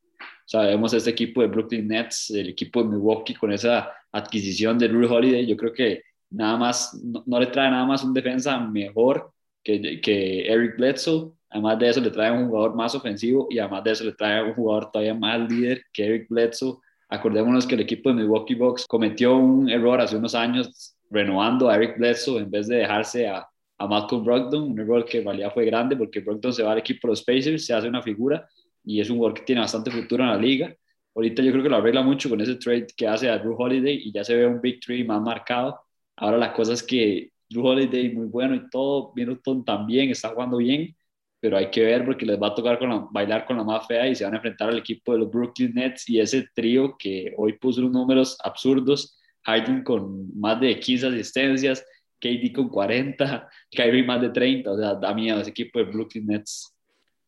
Sabemos 0.44 0.92
este 0.92 1.10
equipo 1.10 1.42
de 1.42 1.48
Brooklyn 1.48 1.86
Nets, 1.86 2.30
el 2.30 2.48
equipo 2.50 2.82
de 2.82 2.90
Milwaukee 2.90 3.34
con 3.34 3.52
esa 3.52 3.90
adquisición 4.12 4.78
de 4.78 4.88
Drew 4.88 5.12
Holiday, 5.12 5.46
yo 5.46 5.56
creo 5.56 5.72
que 5.72 6.02
nada 6.30 6.56
más, 6.56 6.94
no, 7.02 7.22
no 7.26 7.40
le 7.40 7.46
trae 7.46 7.70
nada 7.70 7.84
más 7.84 8.02
un 8.02 8.12
defensa 8.12 8.58
mejor 8.58 9.32
que, 9.62 10.00
que 10.00 10.46
Eric 10.46 10.76
Bledsoe 10.76 11.32
Además 11.50 11.78
de 11.78 11.88
eso, 11.88 12.00
le 12.00 12.10
trae 12.10 12.30
un 12.30 12.48
jugador 12.48 12.74
más 12.74 12.94
ofensivo 12.94 13.46
y 13.50 13.58
además 13.58 13.84
de 13.84 13.90
eso, 13.92 14.04
le 14.04 14.12
trae 14.12 14.42
un 14.42 14.54
jugador 14.54 14.90
todavía 14.90 15.14
más 15.14 15.50
líder 15.50 15.82
que 15.92 16.06
Eric 16.06 16.28
Bledsoe. 16.28 16.78
Acordémonos 17.08 17.66
que 17.66 17.74
el 17.74 17.80
equipo 17.80 18.10
de 18.10 18.16
Milwaukee 18.16 18.54
Bucks 18.54 18.86
cometió 18.86 19.36
un 19.36 19.68
error 19.68 20.00
hace 20.00 20.16
unos 20.16 20.34
años 20.34 20.96
renovando 21.10 21.68
a 21.68 21.76
Eric 21.76 21.98
Bledsoe 21.98 22.40
en 22.40 22.50
vez 22.50 22.68
de 22.68 22.76
dejarse 22.76 23.26
a, 23.26 23.48
a 23.78 23.86
Malcolm 23.86 24.24
Brogdon, 24.24 24.72
un 24.72 24.78
error 24.78 25.04
que 25.04 25.18
en 25.18 25.24
realidad 25.24 25.52
fue 25.52 25.64
grande 25.64 25.96
porque 25.96 26.20
Brogdon 26.20 26.52
se 26.52 26.62
va 26.62 26.72
al 26.72 26.78
equipo 26.78 27.08
de 27.08 27.12
los 27.12 27.22
Pacers, 27.22 27.64
se 27.64 27.74
hace 27.74 27.88
una 27.88 28.02
figura 28.02 28.46
y 28.84 29.00
es 29.00 29.10
un 29.10 29.16
jugador 29.16 29.38
que 29.38 29.44
tiene 29.44 29.60
bastante 29.62 29.90
futuro 29.90 30.22
en 30.22 30.30
la 30.30 30.36
liga. 30.36 30.74
Ahorita 31.14 31.42
yo 31.42 31.50
creo 31.50 31.62
que 31.62 31.68
lo 31.68 31.76
arregla 31.76 32.02
mucho 32.02 32.28
con 32.28 32.40
ese 32.40 32.56
trade 32.56 32.86
que 32.96 33.06
hace 33.06 33.28
a 33.28 33.38
Drew 33.38 33.56
Holiday 33.58 34.02
y 34.04 34.12
ya 34.12 34.22
se 34.22 34.36
ve 34.36 34.46
un 34.46 34.60
Big 34.60 34.80
Three 34.80 35.02
más 35.02 35.20
marcado. 35.20 35.80
Ahora 36.16 36.38
la 36.38 36.52
cosa 36.52 36.74
es 36.74 36.82
que 36.82 37.32
Drew 37.48 37.66
Holiday 37.66 38.12
muy 38.12 38.26
bueno 38.26 38.54
y 38.54 38.68
todo, 38.70 39.12
Middleton 39.16 39.64
también 39.64 40.10
está 40.10 40.28
jugando 40.28 40.58
bien, 40.58 40.94
pero 41.40 41.56
hay 41.56 41.70
que 41.70 41.82
ver 41.82 42.04
porque 42.04 42.26
les 42.26 42.40
va 42.40 42.48
a 42.48 42.54
tocar 42.54 42.78
con 42.78 43.08
bailar 43.12 43.46
con 43.46 43.56
la 43.56 43.64
más 43.64 43.86
fea 43.86 44.06
y 44.06 44.14
se 44.14 44.24
van 44.24 44.34
a 44.34 44.36
enfrentar 44.36 44.68
al 44.68 44.78
equipo 44.78 45.12
de 45.12 45.20
los 45.20 45.30
Brooklyn 45.30 45.72
Nets 45.74 46.08
y 46.08 46.20
ese 46.20 46.48
trío 46.54 46.96
que 46.98 47.34
hoy 47.36 47.54
puso 47.54 47.80
unos 47.80 47.92
números 47.92 48.38
absurdos, 48.44 49.18
Harden 49.42 49.82
con 49.82 50.38
más 50.38 50.60
de 50.60 50.78
15 50.78 51.06
asistencias, 51.06 51.84
KD 52.20 52.52
con 52.54 52.68
40, 52.68 53.48
Kyrie 53.70 54.04
más 54.04 54.20
de 54.20 54.28
30, 54.28 54.70
o 54.70 54.76
sea, 54.76 54.94
da 54.94 55.14
miedo 55.14 55.40
ese 55.40 55.50
equipo 55.50 55.78
de 55.78 55.86
Brooklyn 55.86 56.26
Nets. 56.26 56.74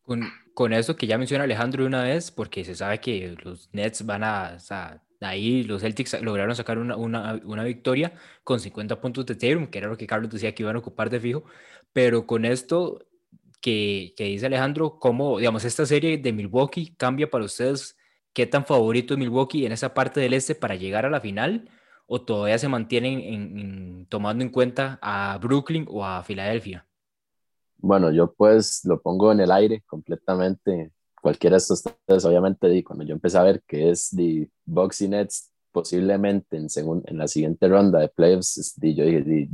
Con, 0.03 0.21
con 0.53 0.73
eso 0.73 0.95
que 0.95 1.07
ya 1.07 1.17
menciona 1.17 1.45
Alejandro 1.45 1.85
una 1.85 2.03
vez, 2.03 2.29
porque 2.29 2.63
se 2.63 2.75
sabe 2.75 2.99
que 2.99 3.35
los 3.43 3.69
Nets 3.73 4.05
van 4.05 4.23
a, 4.23 4.53
o 4.55 4.59
sea, 4.59 5.01
ahí 5.21 5.63
los 5.63 5.81
Celtics 5.81 6.21
lograron 6.21 6.55
sacar 6.55 6.77
una, 6.77 6.95
una, 6.97 7.41
una, 7.45 7.63
victoria 7.63 8.13
con 8.43 8.59
50 8.59 8.99
puntos 9.01 9.25
de 9.25 9.35
Tatum, 9.35 9.67
que 9.67 9.79
era 9.79 9.87
lo 9.87 9.97
que 9.97 10.05
Carlos 10.05 10.29
decía 10.29 10.53
que 10.53 10.63
iban 10.63 10.75
a 10.75 10.79
ocupar 10.79 11.09
de 11.09 11.19
fijo, 11.19 11.45
pero 11.93 12.27
con 12.27 12.43
esto 12.43 12.99
que, 13.63 14.13
dice 14.17 14.47
Alejandro, 14.47 14.99
cómo, 14.99 15.39
digamos, 15.39 15.63
esta 15.63 15.85
serie 15.85 16.17
de 16.17 16.33
Milwaukee 16.33 16.93
cambia 16.97 17.29
para 17.29 17.45
ustedes, 17.45 17.97
qué 18.33 18.45
tan 18.45 18.65
favorito 18.65 19.13
es 19.13 19.17
Milwaukee 19.17 19.65
en 19.65 19.71
esa 19.71 19.93
parte 19.93 20.19
del 20.19 20.33
este 20.33 20.53
para 20.53 20.75
llegar 20.75 21.05
a 21.05 21.09
la 21.09 21.21
final, 21.21 21.69
o 22.05 22.21
todavía 22.21 22.57
se 22.57 22.67
mantienen 22.67 23.21
en, 23.21 24.05
tomando 24.07 24.43
en 24.43 24.49
cuenta 24.49 24.99
a 25.01 25.37
Brooklyn 25.37 25.85
o 25.89 26.05
a 26.05 26.21
Filadelfia. 26.23 26.85
Bueno, 27.77 28.11
yo 28.11 28.33
pues 28.33 28.81
lo 28.83 29.01
pongo 29.01 29.31
en 29.31 29.39
el 29.39 29.51
aire 29.51 29.81
completamente. 29.87 30.91
Cualquiera 31.21 31.53
de 31.53 31.59
estos 31.59 31.83
tres, 32.05 32.25
obviamente, 32.25 32.83
cuando 32.83 33.05
yo 33.05 33.13
empecé 33.13 33.37
a 33.37 33.43
ver 33.43 33.63
que 33.65 33.91
es 33.91 34.13
de 34.13 34.49
y 34.99 35.07
Nets, 35.07 35.53
posiblemente 35.71 36.57
en, 36.57 36.67
en 37.05 37.17
la 37.17 37.29
siguiente 37.29 37.69
ronda 37.69 37.99
de 37.99 38.09
playoffs, 38.09 38.75
yo 38.81 39.05
dije, 39.05 39.47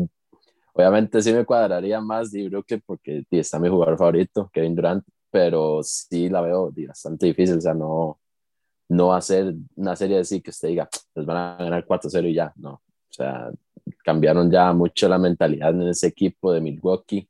Obviamente 0.74 1.22
sí 1.22 1.34
me 1.34 1.46
cuadraría 1.46 2.00
más 2.02 2.32
de 2.32 2.50
Brooklyn 2.50 2.82
porque 2.86 3.24
está 3.32 3.60
mi 3.60 3.70
jugador 3.70 3.98
favorito, 3.98 4.50
Kevin 4.54 4.76
Durant, 4.76 5.04
pero 5.32 5.82
sí 5.84 6.30
la 6.30 6.42
veo 6.42 6.72
bastante 6.88 7.28
difícil, 7.28 7.58
o 7.58 7.62
sea, 7.62 7.74
no, 7.74 8.20
no 8.90 9.08
va 9.08 9.18
a 9.18 9.22
ser 9.22 9.54
una 9.76 9.96
serie 9.96 10.20
así 10.20 10.42
que 10.42 10.50
usted 10.50 10.70
diga, 10.70 10.90
les 11.16 11.26
van 11.26 11.38
a 11.38 11.56
ganar 11.58 11.86
4-0 11.86 12.30
y 12.30 12.34
ya, 12.34 12.52
no. 12.56 12.72
O 12.72 13.14
sea, 13.14 13.52
cambiaron 14.04 14.52
ya 14.52 14.74
mucho 14.74 15.08
la 15.08 15.18
mentalidad 15.18 15.72
en 15.72 15.90
ese 15.90 16.08
equipo 16.08 16.52
de 16.52 16.62
Milwaukee. 16.62 17.28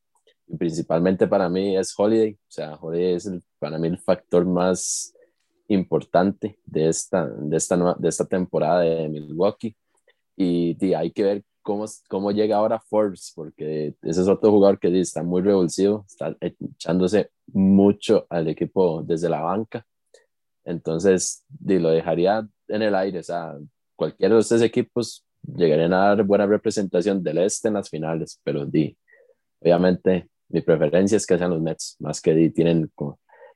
Y 0.47 0.57
principalmente 0.57 1.27
para 1.27 1.47
mí 1.49 1.77
es 1.77 1.93
Holiday, 1.97 2.33
o 2.33 2.51
sea, 2.51 2.73
Holiday 2.75 3.13
es 3.15 3.25
el, 3.25 3.43
para 3.59 3.77
mí 3.77 3.87
el 3.87 3.99
factor 3.99 4.45
más 4.45 5.13
importante 5.67 6.57
de 6.65 6.89
esta, 6.89 7.27
de 7.27 7.57
esta, 7.57 7.95
de 7.97 8.09
esta 8.09 8.25
temporada 8.25 8.81
de 8.81 9.07
Milwaukee. 9.09 9.75
Y, 10.35 10.77
y 10.79 10.93
hay 10.93 11.11
que 11.11 11.23
ver 11.23 11.43
cómo, 11.69 11.85
cómo 12.07 12.31
llega 12.31 12.57
ahora 12.57 12.79
Forbes, 12.79 13.31
porque 13.35 13.93
ese 14.01 14.21
es 14.21 14.27
otro 14.27 14.49
jugador 14.49 14.79
que 14.79 14.99
está 14.99 15.21
muy 15.21 15.43
revulsivo, 15.43 16.03
está 16.07 16.35
echándose 16.41 17.29
mucho 17.53 18.25
al 18.27 18.47
equipo 18.47 19.03
desde 19.03 19.29
la 19.29 19.41
banca. 19.41 19.85
Entonces, 20.65 21.43
lo 21.63 21.91
dejaría 21.91 22.47
en 22.67 22.81
el 22.81 22.95
aire. 22.95 23.19
O 23.19 23.23
sea, 23.23 23.55
cualquiera 23.95 24.33
de 24.33 24.41
estos 24.41 24.63
equipos 24.63 25.23
llegarían 25.43 25.93
a 25.93 26.07
dar 26.07 26.23
buena 26.23 26.47
representación 26.47 27.21
del 27.21 27.37
este 27.37 27.67
en 27.67 27.75
las 27.75 27.87
finales, 27.87 28.39
pero 28.43 28.65
di, 28.65 28.97
obviamente 29.61 30.27
mi 30.49 30.61
preferencia 30.61 31.17
es 31.17 31.27
que 31.27 31.37
sean 31.37 31.51
los 31.51 31.61
Nets, 31.61 31.97
más 31.99 32.19
que 32.19 32.33
di, 32.33 32.49
tienen, 32.49 32.91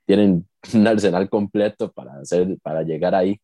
tienen 0.05 0.47
un 0.75 0.87
arsenal 0.87 1.27
completo 1.29 1.91
para, 1.91 2.13
hacer, 2.19 2.59
para 2.61 2.83
llegar 2.83 3.15
ahí. 3.15 3.41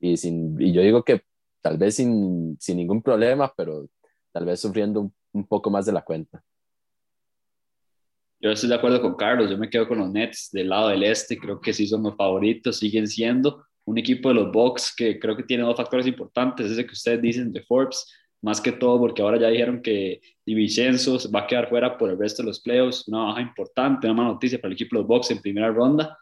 Y, 0.00 0.16
sin, 0.16 0.60
y 0.60 0.72
yo 0.72 0.82
digo 0.82 1.04
que 1.04 1.22
tal 1.60 1.78
vez 1.78 1.94
sin, 1.94 2.56
sin 2.58 2.78
ningún 2.78 3.00
problema, 3.00 3.52
pero 3.56 3.88
tal 4.32 4.44
vez 4.44 4.60
sufriendo 4.60 5.10
un, 5.32 5.46
poco 5.46 5.70
más 5.70 5.86
de 5.86 5.92
la 5.92 6.02
cuenta. 6.02 6.42
Yo 8.40 8.50
estoy 8.50 8.68
de 8.68 8.76
acuerdo 8.76 9.00
con 9.00 9.16
Carlos, 9.16 9.50
yo 9.50 9.58
me 9.58 9.68
quedo 9.68 9.88
con 9.88 9.98
los 9.98 10.10
Nets 10.10 10.50
del 10.52 10.68
lado 10.68 10.88
del 10.88 11.02
este, 11.02 11.36
creo 11.36 11.60
que 11.60 11.72
sí 11.72 11.86
son 11.86 12.02
los 12.02 12.16
favoritos, 12.16 12.78
siguen 12.78 13.06
siendo 13.06 13.64
un 13.84 13.98
equipo 13.98 14.28
de 14.28 14.36
los 14.36 14.52
Bucks 14.52 14.94
que 14.94 15.18
creo 15.18 15.36
que 15.36 15.42
tiene 15.42 15.64
dos 15.64 15.76
factores 15.76 16.06
importantes, 16.06 16.70
ese 16.70 16.86
que 16.86 16.92
ustedes 16.92 17.20
dicen 17.20 17.52
de 17.52 17.62
Forbes, 17.62 18.06
más 18.40 18.60
que 18.60 18.72
todo 18.72 18.98
porque 18.98 19.22
ahora 19.22 19.38
ya 19.38 19.48
dijeron 19.48 19.82
que 19.82 20.20
Divincenzo 20.46 21.18
va 21.30 21.40
a 21.40 21.46
quedar 21.46 21.68
fuera 21.68 21.98
por 21.98 22.10
el 22.10 22.18
resto 22.18 22.42
de 22.42 22.48
los 22.48 22.60
playoffs, 22.60 23.08
una 23.08 23.24
baja 23.24 23.40
importante, 23.40 24.06
una 24.06 24.14
mala 24.14 24.28
noticia 24.30 24.58
para 24.58 24.68
el 24.68 24.74
equipo 24.74 24.96
de 24.96 25.02
los 25.02 25.08
Bucks 25.08 25.30
en 25.30 25.40
primera 25.40 25.70
ronda. 25.70 26.16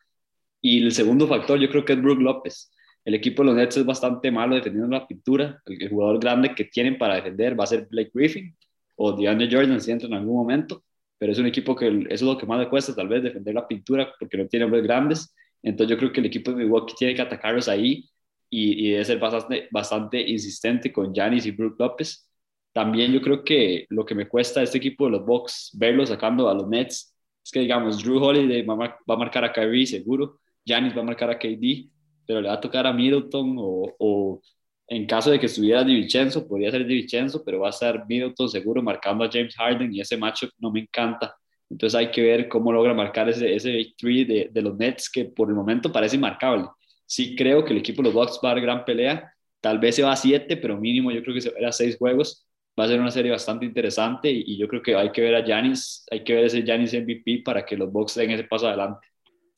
Y 0.60 0.82
el 0.82 0.92
segundo 0.92 1.28
factor 1.28 1.58
yo 1.58 1.68
creo 1.68 1.84
que 1.84 1.92
es 1.92 2.02
Brook 2.02 2.20
López. 2.20 2.72
El 3.06 3.14
equipo 3.14 3.42
de 3.42 3.46
los 3.46 3.56
Nets 3.56 3.76
es 3.76 3.86
bastante 3.86 4.32
malo 4.32 4.56
defendiendo 4.56 4.90
la 4.90 5.06
pintura. 5.06 5.62
El, 5.64 5.88
jugador 5.88 6.18
grande 6.18 6.52
que 6.56 6.64
tienen 6.64 6.98
para 6.98 7.14
defender 7.14 7.58
va 7.58 7.62
a 7.62 7.68
ser 7.68 7.86
Blake 7.88 8.10
Griffin 8.12 8.52
o 8.96 9.12
DeAndre 9.12 9.48
Jordan 9.48 9.80
si 9.80 9.92
entra 9.92 10.08
en 10.08 10.14
algún 10.14 10.34
momento. 10.34 10.82
Pero 11.16 11.30
es 11.30 11.38
un 11.38 11.46
equipo 11.46 11.76
que 11.76 11.86
eso 11.86 12.06
es 12.10 12.22
lo 12.22 12.36
que 12.36 12.46
más 12.46 12.58
le 12.58 12.68
cuesta, 12.68 12.96
tal 12.96 13.06
vez, 13.06 13.22
defender 13.22 13.54
la 13.54 13.68
pintura 13.68 14.12
porque 14.18 14.36
no 14.36 14.48
tiene 14.48 14.64
hombres 14.64 14.82
grandes. 14.82 15.32
Entonces 15.62 15.92
yo 15.94 15.98
creo 15.98 16.12
que 16.12 16.18
el 16.18 16.26
equipo 16.26 16.50
de 16.50 16.56
Milwaukee 16.56 16.96
tiene 16.98 17.14
que 17.14 17.22
atacarlos 17.22 17.68
ahí 17.68 18.10
y, 18.50 18.88
y 18.88 18.90
debe 18.90 19.04
ser 19.04 19.20
bastante, 19.20 19.68
bastante 19.70 20.20
insistente 20.20 20.92
con 20.92 21.14
Giannis 21.14 21.46
y 21.46 21.52
Brook 21.52 21.76
López. 21.78 22.28
También 22.72 23.12
yo 23.12 23.22
creo 23.22 23.44
que 23.44 23.86
lo 23.88 24.04
que 24.04 24.16
me 24.16 24.26
cuesta 24.26 24.64
este 24.64 24.78
equipo 24.78 25.04
de 25.04 25.12
los 25.12 25.24
Bucks 25.24 25.70
verlo 25.78 26.04
sacando 26.04 26.48
a 26.48 26.54
los 26.54 26.68
Nets 26.68 27.14
es 27.44 27.52
que, 27.52 27.60
digamos, 27.60 28.02
Drew 28.02 28.18
Holiday 28.20 28.66
a, 28.68 28.74
va 28.74 28.96
a 29.06 29.16
marcar 29.16 29.44
a 29.44 29.52
Kyrie 29.52 29.86
seguro, 29.86 30.40
Giannis 30.64 30.96
va 30.96 31.02
a 31.02 31.04
marcar 31.04 31.30
a 31.30 31.38
KD, 31.38 31.88
pero 32.26 32.40
le 32.40 32.48
va 32.48 32.54
a 32.54 32.60
tocar 32.60 32.86
a 32.86 32.92
Middleton 32.92 33.56
o, 33.58 33.94
o 33.98 34.40
en 34.88 35.06
caso 35.06 35.30
de 35.30 35.40
que 35.40 35.46
estuviera 35.46 35.82
Vincenzo, 35.82 36.46
podría 36.46 36.70
ser 36.70 36.84
Vincenzo, 36.84 37.42
pero 37.44 37.60
va 37.60 37.68
a 37.68 37.70
estar 37.70 38.06
Middleton 38.08 38.48
seguro 38.48 38.82
marcando 38.82 39.24
a 39.24 39.30
James 39.30 39.54
Harden 39.56 39.92
y 39.92 40.00
ese 40.00 40.16
macho 40.16 40.48
no 40.58 40.70
me 40.70 40.80
encanta. 40.80 41.34
Entonces 41.68 41.98
hay 41.98 42.10
que 42.10 42.22
ver 42.22 42.48
cómo 42.48 42.72
logra 42.72 42.94
marcar 42.94 43.28
ese, 43.28 43.54
ese 43.54 43.72
victory 43.72 44.24
de, 44.24 44.48
de, 44.52 44.62
los 44.62 44.76
Nets 44.76 45.10
que 45.10 45.24
por 45.24 45.48
el 45.48 45.54
momento 45.54 45.90
parece 45.90 46.16
marcable. 46.18 46.66
Sí 47.04 47.34
creo 47.36 47.64
que 47.64 47.72
el 47.72 47.78
equipo 47.80 48.02
de 48.02 48.08
los 48.08 48.14
Bucks 48.14 48.40
va 48.44 48.50
a 48.50 48.54
dar 48.54 48.62
gran 48.62 48.84
pelea, 48.84 49.32
tal 49.60 49.78
vez 49.78 49.96
se 49.96 50.02
va 50.02 50.12
a 50.12 50.16
siete, 50.16 50.56
pero 50.56 50.76
mínimo 50.78 51.10
yo 51.10 51.22
creo 51.22 51.34
que 51.34 51.40
se 51.40 51.50
va 51.50 51.68
a 51.68 51.72
seis 51.72 51.96
juegos. 51.98 52.46
Va 52.78 52.84
a 52.84 52.88
ser 52.88 53.00
una 53.00 53.10
serie 53.10 53.30
bastante 53.30 53.64
interesante 53.64 54.30
y, 54.30 54.44
y 54.46 54.58
yo 54.58 54.68
creo 54.68 54.82
que 54.82 54.94
hay 54.94 55.10
que 55.10 55.22
ver 55.22 55.34
a 55.34 55.44
Giannis, 55.44 56.04
hay 56.10 56.22
que 56.22 56.34
ver 56.34 56.44
ese 56.44 56.62
Giannis 56.62 56.92
MVP 56.92 57.42
para 57.44 57.64
que 57.64 57.76
los 57.76 57.90
Bucks 57.90 58.14
den 58.14 58.30
ese 58.30 58.44
paso 58.44 58.68
adelante. 58.68 59.06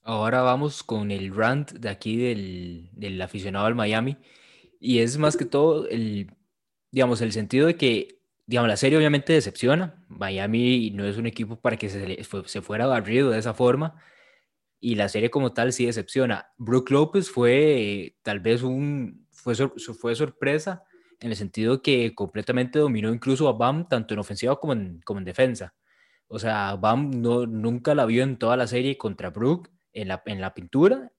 Ahora 0.09 0.41
vamos 0.41 0.83
con 0.83 1.11
el 1.11 1.35
rant 1.35 1.71
de 1.73 1.91
aquí 1.91 2.17
del, 2.17 2.89
del, 2.93 3.21
aficionado 3.21 3.67
al 3.67 3.75
Miami. 3.75 4.17
Y 4.81 5.01
es 5.01 5.19
más 5.19 5.37
que 5.37 5.45
todo 5.45 5.87
el, 5.87 6.35
digamos, 6.91 7.21
el 7.21 7.31
sentido 7.33 7.67
de 7.67 7.77
que, 7.77 8.23
digamos, 8.47 8.69
la 8.71 8.79
serie 8.79 8.97
obviamente 8.97 9.35
decepciona. 9.35 10.03
Miami 10.09 10.93
no 10.93 11.05
es 11.05 11.19
un 11.19 11.27
equipo 11.27 11.61
para 11.61 11.77
que 11.77 11.91
se, 11.91 12.25
se 12.25 12.63
fuera 12.63 12.87
barrido 12.87 13.29
de 13.29 13.39
esa 13.39 13.53
forma. 13.53 13.97
Y 14.81 14.95
la 14.95 15.11
serie 15.11 15.31
como 15.31 15.53
tal 15.53 15.75
sí 15.75 15.85
decepciona. 15.85 16.53
Brook 16.57 16.91
López 16.91 17.31
fue 17.31 18.17
tal 18.23 18.41
vez 18.41 18.63
un, 18.63 19.27
fue, 19.31 19.55
fue 19.57 20.15
sorpresa 20.15 20.85
en 21.21 21.33
el 21.33 21.37
sentido 21.37 21.83
que 21.83 22.15
completamente 22.15 22.79
dominó 22.79 23.13
incluso 23.13 23.47
a 23.47 23.53
Bam, 23.53 23.87
tanto 23.87 24.15
en 24.15 24.21
ofensiva 24.21 24.59
como 24.59 24.73
en, 24.73 25.03
como 25.03 25.19
en 25.19 25.27
defensa. 25.27 25.75
O 26.29 26.39
sea, 26.39 26.77
Bam 26.77 27.11
no, 27.21 27.47
nunca 27.47 27.95
la 27.95 28.07
vio 28.07 28.23
en 28.23 28.39
toda 28.39 28.57
la 28.57 28.67
serie 28.67 28.97
contra 28.97 29.29
Brook 29.29 29.69
en 30.01 30.09
la, 30.09 30.23
en 30.27 30.41
la 30.41 30.55
pintura 30.55 31.13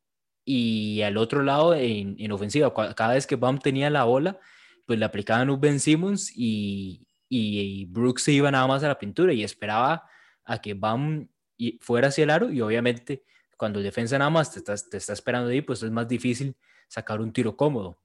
y 0.46 1.02
al 1.02 1.18
otro 1.18 1.44
lado 1.44 1.76
en, 1.76 2.16
en 2.18 2.32
ofensiva. 2.32 2.74
Cada 2.74 3.14
vez 3.14 3.28
que 3.28 3.36
Bam 3.36 3.60
tenía 3.60 3.90
la 3.90 4.06
bola, 4.06 4.40
pues 4.86 4.98
le 4.98 5.06
aplicaban 5.06 5.50
un 5.50 5.60
Ben 5.60 5.80
Simmons 5.80 6.32
y, 6.36 7.06
y, 7.30 7.86
Brooks 7.86 8.24
se 8.24 8.32
iba 8.32 8.50
nada 8.50 8.66
más 8.66 8.84
a 8.84 8.88
la 8.88 8.98
pintura 8.98 9.34
y 9.34 9.44
esperaba 9.44 10.04
a 10.46 10.60
que 10.60 10.74
Bam 10.74 11.30
fuera 11.82 12.08
hacia 12.08 12.24
el 12.24 12.30
aro 12.30 12.52
y 12.52 12.62
obviamente 12.62 13.24
cuando 13.58 13.80
el 13.80 13.86
defensa 13.86 14.18
nada 14.18 14.32
más 14.32 14.54
te 14.54 14.60
está, 14.60 14.76
te 14.76 14.98
está 14.98 15.14
esperando 15.14 15.50
ahí, 15.50 15.62
pues 15.62 15.84
es 15.84 15.92
más 15.92 16.08
difícil 16.08 16.56
sacar 16.88 17.20
un 17.20 17.34
tiro 17.34 17.58
cómodo. 17.58 18.02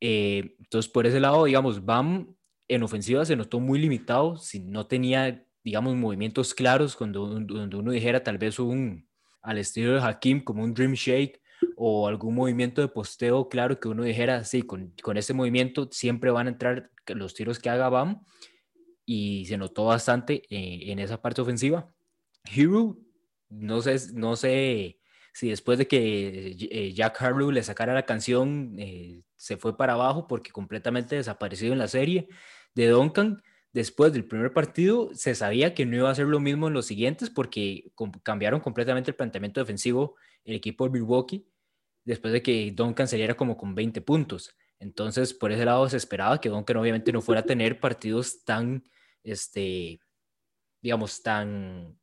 Eh, 0.00 0.56
entonces, 0.58 0.90
por 0.90 1.06
ese 1.06 1.20
lado, 1.20 1.44
digamos, 1.44 1.84
Bam 1.84 2.34
en 2.66 2.82
ofensiva 2.82 3.24
se 3.24 3.36
notó 3.36 3.60
muy 3.60 3.78
limitado, 3.78 4.38
si 4.38 4.60
no 4.60 4.86
tenía, 4.86 5.46
digamos, 5.62 5.94
movimientos 5.96 6.54
claros, 6.54 6.96
cuando, 6.96 7.26
donde 7.26 7.76
uno 7.76 7.92
dijera 7.92 8.24
tal 8.24 8.38
vez 8.38 8.58
un, 8.58 9.09
al 9.42 9.58
estilo 9.58 9.94
de 9.94 10.00
Hakim, 10.00 10.42
como 10.42 10.62
un 10.62 10.74
Dream 10.74 10.92
Shake 10.92 11.40
o 11.76 12.08
algún 12.08 12.34
movimiento 12.34 12.80
de 12.80 12.88
posteo 12.88 13.48
claro 13.48 13.80
que 13.80 13.88
uno 13.88 14.02
dijera, 14.02 14.44
sí, 14.44 14.62
con, 14.62 14.94
con 15.02 15.16
este 15.16 15.34
movimiento 15.34 15.88
siempre 15.90 16.30
van 16.30 16.46
a 16.46 16.50
entrar 16.50 16.90
los 17.06 17.34
tiros 17.34 17.58
que 17.58 17.70
haga 17.70 17.88
Bam 17.88 18.22
y 19.04 19.46
se 19.46 19.58
notó 19.58 19.86
bastante 19.86 20.42
eh, 20.50 20.90
en 20.92 20.98
esa 20.98 21.20
parte 21.20 21.40
ofensiva. 21.40 21.90
Hero, 22.44 22.96
no 23.48 23.82
sé, 23.82 23.96
no 24.14 24.36
sé 24.36 25.00
si 25.32 25.48
después 25.48 25.78
de 25.78 25.88
que 25.88 26.56
eh, 26.58 26.92
Jack 26.92 27.20
Harlow 27.20 27.50
le 27.50 27.62
sacara 27.62 27.94
la 27.94 28.06
canción, 28.06 28.76
eh, 28.78 29.22
se 29.36 29.56
fue 29.56 29.76
para 29.76 29.94
abajo 29.94 30.26
porque 30.26 30.52
completamente 30.52 31.16
desaparecido 31.16 31.72
en 31.72 31.78
la 31.78 31.88
serie 31.88 32.28
de 32.74 32.88
Duncan. 32.88 33.42
Después 33.72 34.12
del 34.12 34.24
primer 34.24 34.52
partido 34.52 35.10
se 35.14 35.34
sabía 35.34 35.74
que 35.74 35.86
no 35.86 35.96
iba 35.96 36.10
a 36.10 36.14
ser 36.14 36.26
lo 36.26 36.40
mismo 36.40 36.68
en 36.68 36.74
los 36.74 36.86
siguientes 36.86 37.30
porque 37.30 37.92
cambiaron 38.22 38.60
completamente 38.60 39.12
el 39.12 39.16
planteamiento 39.16 39.60
defensivo 39.60 40.16
el 40.44 40.56
equipo 40.56 40.84
de 40.84 40.90
Milwaukee 40.90 41.46
después 42.04 42.32
de 42.32 42.42
que 42.42 42.72
Duncan 42.72 43.06
saliera 43.06 43.36
como 43.36 43.56
con 43.56 43.74
20 43.74 44.00
puntos. 44.00 44.56
Entonces, 44.78 45.34
por 45.34 45.52
ese 45.52 45.64
lado 45.64 45.88
se 45.88 45.96
esperaba 45.96 46.40
que 46.40 46.48
Duncan 46.48 46.78
obviamente 46.78 47.12
no 47.12 47.20
fuera 47.20 47.42
a 47.42 47.44
tener 47.44 47.78
partidos 47.78 48.44
tan, 48.44 48.82
este, 49.22 50.00
digamos, 50.80 51.22
tan 51.22 51.98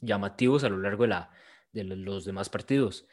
llamativos 0.00 0.64
a 0.64 0.68
lo 0.68 0.78
largo 0.78 1.02
de 1.02 1.08
la, 1.08 1.30
de 1.72 1.84
los 1.84 2.24
demás 2.24 2.48
partidos. 2.48 3.06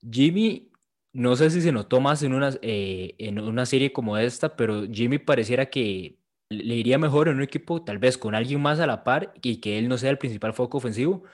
Jimmy, 0.00 0.72
no 1.12 1.36
sé 1.36 1.50
si 1.50 1.60
se 1.60 1.72
notó 1.72 2.00
más 2.00 2.22
en 2.22 2.32
una, 2.32 2.56
eh, 2.62 3.14
en 3.18 3.38
una 3.38 3.66
serie 3.66 3.92
como 3.92 4.16
esta, 4.16 4.56
pero 4.56 4.86
Jimmy 4.90 5.18
pareciera 5.18 5.66
que 5.66 6.18
le 6.50 6.74
iría 6.74 6.98
mejor 6.98 7.28
en 7.28 7.36
un 7.36 7.42
equipo 7.42 7.82
tal 7.84 7.98
vez 7.98 8.16
con 8.16 8.34
alguien 8.34 8.60
más 8.60 8.80
a 8.80 8.86
la 8.86 9.04
par 9.04 9.32
y 9.42 9.60
que 9.60 9.78
él 9.78 9.88
no 9.88 9.98
sea 9.98 10.10
el 10.10 10.18
principal 10.18 10.54
foco 10.54 10.78
ofensivo, 10.78 11.24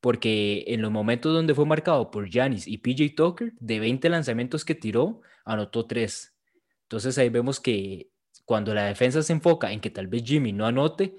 porque 0.00 0.64
en 0.68 0.82
los 0.82 0.90
momentos 0.90 1.32
donde 1.32 1.54
fue 1.54 1.64
marcado 1.64 2.10
por 2.10 2.30
Janis 2.30 2.66
y 2.66 2.78
PJ 2.78 3.14
Tucker, 3.16 3.52
de 3.58 3.80
20 3.80 4.08
lanzamientos 4.08 4.64
que 4.64 4.74
tiró, 4.74 5.20
anotó 5.44 5.86
3. 5.86 6.34
Entonces 6.82 7.16
ahí 7.18 7.28
vemos 7.28 7.60
que 7.60 8.10
cuando 8.44 8.74
la 8.74 8.84
defensa 8.84 9.22
se 9.22 9.32
enfoca 9.32 9.72
en 9.72 9.80
que 9.80 9.90
tal 9.90 10.08
vez 10.08 10.24
Jimmy 10.24 10.52
no 10.52 10.66
anote, 10.66 11.16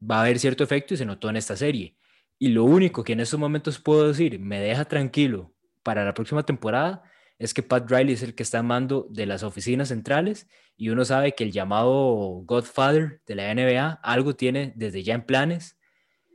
va 0.00 0.18
a 0.18 0.20
haber 0.22 0.38
cierto 0.38 0.64
efecto 0.64 0.94
y 0.94 0.96
se 0.96 1.04
notó 1.04 1.28
en 1.28 1.36
esta 1.36 1.56
serie. 1.56 1.96
Y 2.38 2.48
lo 2.48 2.64
único 2.64 3.02
que 3.02 3.14
en 3.14 3.20
estos 3.20 3.40
momentos 3.40 3.80
puedo 3.80 4.06
decir, 4.06 4.38
me 4.38 4.60
deja 4.60 4.84
tranquilo 4.84 5.52
para 5.82 6.04
la 6.04 6.14
próxima 6.14 6.44
temporada, 6.44 7.02
es 7.38 7.54
que 7.54 7.62
Pat 7.62 7.90
Riley 7.90 8.14
es 8.14 8.22
el 8.22 8.34
que 8.34 8.42
está 8.42 8.62
mando 8.62 9.06
de 9.10 9.26
las 9.26 9.42
oficinas 9.42 9.88
centrales 9.88 10.48
y 10.76 10.90
uno 10.90 11.04
sabe 11.04 11.34
que 11.34 11.44
el 11.44 11.52
llamado 11.52 12.42
Godfather 12.44 13.20
de 13.26 13.34
la 13.34 13.54
NBA 13.54 14.00
algo 14.02 14.34
tiene 14.34 14.72
desde 14.76 15.02
ya 15.02 15.14
en 15.14 15.24
planes. 15.24 15.78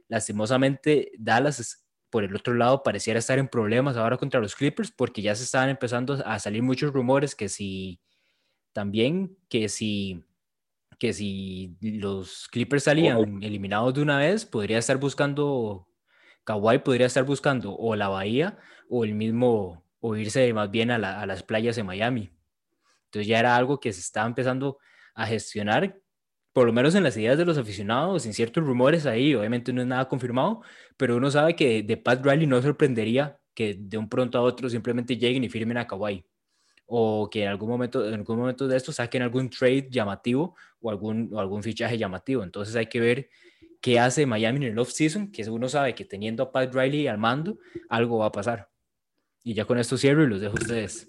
Lastimosamente, 0.07 1.11
Dallas 1.17 1.85
por 2.09 2.23
el 2.23 2.35
otro 2.35 2.53
lado 2.53 2.83
pareciera 2.83 3.19
estar 3.19 3.39
en 3.39 3.47
problemas 3.47 3.97
ahora 3.97 4.17
contra 4.17 4.39
los 4.39 4.55
Clippers 4.55 4.91
porque 4.91 5.21
ya 5.21 5.35
se 5.35 5.43
estaban 5.43 5.69
empezando 5.69 6.13
a 6.25 6.39
salir 6.39 6.61
muchos 6.61 6.93
rumores 6.93 7.33
que 7.35 7.49
si 7.49 7.99
también 8.71 9.37
que 9.49 9.67
si 9.67 10.23
que 10.99 11.11
si 11.11 11.75
los 11.81 12.47
Clippers 12.49 12.83
salían 12.83 13.41
eliminados 13.43 13.93
de 13.95 14.01
una 14.01 14.19
vez, 14.19 14.45
podría 14.45 14.77
estar 14.77 14.97
buscando 14.97 15.87
Kawhi 16.43 16.79
podría 16.79 17.07
estar 17.07 17.23
buscando 17.23 17.75
o 17.75 17.95
la 17.95 18.09
bahía 18.09 18.57
o 18.89 19.03
el 19.03 19.15
mismo, 19.15 19.83
o 20.05 20.17
irse 20.17 20.51
más 20.53 20.69
bien 20.69 20.91
a, 20.91 21.25
las 21.25 21.43
playas 21.43 21.77
de 21.77 21.83
Miami. 21.83 22.29
Entonces 23.05 23.25
ya 23.25 23.39
era 23.39 23.55
algo 23.55 23.79
que 23.79 23.93
se 23.93 24.01
estaba 24.01 24.27
empezando 24.27 24.77
a 25.15 25.25
gestionar, 25.25 25.97
por 26.51 26.67
lo 26.67 26.73
menos 26.73 26.93
en 26.95 27.03
las 27.03 27.15
ideas 27.15 27.37
de 27.37 27.45
los 27.45 27.57
aficionados, 27.57 28.25
en 28.25 28.33
ciertos 28.33 28.65
rumores 28.65 29.05
ahí, 29.05 29.33
obviamente 29.33 29.71
no 29.71 29.79
es 29.79 29.87
nada 29.87 30.09
confirmado, 30.09 30.61
pero 30.97 31.15
uno 31.15 31.31
sabe 31.31 31.55
que 31.55 31.83
de 31.83 31.95
Pat 31.95 32.23
Riley 32.25 32.45
no 32.47 32.61
sorprendería 32.61 33.39
que 33.53 33.77
de 33.79 33.97
un 33.97 34.09
pronto 34.09 34.37
a 34.37 34.41
otro 34.41 34.69
simplemente 34.69 35.15
lleguen 35.15 35.45
y 35.45 35.49
firmen 35.49 35.77
a 35.77 35.87
Kawhi 35.87 36.25
o 36.85 37.29
que 37.29 37.43
en 37.43 37.47
algún 37.47 37.69
momento, 37.69 38.05
en 38.05 38.15
algún 38.15 38.37
momento 38.37 38.67
de 38.67 38.75
esto 38.75 38.91
saquen 38.91 39.21
algún 39.21 39.49
trade 39.49 39.87
llamativo 39.89 40.57
o 40.81 40.89
algún, 40.89 41.29
o 41.31 41.39
algún 41.39 41.63
fichaje 41.63 41.97
llamativo. 41.97 42.43
Entonces 42.43 42.75
hay 42.75 42.87
que 42.87 42.99
ver 42.99 43.29
qué 43.79 44.01
hace 44.01 44.25
Miami 44.25 44.65
en 44.65 44.73
el 44.73 44.79
off-season, 44.79 45.31
que 45.31 45.49
uno 45.49 45.69
sabe 45.69 45.95
que 45.95 46.03
teniendo 46.03 46.43
a 46.43 46.51
Pat 46.51 46.75
Riley 46.75 47.07
al 47.07 47.19
mando, 47.19 47.57
algo 47.87 48.17
va 48.17 48.25
a 48.25 48.31
pasar. 48.33 48.72
Y 49.43 49.53
ya 49.53 49.65
con 49.65 49.77
esto 49.77 49.97
cierro 49.97 50.23
y 50.23 50.27
los 50.27 50.41
dejo 50.41 50.53
a 50.53 50.61
ustedes. 50.61 51.07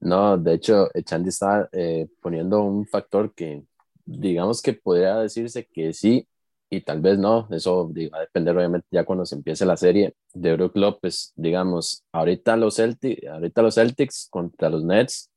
No, 0.00 0.36
de 0.36 0.54
hecho, 0.54 0.88
Chandy 1.04 1.30
está 1.30 1.68
eh, 1.72 2.06
poniendo 2.20 2.62
un 2.62 2.86
factor 2.86 3.34
que, 3.34 3.64
digamos 4.04 4.62
que 4.62 4.74
podría 4.74 5.16
decirse 5.16 5.66
que 5.66 5.92
sí 5.92 6.28
y 6.70 6.82
tal 6.82 7.00
vez 7.00 7.18
no. 7.18 7.48
Eso 7.50 7.88
va 7.88 8.18
a 8.18 8.20
depender, 8.20 8.56
obviamente, 8.56 8.86
ya 8.90 9.04
cuando 9.04 9.26
se 9.26 9.34
empiece 9.34 9.66
la 9.66 9.76
serie 9.76 10.14
de 10.34 10.54
Brook 10.54 10.76
López. 10.76 11.32
Digamos, 11.36 12.04
ahorita 12.12 12.56
los, 12.56 12.76
Celtics, 12.76 13.26
ahorita 13.26 13.62
los 13.62 13.74
Celtics 13.74 14.28
contra 14.30 14.68
los 14.68 14.84
Nets, 14.84 15.30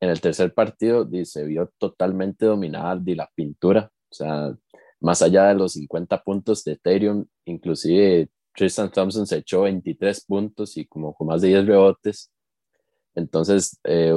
en 0.00 0.10
el 0.10 0.20
tercer 0.20 0.52
partido 0.52 1.08
se 1.24 1.44
vio 1.44 1.72
totalmente 1.78 2.46
dominada 2.46 2.96
de 2.96 3.16
la 3.16 3.30
pintura. 3.34 3.90
O 4.10 4.14
sea, 4.14 4.54
más 5.00 5.22
allá 5.22 5.48
de 5.48 5.54
los 5.54 5.72
50 5.72 6.22
puntos 6.22 6.64
de 6.64 6.72
Ethereum, 6.72 7.26
inclusive 7.46 8.28
Tristan 8.56 8.90
Thompson 8.90 9.26
se 9.26 9.38
echó 9.38 9.62
23 9.62 10.24
puntos 10.24 10.76
y 10.76 10.86
como 10.86 11.14
con 11.14 11.26
más 11.28 11.42
de 11.42 11.48
10 11.48 11.66
rebotes. 11.66 12.30
Entonces, 13.14 13.78
eh, 13.84 14.12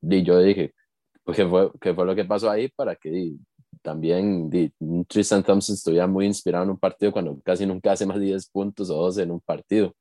yo 0.00 0.38
dije, 0.40 0.74
pues, 1.24 1.36
¿qué 1.36 1.46
fue, 1.46 1.70
¿qué 1.80 1.94
fue 1.94 2.06
lo 2.06 2.14
que 2.14 2.24
pasó 2.24 2.50
ahí 2.50 2.68
para 2.68 2.96
que 2.96 3.32
también 3.82 4.50
Tristan 5.08 5.42
Thompson 5.42 5.74
estuviera 5.74 6.06
muy 6.06 6.26
inspirado 6.26 6.64
en 6.64 6.70
un 6.70 6.78
partido 6.78 7.12
cuando 7.12 7.40
casi 7.42 7.66
nunca 7.66 7.92
hace 7.92 8.06
más 8.06 8.18
de 8.18 8.26
10 8.26 8.48
puntos 8.50 8.90
o 8.90 8.94
12 8.94 9.22
en 9.22 9.30
un 9.32 9.40
partido? 9.40 9.94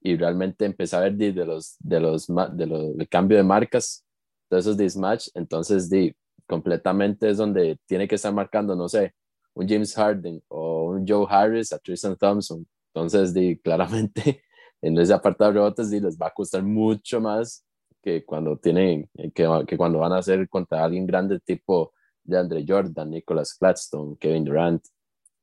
Y 0.00 0.16
realmente 0.16 0.64
empecé 0.64 0.96
a 0.96 1.00
ver 1.00 1.14
de, 1.14 1.32
los, 1.32 1.76
de 1.80 2.00
los, 2.00 2.26
de 2.52 2.66
los, 2.66 2.98
el 2.98 3.08
cambio 3.08 3.38
de 3.38 3.42
marcas, 3.42 4.04
de 4.50 4.58
esos 4.58 4.76
dismatch, 4.76 5.28
entonces 5.34 5.88
di, 5.88 6.14
completamente 6.46 7.30
es 7.30 7.38
donde 7.38 7.78
tiene 7.86 8.06
que 8.06 8.16
estar 8.16 8.32
marcando, 8.32 8.76
no 8.76 8.88
sé, 8.88 9.14
un 9.54 9.68
James 9.68 9.94
Harden 9.94 10.42
o 10.48 10.90
un 10.90 11.06
Joe 11.06 11.26
Harris 11.28 11.72
a 11.72 11.78
Tristan 11.78 12.16
Thompson. 12.16 12.66
Entonces, 12.94 13.34
di, 13.34 13.58
claramente 13.58 14.44
en 14.82 14.96
ese 14.98 15.12
apartado 15.12 15.50
de 15.50 15.58
rebotes 15.58 15.90
di, 15.90 16.00
les 16.00 16.16
va 16.16 16.28
a 16.28 16.30
costar 16.30 16.62
mucho 16.62 17.20
más 17.20 17.66
que 18.00 18.24
cuando 18.24 18.56
tienen, 18.56 19.08
que, 19.34 19.76
cuando 19.76 19.98
van 19.98 20.12
a 20.12 20.18
hacer 20.18 20.48
contra 20.48 20.84
alguien 20.84 21.06
grande 21.06 21.40
tipo 21.40 21.92
de 22.22 22.38
Andre 22.38 22.64
Jordan, 22.66 23.10
Nicholas 23.10 23.56
Gladstone, 23.58 24.16
Kevin 24.18 24.44
Durant. 24.44 24.84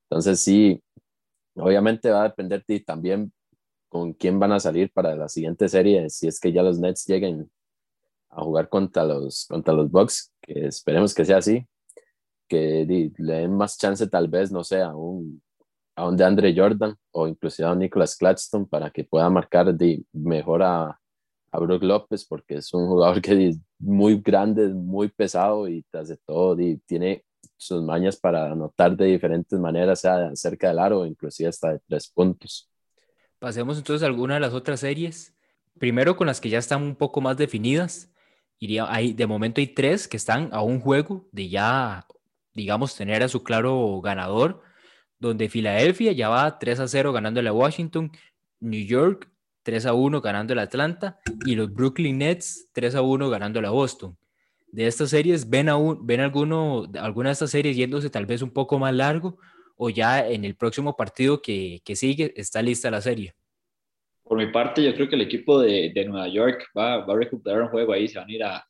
Entonces, 0.10 0.42
sí, 0.42 0.82
obviamente 1.56 2.10
va 2.10 2.22
a 2.22 2.30
depender 2.30 2.64
de 2.66 2.80
también 2.80 3.34
con 3.90 4.14
quién 4.14 4.40
van 4.40 4.54
a 4.54 4.60
salir 4.60 4.92
para 4.94 5.16
la 5.16 5.28
siguiente 5.28 5.68
serie, 5.68 6.10
si 6.10 6.28
es 6.28 6.40
que 6.40 6.54
ya 6.54 6.64
los 6.64 6.80
Nets 6.80 7.06
lleguen 7.06 7.52
a 8.30 8.44
jugar 8.44 8.70
contra 8.70 9.04
los, 9.04 9.46
contra 9.50 9.74
los 9.74 9.92
Bucks, 9.92 10.32
que 10.42 10.68
esperemos 10.68 11.14
que 11.14 11.26
sea 11.26 11.38
así, 11.38 11.68
que 12.48 12.86
le 13.18 13.34
den 13.34 13.58
más 13.58 13.78
chance 13.78 14.08
tal 14.08 14.30
vez, 14.30 14.52
no 14.52 14.64
sé, 14.64 14.82
a 14.82 14.96
un, 14.96 15.42
a 15.96 16.08
un 16.08 16.18
de 16.18 16.24
Andre 16.24 16.54
Jordan 16.56 16.96
o 17.12 17.28
inclusive 17.28 17.68
a 17.68 17.72
un 17.72 17.80
Nicholas 17.80 18.16
Claxton 18.16 18.66
para 18.68 18.90
que 18.90 19.04
pueda 19.04 19.30
marcar 19.30 19.74
de, 19.74 20.04
mejor 20.14 20.64
a, 20.64 21.00
a 21.52 21.60
Brook 21.60 21.84
López 21.84 22.26
porque 22.26 22.56
es 22.56 22.74
un 22.74 22.88
jugador 22.88 23.22
que 23.22 23.50
es 23.50 23.60
muy 23.80 24.20
grande, 24.22 24.68
muy 24.70 25.10
pesado 25.10 25.68
y 25.68 25.84
tras 25.92 26.08
de 26.10 26.18
todo 26.18 26.58
tiene 26.86 27.24
sus 27.58 27.84
mañas 27.84 28.18
para 28.18 28.52
anotar 28.52 28.96
de 28.96 29.06
diferentes 29.06 29.60
maneras, 29.60 30.02
sea 30.02 30.36
cerca 30.36 30.70
del 30.70 30.80
aro, 30.80 31.06
inclusive 31.06 31.50
hasta 31.50 31.74
de 31.74 31.80
tres 31.88 32.10
puntos. 32.10 32.70
Pasemos 33.40 33.78
entonces 33.78 34.04
a 34.04 34.08
alguna 34.08 34.36
de 34.36 34.40
las 34.40 34.54
otras 34.54 34.80
series. 34.80 35.36
Primero 35.80 36.16
con 36.16 36.28
las 36.28 36.42
que 36.42 36.50
ya 36.50 36.60
están 36.60 36.84
un 36.84 36.96
poco 36.96 37.22
más 37.22 37.38
definidas. 37.38 38.12
Iría, 38.60 38.86
hay, 38.92 39.14
de 39.14 39.26
momento 39.26 39.62
hay 39.62 39.68
tres 39.68 40.08
que 40.08 40.18
están 40.18 40.50
a 40.52 40.62
un 40.62 40.80
juego 40.80 41.28
de 41.32 41.50
ya 41.50 42.06
digamos, 42.54 42.96
tener 42.96 43.24
a 43.24 43.28
su 43.28 43.44
claro 43.44 44.02
ganador, 44.02 44.62
donde 45.22 45.48
Filadelfia 45.48 46.12
ya 46.12 46.30
va 46.30 46.60
3 46.60 46.80
a 46.82 46.88
0 46.88 47.14
ganándole 47.14 47.48
a 47.48 47.54
Washington, 47.54 48.12
New 48.60 48.86
York 48.86 49.30
3 49.64 49.86
a 49.86 49.94
1 49.94 50.20
ganándole 50.20 50.62
a 50.62 50.66
Atlanta 50.66 51.20
y 51.46 51.56
los 51.56 51.72
Brooklyn 51.72 52.18
Nets 52.18 52.70
3 52.74 52.96
a 52.96 53.02
1 53.02 53.30
ganándole 53.30 53.68
a 53.68 53.72
Boston. 53.72 54.18
de 54.72 54.88
estas 54.88 55.10
series, 55.10 55.50
¿ven, 55.50 55.70
aún, 55.70 56.06
ven 56.08 56.22
alguno, 56.22 56.86
alguna 57.00 57.30
de 57.30 57.34
estas 57.34 57.52
series 57.52 57.78
yéndose 57.78 58.10
tal 58.10 58.26
vez 58.26 58.42
un 58.42 58.52
poco 58.52 58.80
más 58.80 58.94
largo 58.94 59.38
o 59.78 59.90
ya 59.90 60.28
en 60.28 60.44
el 60.44 60.56
próximo 60.56 60.96
partido 60.96 61.42
que, 61.42 61.82
que 61.84 61.96
sigue 61.96 62.34
está 62.36 62.62
lista 62.62 62.90
la 62.90 63.02
serie? 63.02 63.36
Por 64.24 64.38
mi 64.38 64.48
parte, 64.48 64.84
yo 64.84 64.94
creo 64.96 65.10
que 65.10 65.16
el 65.16 65.22
equipo 65.22 65.60
de, 65.60 65.92
de 65.94 66.06
Nueva 66.06 66.30
York 66.30 66.70
va, 66.76 67.06
va, 67.06 67.14
a 67.14 67.18
recuperar 67.18 67.64
un 67.64 67.68
juego 67.68 67.94
ahí, 67.94 68.08
se 68.08 68.18
van 68.18 68.30
a 68.30 68.32
ir 68.32 68.44
a, 68.44 68.66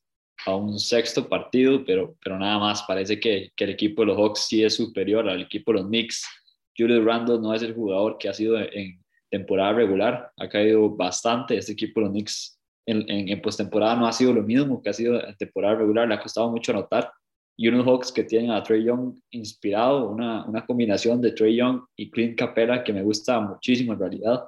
a, 0.46 0.56
un 0.56 0.80
sexto 0.80 1.30
partido, 1.30 1.86
pero, 1.86 2.16
pero 2.24 2.40
nada 2.40 2.58
más, 2.58 2.82
parece 2.84 3.20
que, 3.20 3.52
que, 3.56 3.64
el 3.66 3.70
equipo 3.70 4.02
de 4.02 4.08
los 4.08 4.18
Hawks 4.18 4.48
sí 4.48 4.64
es 4.64 4.76
superior 4.76 5.30
al 5.30 5.44
equipo 5.44 5.72
de 5.72 5.80
los 5.80 5.88
Knicks. 5.88 6.26
Julius 6.78 7.04
Randle 7.04 7.40
no 7.40 7.54
es 7.54 7.62
el 7.62 7.74
jugador 7.74 8.18
que 8.18 8.30
ha 8.30 8.34
sido 8.34 8.58
en 8.60 9.00
temporada 9.30 9.74
regular, 9.74 10.32
ha 10.38 10.50
caído 10.50 10.90
bastante, 10.90 11.58
este 11.58 11.72
equipo 11.72 12.02
los 12.02 12.10
Knicks 12.10 12.60
en, 12.86 13.10
en, 13.10 13.30
en 13.30 13.42
postemporada 13.42 13.96
no 13.96 14.08
ha 14.08 14.12
sido 14.12 14.34
lo 14.34 14.44
mismo 14.44 14.82
que 14.82 14.90
ha 14.90 14.94
sido 14.94 15.24
en 15.26 15.36
temporada 15.38 15.76
regular, 15.76 16.08
le 16.08 16.16
ha 16.16 16.22
costado 16.22 16.50
mucho 16.52 16.72
anotar. 16.72 17.12
Y 17.58 17.68
unos 17.68 17.86
Hawks 17.86 18.12
que 18.12 18.24
tienen 18.24 18.52
a 18.52 18.64
Trey 18.64 18.84
Young 18.84 19.16
inspirado, 19.30 20.10
una, 20.10 20.46
una 20.46 20.66
combinación 20.66 21.22
de 21.22 21.32
Trey 21.32 21.56
Young 21.58 21.82
y 21.96 22.10
Clint 22.10 22.38
Capela 22.38 22.84
que 22.84 22.92
me 22.92 23.04
gusta 23.04 23.40
muchísimo 23.40 23.94
en 23.94 24.00
realidad. 24.00 24.46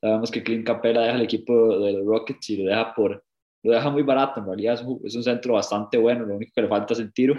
Sabemos 0.00 0.30
que 0.30 0.42
Clint 0.42 0.64
Capela 0.64 1.02
deja 1.02 1.16
el 1.16 1.22
equipo 1.22 1.78
de 1.78 1.92
los 1.92 2.06
Rockets 2.06 2.50
y 2.50 2.56
lo 2.58 2.70
deja, 2.70 2.94
por, 2.94 3.22
lo 3.62 3.72
deja 3.72 3.90
muy 3.90 4.02
barato. 4.02 4.40
En 4.40 4.46
realidad 4.46 4.74
es 4.74 4.82
un, 4.82 5.00
es 5.04 5.14
un 5.14 5.22
centro 5.22 5.54
bastante 5.54 5.98
bueno, 5.98 6.24
lo 6.24 6.36
único 6.36 6.52
que 6.54 6.62
le 6.62 6.68
falta 6.68 6.94
es 6.94 7.00
el 7.00 7.12
tiro, 7.12 7.34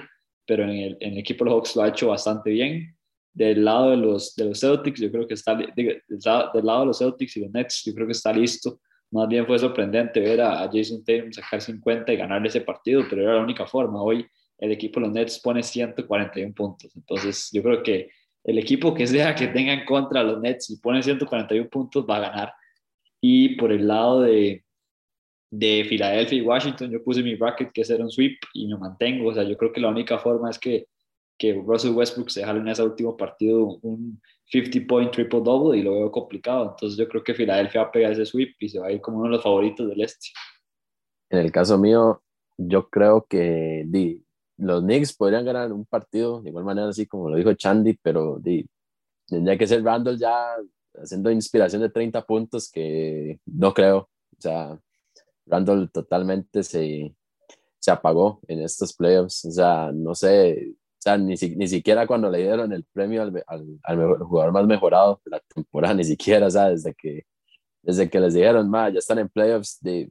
pero 0.45 0.63
en 0.63 0.69
el, 0.69 0.97
en 0.99 1.13
el 1.13 1.17
equipo 1.19 1.43
de 1.43 1.49
los 1.49 1.57
Hawks 1.57 1.75
lo 1.75 1.81
ha 1.83 1.87
hecho 1.87 2.09
bastante 2.09 2.51
bien. 2.51 2.94
Del 3.35 3.63
lado 3.63 3.91
de 3.91 3.97
los, 3.97 4.33
de 4.35 4.45
los 4.45 4.59
Celtics, 4.59 4.99
yo 4.99 5.11
creo 5.11 5.27
que 5.27 5.35
está, 5.35 5.55
del 5.55 6.01
lado 6.65 6.79
de 6.79 6.85
los 6.87 6.97
Celtics 6.97 7.37
y 7.37 7.41
los 7.41 7.51
Nets, 7.51 7.83
yo 7.85 7.93
creo 7.93 8.07
que 8.07 8.13
está 8.13 8.33
listo 8.33 8.79
más 9.11 9.29
bien 9.29 9.45
fue 9.45 9.57
sorprendente 9.57 10.19
ver 10.19 10.41
a, 10.41 10.69
Jason 10.71 11.03
Tatum 11.03 11.31
sacar 11.31 11.61
50 11.61 12.11
y 12.11 12.17
ganarle 12.17 12.49
ese 12.49 12.61
partido, 12.61 13.03
pero 13.09 13.21
era 13.21 13.35
la 13.35 13.41
única 13.41 13.65
forma. 13.65 14.01
Hoy 14.01 14.25
el 14.57 14.71
equipo 14.71 14.99
de 14.99 15.05
los 15.05 15.15
Nets 15.15 15.39
pone 15.39 15.63
141 15.63 16.53
puntos. 16.53 16.93
Entonces, 16.95 17.49
yo 17.53 17.63
creo 17.63 17.81
que 17.81 18.09
el 18.43 18.57
equipo 18.57 18.93
que 18.93 19.07
sea 19.07 19.33
que 19.33 19.47
tenga 19.47 19.73
en 19.73 19.85
contra 19.85 20.21
a 20.21 20.23
los 20.23 20.41
Nets 20.41 20.69
y 20.69 20.81
pone 20.81 21.01
141 21.01 21.69
puntos 21.69 22.05
va 22.09 22.17
a 22.17 22.29
ganar. 22.29 22.53
Y 23.21 23.55
por 23.55 23.71
el 23.71 23.87
lado 23.87 24.21
de, 24.21 24.65
de 25.49 25.85
Filadelfia 25.87 26.37
y 26.37 26.41
Washington, 26.41 26.91
yo 26.91 27.03
puse 27.03 27.23
mi 27.23 27.35
bracket 27.35 27.71
que 27.71 27.81
era 27.87 28.03
un 28.03 28.11
sweep 28.11 28.37
y 28.53 28.67
me 28.67 28.77
mantengo. 28.77 29.29
O 29.29 29.33
sea, 29.33 29.43
yo 29.43 29.55
creo 29.55 29.71
que 29.71 29.81
la 29.81 29.89
única 29.89 30.19
forma 30.19 30.49
es 30.49 30.59
que, 30.59 30.87
que 31.37 31.53
Russell 31.53 31.93
Westbrook 31.93 32.29
se 32.29 32.43
jale 32.43 32.59
en 32.59 32.67
ese 32.67 32.83
último 32.83 33.15
partido 33.15 33.79
un 33.81 34.21
50 34.45 34.87
point 34.87 35.11
triple 35.11 35.41
double 35.41 35.77
y 35.77 35.83
lo 35.83 35.93
veo 35.93 36.11
complicado. 36.11 36.71
Entonces 36.71 36.97
yo 36.97 37.07
creo 37.07 37.23
que 37.23 37.33
Filadelfia 37.33 37.81
va 37.81 37.87
a 37.87 37.91
pegar 37.91 38.11
ese 38.11 38.25
sweep 38.25 38.55
y 38.59 38.69
se 38.69 38.79
va 38.79 38.87
a 38.87 38.91
ir 38.91 39.01
como 39.01 39.17
uno 39.17 39.25
de 39.25 39.35
los 39.35 39.43
favoritos 39.43 39.87
del 39.87 40.01
este. 40.01 40.27
En 41.29 41.39
el 41.39 41.51
caso 41.51 41.77
mío, 41.77 42.21
yo 42.57 42.89
creo 42.89 43.25
que 43.27 43.83
di, 43.87 44.23
los 44.57 44.83
Knicks 44.83 45.15
podrían 45.15 45.45
ganar 45.45 45.73
un 45.73 45.85
partido 45.85 46.41
de 46.41 46.49
igual 46.49 46.63
manera, 46.63 46.87
así 46.87 47.05
como 47.05 47.29
lo 47.29 47.35
dijo 47.35 47.53
Chandy, 47.53 47.97
pero 48.01 48.37
di, 48.39 48.65
tendría 49.27 49.57
que 49.57 49.67
ser 49.67 49.83
Randall 49.83 50.17
ya 50.17 50.55
haciendo 51.01 51.31
inspiración 51.31 51.81
de 51.81 51.89
30 51.89 52.25
puntos, 52.25 52.71
que 52.71 53.39
no 53.45 53.73
creo. 53.73 53.97
O 54.37 54.41
sea, 54.41 54.79
Randall 55.45 55.91
totalmente 55.91 56.63
se, 56.63 57.13
se 57.79 57.91
apagó 57.91 58.39
en 58.47 58.61
estos 58.61 58.93
playoffs. 58.93 59.45
O 59.45 59.51
sea, 59.51 59.91
no 59.93 60.15
sé, 60.15 60.75
sea, 61.05 61.17
ni, 61.17 61.35
ni 61.35 61.67
siquiera 61.67 62.07
cuando 62.07 62.29
le 62.29 62.39
dieron 62.39 62.73
el 62.73 62.83
premio 62.85 63.23
al, 63.23 63.43
al, 63.47 63.79
al 63.83 63.97
mejor, 63.97 64.25
jugador 64.25 64.51
más 64.53 64.65
mejorado 64.65 65.21
de 65.25 65.31
la 65.31 65.39
temporada, 65.39 65.93
ni 65.93 66.03
siquiera, 66.03 66.49
¿sabes? 66.49 66.83
Desde 66.83 66.95
que, 66.95 67.25
desde 67.83 68.09
que 68.09 68.19
les 68.19 68.33
dijeron, 68.33 68.69
ma, 68.69 68.89
ya 68.89 68.99
están 68.99 69.19
en 69.19 69.29
playoffs, 69.29 69.79
de, 69.81 70.09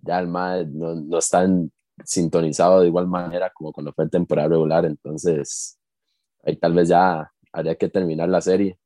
ya 0.00 0.18
el 0.20 0.28
ma 0.28 0.62
no, 0.64 0.94
no 0.94 1.18
están 1.18 1.72
sintonizados 2.04 2.82
de 2.82 2.88
igual 2.88 3.06
manera 3.06 3.50
como 3.54 3.72
cuando 3.72 3.92
fue 3.92 4.08
temporada 4.08 4.48
regular, 4.48 4.84
entonces 4.84 5.78
ahí 6.44 6.56
tal 6.56 6.74
vez 6.74 6.88
ya 6.88 7.30
habría 7.52 7.76
que 7.76 7.88
terminar 7.88 8.28
la 8.28 8.40
serie. 8.40 8.78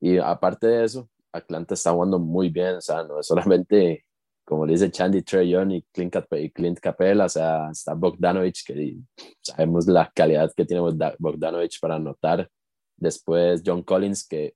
Y 0.00 0.18
aparte 0.18 0.66
de 0.66 0.84
eso, 0.84 1.08
Atlanta 1.32 1.74
está 1.74 1.92
jugando 1.92 2.18
muy 2.18 2.50
bien, 2.50 2.76
o 2.76 2.80
sea, 2.80 3.02
no 3.04 3.18
es 3.20 3.26
solamente 3.26 4.04
como 4.48 4.64
le 4.64 4.72
dice 4.72 4.90
Chandy 4.90 5.20
Trey 5.20 5.50
Young 5.50 5.72
y 5.72 5.82
Clint, 5.92 6.16
y 6.30 6.50
Clint 6.50 6.80
o 6.82 7.28
sea, 7.28 7.68
está 7.70 7.92
Bogdanovich, 7.92 8.64
que 8.64 8.96
sabemos 9.42 9.86
la 9.86 10.10
calidad 10.14 10.50
que 10.56 10.64
tiene 10.64 10.80
Bogdanovich 11.18 11.78
para 11.78 11.96
anotar. 11.96 12.48
Después 12.96 13.62
John 13.64 13.82
Collins, 13.82 14.26
que 14.26 14.54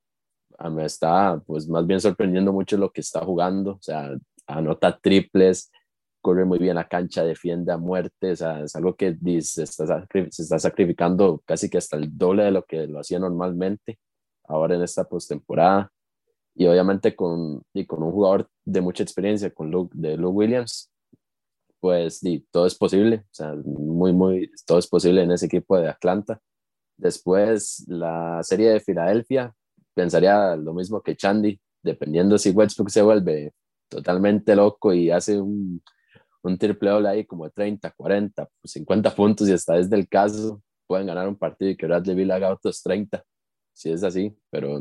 me 0.70 0.86
está 0.86 1.42
pues 1.46 1.68
más 1.68 1.86
bien 1.86 2.00
sorprendiendo 2.00 2.54
mucho 2.54 2.78
lo 2.78 2.90
que 2.90 3.02
está 3.02 3.22
jugando, 3.22 3.72
o 3.72 3.82
sea, 3.82 4.16
anota 4.46 4.98
triples, 4.98 5.70
corre 6.22 6.46
muy 6.46 6.58
bien 6.58 6.76
la 6.76 6.88
cancha, 6.88 7.22
defiende 7.22 7.70
a 7.70 7.76
muerte, 7.76 8.30
o 8.30 8.36
sea, 8.36 8.62
es 8.62 8.74
algo 8.74 8.96
que 8.96 9.14
se 9.42 9.64
está, 9.64 10.06
se 10.08 10.42
está 10.42 10.58
sacrificando 10.58 11.42
casi 11.44 11.68
que 11.68 11.76
hasta 11.76 11.98
el 11.98 12.16
doble 12.16 12.44
de 12.44 12.50
lo 12.50 12.62
que 12.64 12.86
lo 12.86 12.98
hacía 12.98 13.18
normalmente 13.18 13.98
ahora 14.44 14.74
en 14.74 14.82
esta 14.84 15.04
postemporada 15.04 15.92
y 16.54 16.66
obviamente 16.66 17.16
con, 17.16 17.62
y 17.72 17.86
con 17.86 18.02
un 18.02 18.12
jugador 18.12 18.48
de 18.64 18.80
mucha 18.80 19.02
experiencia, 19.02 19.50
con 19.50 19.70
Luke, 19.70 19.92
de 19.94 20.16
Luke 20.16 20.36
Williams, 20.36 20.90
pues 21.80 22.22
y 22.22 22.46
todo 22.50 22.66
es 22.66 22.76
posible, 22.76 23.24
o 23.24 23.34
sea, 23.34 23.54
muy, 23.64 24.12
muy, 24.12 24.50
todo 24.66 24.78
es 24.78 24.86
posible 24.86 25.22
en 25.22 25.32
ese 25.32 25.46
equipo 25.46 25.78
de 25.78 25.88
Atlanta. 25.88 26.40
Después, 26.96 27.84
la 27.88 28.40
serie 28.42 28.70
de 28.70 28.80
Filadelfia, 28.80 29.52
pensaría 29.94 30.56
lo 30.56 30.74
mismo 30.74 31.02
que 31.02 31.16
Chandy, 31.16 31.60
dependiendo 31.82 32.38
si 32.38 32.50
Westbrook 32.50 32.90
se 32.90 33.02
vuelve 33.02 33.52
totalmente 33.88 34.54
loco 34.54 34.92
y 34.92 35.10
hace 35.10 35.40
un, 35.40 35.82
un 36.42 36.58
triple 36.58 36.90
doble 36.90 37.08
ahí 37.08 37.24
como 37.24 37.44
de 37.44 37.50
30, 37.50 37.90
40, 37.90 38.48
50 38.64 39.14
puntos 39.14 39.48
y 39.48 39.52
hasta 39.52 39.74
desde 39.74 39.96
el 39.96 40.08
caso 40.08 40.62
pueden 40.86 41.06
ganar 41.06 41.28
un 41.28 41.36
partido 41.36 41.70
y 41.70 41.76
que 41.76 41.86
Bradley 41.86 42.14
Bill 42.14 42.30
haga 42.30 42.52
otros 42.52 42.82
30, 42.82 43.24
si 43.72 43.90
es 43.90 44.04
así, 44.04 44.36
pero 44.50 44.80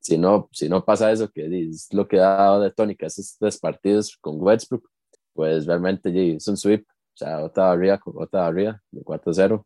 si 0.00 0.18
no, 0.18 0.48
si 0.52 0.68
no 0.68 0.84
pasa 0.84 1.12
eso, 1.12 1.30
que 1.30 1.68
es 1.68 1.92
lo 1.92 2.08
que 2.08 2.18
ha 2.18 2.36
dado 2.36 2.60
de 2.60 2.70
tónica 2.70 3.06
esos 3.06 3.36
tres 3.38 3.58
partidos 3.58 4.16
con 4.20 4.40
Westbrook, 4.40 4.88
pues 5.34 5.66
realmente 5.66 6.34
es 6.36 6.48
un 6.48 6.56
sweep, 6.56 6.86
o 6.88 7.16
sea, 7.16 7.44
otra 7.44 7.70
arriba, 7.70 8.00
otra 8.04 8.46
arriba 8.46 8.82
de 8.90 9.02
4-0. 9.02 9.64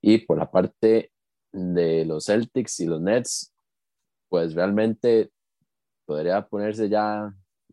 Y 0.00 0.18
por 0.18 0.38
la 0.38 0.50
parte 0.50 1.12
de 1.52 2.04
los 2.04 2.24
Celtics 2.26 2.80
y 2.80 2.86
los 2.86 3.00
Nets, 3.00 3.52
pues 4.28 4.54
realmente 4.54 5.30
podría 6.06 6.46
ponerse 6.46 6.88
ya 6.88 7.32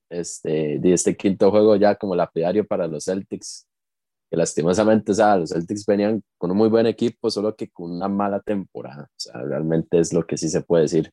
este, 0.09 0.79
este 0.93 1.15
quinto 1.15 1.49
juego 1.51 1.75
ya 1.77 1.95
como 1.95 2.15
lapidario 2.15 2.65
para 2.65 2.87
los 2.87 3.05
Celtics, 3.05 3.67
que 4.29 4.37
lastimosamente, 4.37 5.13
o 5.13 5.15
sea, 5.15 5.37
los 5.37 5.49
Celtics 5.51 5.85
venían 5.85 6.21
con 6.37 6.51
un 6.51 6.57
muy 6.57 6.69
buen 6.69 6.87
equipo, 6.87 7.29
solo 7.29 7.55
que 7.55 7.69
con 7.69 7.91
una 7.91 8.09
mala 8.09 8.41
temporada, 8.41 9.03
o 9.03 9.19
sea, 9.19 9.41
realmente 9.41 9.99
es 9.99 10.13
lo 10.13 10.25
que 10.25 10.37
sí 10.37 10.49
se 10.49 10.61
puede 10.61 10.83
decir 10.83 11.11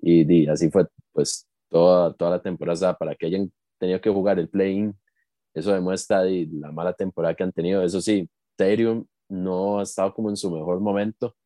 y, 0.00 0.46
así 0.48 0.70
fue 0.70 0.86
pues 1.12 1.46
toda, 1.68 2.12
toda 2.14 2.32
la 2.32 2.42
temporada, 2.42 2.96
para 2.96 3.14
que 3.14 3.26
hayan 3.26 3.52
tenido 3.78 4.00
que 4.00 4.10
jugar 4.10 4.38
el 4.38 4.48
play-in, 4.48 4.94
eso 5.54 5.72
demuestra 5.72 6.24
la 6.24 6.72
mala 6.72 6.92
temporada 6.92 7.34
que 7.34 7.42
han 7.42 7.52
tenido. 7.52 7.82
Eso 7.82 8.00
sí, 8.00 8.28
Ethereum 8.56 9.04
no 9.28 9.80
ha 9.80 9.82
estado 9.82 10.14
como 10.14 10.30
en 10.30 10.36
su 10.36 10.50
mejor 10.50 10.80
momento, 10.80 11.36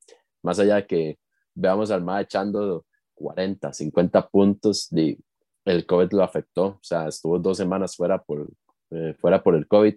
más 0.42 0.58
allá 0.58 0.76
de 0.76 0.86
que 0.86 1.18
veamos 1.54 1.90
al 1.90 2.02
MA 2.02 2.22
echando 2.22 2.84
40, 3.14 3.72
50 3.72 4.28
puntos, 4.28 4.88
de, 4.90 5.18
el 5.64 5.86
COVID 5.86 6.12
lo 6.12 6.22
afectó, 6.22 6.64
o 6.64 6.80
sea, 6.82 7.08
estuvo 7.08 7.38
dos 7.38 7.56
semanas 7.56 7.96
fuera 7.96 8.22
por, 8.22 8.48
eh, 8.90 9.14
fuera 9.18 9.42
por 9.42 9.54
el 9.54 9.66
COVID. 9.66 9.94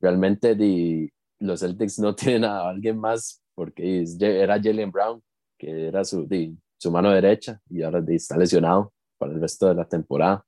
Realmente 0.00 0.54
de, 0.54 1.12
los 1.38 1.60
Celtics 1.60 1.98
no 1.98 2.14
tienen 2.16 2.44
a 2.44 2.68
alguien 2.68 2.98
más 2.98 3.42
porque 3.54 4.04
era 4.20 4.60
Jalen 4.62 4.90
Brown, 4.90 5.22
que 5.58 5.88
era 5.88 6.04
su, 6.04 6.26
su 6.78 6.90
mano 6.90 7.10
derecha 7.10 7.60
y 7.70 7.82
ahora 7.82 8.02
está 8.08 8.36
lesionado 8.36 8.92
para 9.18 9.32
el 9.32 9.40
resto 9.40 9.68
de 9.68 9.74
la 9.74 9.88
temporada. 9.88 10.44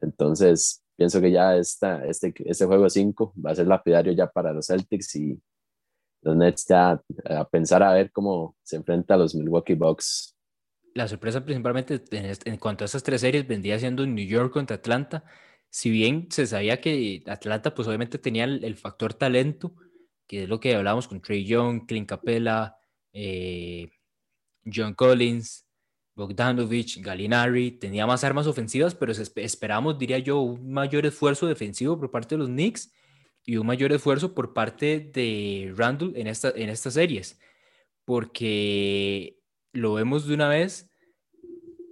Entonces, 0.00 0.82
pienso 0.96 1.20
que 1.20 1.30
ya 1.30 1.56
esta, 1.56 2.04
este, 2.06 2.34
este 2.44 2.66
juego 2.66 2.88
5 2.88 3.34
va 3.44 3.52
a 3.52 3.54
ser 3.54 3.66
lapidario 3.66 4.12
ya 4.12 4.26
para 4.26 4.52
los 4.52 4.66
Celtics 4.66 5.16
y 5.16 5.40
los 6.22 6.36
Nets 6.36 6.66
ya 6.68 7.00
a 7.24 7.48
pensar 7.48 7.82
a 7.82 7.92
ver 7.92 8.10
cómo 8.10 8.56
se 8.62 8.76
enfrenta 8.76 9.14
a 9.14 9.16
los 9.16 9.34
Milwaukee 9.34 9.74
Bucks. 9.74 10.36
La 10.94 11.06
sorpresa 11.06 11.44
principalmente 11.44 12.02
en, 12.10 12.56
cuanto 12.56 12.84
a 12.84 12.86
esas 12.86 13.02
tres 13.02 13.20
series 13.20 13.46
vendría 13.46 13.78
siendo 13.78 14.06
New 14.06 14.26
York 14.26 14.52
contra 14.52 14.76
Atlanta. 14.76 15.24
Si 15.68 15.90
bien 15.90 16.26
se 16.30 16.46
sabía 16.46 16.80
que 16.80 17.22
Atlanta 17.26 17.74
pues 17.74 17.86
obviamente 17.86 18.18
tenía 18.18 18.44
el, 18.44 18.76
factor 18.76 19.14
talento, 19.14 19.74
que 20.26 20.44
es 20.44 20.48
lo 20.48 20.58
que 20.58 20.74
hablábamos 20.74 21.06
con 21.06 21.20
Trey 21.20 21.44
Young, 21.44 21.86
Clint 21.86 22.08
Capella, 22.08 22.76
eh, 23.12 23.90
John 24.72 24.94
Collins, 24.94 25.66
Bogdanovich, 26.14 27.00
Galinari, 27.02 27.72
tenía 27.72 28.06
más 28.06 28.24
armas 28.24 28.46
ofensivas, 28.46 28.94
pero 28.94 29.12
esperamos, 29.12 29.98
diría 29.98 30.18
yo, 30.18 30.40
un 30.40 30.72
mayor 30.72 31.04
esfuerzo 31.06 31.46
defensivo 31.46 31.98
por 31.98 32.10
parte 32.10 32.34
de 32.34 32.38
los 32.38 32.48
Knicks 32.48 32.92
y 33.44 33.58
un 33.58 33.66
mayor 33.66 33.92
esfuerzo 33.92 34.34
por 34.34 34.54
parte 34.54 35.10
de 35.12 35.72
Randall 35.76 36.14
en, 36.16 36.26
esta, 36.26 36.50
en 36.50 36.70
estas 36.70 36.94
series, 36.94 37.38
porque 38.04 39.38
lo 39.72 39.94
vemos 39.94 40.26
de 40.26 40.34
una 40.34 40.48
vez 40.48 40.90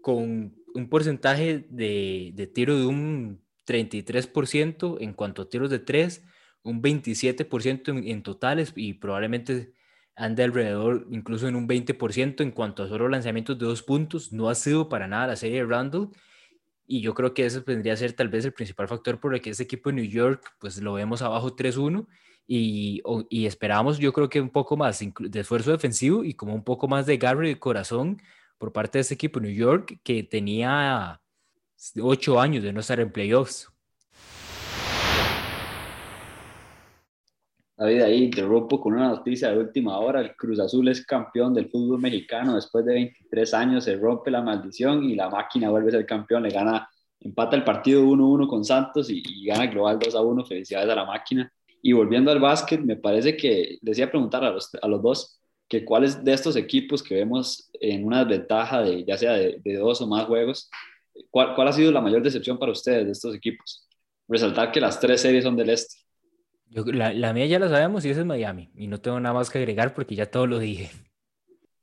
con 0.00 0.54
un 0.74 0.88
porcentaje 0.88 1.66
de, 1.70 2.32
de 2.34 2.46
tiro 2.46 2.78
de 2.78 2.86
un 2.86 3.44
33% 3.66 4.96
en 5.00 5.12
cuanto 5.12 5.42
a 5.42 5.48
tiros 5.48 5.70
de 5.70 5.78
tres, 5.78 6.24
un 6.62 6.82
27% 6.82 7.88
en, 7.88 8.08
en, 8.08 8.22
totales 8.22 8.72
y 8.74 8.94
probablemente 8.94 9.72
ande 10.16 10.44
alrededor 10.44 11.06
incluso 11.10 11.48
en 11.48 11.56
un 11.56 11.68
20% 11.68 12.42
en 12.42 12.50
cuanto 12.52 12.82
a 12.82 12.88
solo 12.88 13.08
lanzamientos 13.08 13.58
de 13.58 13.66
dos 13.66 13.82
puntos. 13.82 14.32
No 14.32 14.48
ha 14.48 14.54
sido 14.54 14.88
para 14.88 15.08
nada 15.08 15.28
la 15.28 15.36
serie 15.36 15.58
de 15.58 15.66
Randall 15.66 16.10
y 16.86 17.00
yo 17.00 17.14
creo 17.14 17.34
que 17.34 17.46
ese 17.46 17.60
vendría 17.60 17.94
a 17.94 17.96
ser 17.96 18.12
tal 18.12 18.28
vez 18.28 18.44
el 18.44 18.52
principal 18.52 18.88
factor 18.88 19.18
por 19.18 19.34
el 19.34 19.40
que 19.40 19.50
ese 19.50 19.62
equipo 19.62 19.90
de 19.90 19.96
New 19.96 20.04
York 20.04 20.42
pues 20.58 20.80
lo 20.80 20.92
vemos 20.94 21.22
abajo 21.22 21.56
3-1 21.56 22.06
y, 22.46 23.02
y 23.30 23.46
esperamos 23.46 23.98
yo 23.98 24.12
creo 24.12 24.28
que 24.28 24.40
un 24.40 24.50
poco 24.50 24.76
más 24.76 25.00
de 25.00 25.40
esfuerzo 25.40 25.70
defensivo 25.72 26.24
y 26.24 26.34
como 26.34 26.54
un 26.54 26.64
poco 26.64 26.88
más 26.88 27.06
de 27.06 27.16
garra 27.16 27.46
y 27.46 27.50
de 27.50 27.58
corazón 27.58 28.20
por 28.58 28.72
parte 28.72 28.98
de 28.98 29.02
ese 29.02 29.14
equipo 29.14 29.40
de 29.40 29.48
New 29.48 29.56
York 29.56 29.98
que 30.02 30.22
tenía 30.22 31.20
ocho 32.00 32.40
años 32.40 32.62
de 32.62 32.72
no 32.72 32.80
estar 32.80 33.00
en 33.00 33.12
playoffs. 33.12 33.73
David, 37.76 38.02
ahí 38.02 38.30
te 38.30 38.42
rompo 38.42 38.80
con 38.80 38.94
una 38.94 39.08
noticia 39.08 39.50
de 39.50 39.58
última 39.58 39.98
hora. 39.98 40.20
El 40.20 40.36
Cruz 40.36 40.60
Azul 40.60 40.86
es 40.88 41.04
campeón 41.04 41.52
del 41.54 41.68
fútbol 41.68 42.00
mexicano 42.00 42.54
después 42.54 42.84
de 42.84 42.94
23 42.94 43.52
años. 43.54 43.84
Se 43.84 43.96
rompe 43.96 44.30
la 44.30 44.42
maldición 44.42 45.02
y 45.04 45.16
la 45.16 45.28
máquina 45.28 45.70
vuelve 45.70 45.88
a 45.88 45.92
ser 45.92 46.06
campeón. 46.06 46.44
Le 46.44 46.50
gana, 46.50 46.88
empata 47.20 47.56
el 47.56 47.64
partido 47.64 48.04
1-1 48.04 48.46
con 48.46 48.64
Santos 48.64 49.10
y, 49.10 49.22
y, 49.26 49.46
gana 49.46 49.66
global 49.66 49.98
2-1. 49.98 50.46
Felicidades 50.46 50.88
a 50.88 50.94
la 50.94 51.04
máquina. 51.04 51.52
Y 51.82 51.92
volviendo 51.92 52.30
al 52.30 52.38
básquet, 52.40 52.80
me 52.80 52.96
parece 52.96 53.36
que 53.36 53.78
decía 53.82 54.08
preguntar 54.10 54.44
a 54.44 54.50
los, 54.50 54.70
a 54.80 54.86
los 54.86 55.02
dos 55.02 55.40
que 55.68 55.84
cuáles 55.84 56.22
de 56.24 56.32
estos 56.32 56.56
equipos 56.56 57.02
que 57.02 57.16
vemos 57.16 57.70
en 57.80 58.04
una 58.04 58.24
desventaja 58.24 58.82
de 58.82 59.04
ya 59.04 59.18
sea 59.18 59.32
de, 59.32 59.60
de 59.64 59.76
dos 59.76 60.00
o 60.00 60.06
más 60.06 60.26
juegos, 60.26 60.70
¿cuál, 61.30 61.54
¿cuál 61.54 61.68
ha 61.68 61.72
sido 61.72 61.90
la 61.90 62.00
mayor 62.00 62.22
decepción 62.22 62.58
para 62.58 62.72
ustedes 62.72 63.06
de 63.06 63.12
estos 63.12 63.34
equipos? 63.34 63.86
Resaltar 64.28 64.70
que 64.72 64.80
las 64.80 65.00
tres 65.00 65.20
series 65.20 65.44
son 65.44 65.56
del 65.56 65.70
este. 65.70 66.03
Yo, 66.66 66.84
la, 66.86 67.12
la, 67.12 67.32
mía 67.32 67.46
ya 67.46 67.58
la 67.58 67.68
sabemos 67.68 68.04
y 68.04 68.10
esa 68.10 68.20
es 68.20 68.26
Miami. 68.26 68.70
Y 68.74 68.88
no 68.88 69.00
tengo 69.00 69.20
nada 69.20 69.34
más 69.34 69.50
que 69.50 69.58
agregar 69.58 69.94
porque 69.94 70.14
ya 70.14 70.30
todo 70.30 70.46
lo 70.46 70.58
dije. 70.58 70.90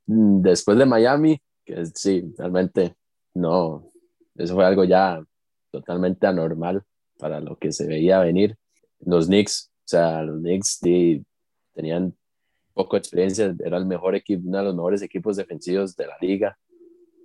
Mm, 0.06 0.42
después 0.42 0.76
de 0.78 0.86
Miami, 0.86 1.40
que 1.64 1.86
sí, 1.86 2.32
realmente 2.36 2.96
no, 3.34 3.92
eso 4.34 4.54
fue 4.54 4.64
algo 4.64 4.84
ya 4.84 5.22
totalmente 5.70 6.26
anormal 6.26 6.82
para 7.18 7.40
lo 7.40 7.56
que 7.56 7.72
se 7.72 7.86
veía 7.86 8.20
venir. 8.20 8.56
Los 9.00 9.26
Knicks, 9.26 9.70
o 9.70 9.88
sea, 9.88 10.22
los 10.22 10.40
Knicks 10.40 10.78
sí, 10.82 11.24
tenían 11.72 12.14
poco 12.74 12.96
experiencia, 12.96 13.54
era 13.64 13.76
el 13.78 13.86
mejor 13.86 14.14
equipo, 14.14 14.42
uno 14.46 14.58
de 14.58 14.64
los 14.64 14.74
mejores 14.74 15.02
equipos 15.02 15.36
defensivos 15.36 15.96
de 15.96 16.06
la 16.06 16.16
liga. 16.20 16.58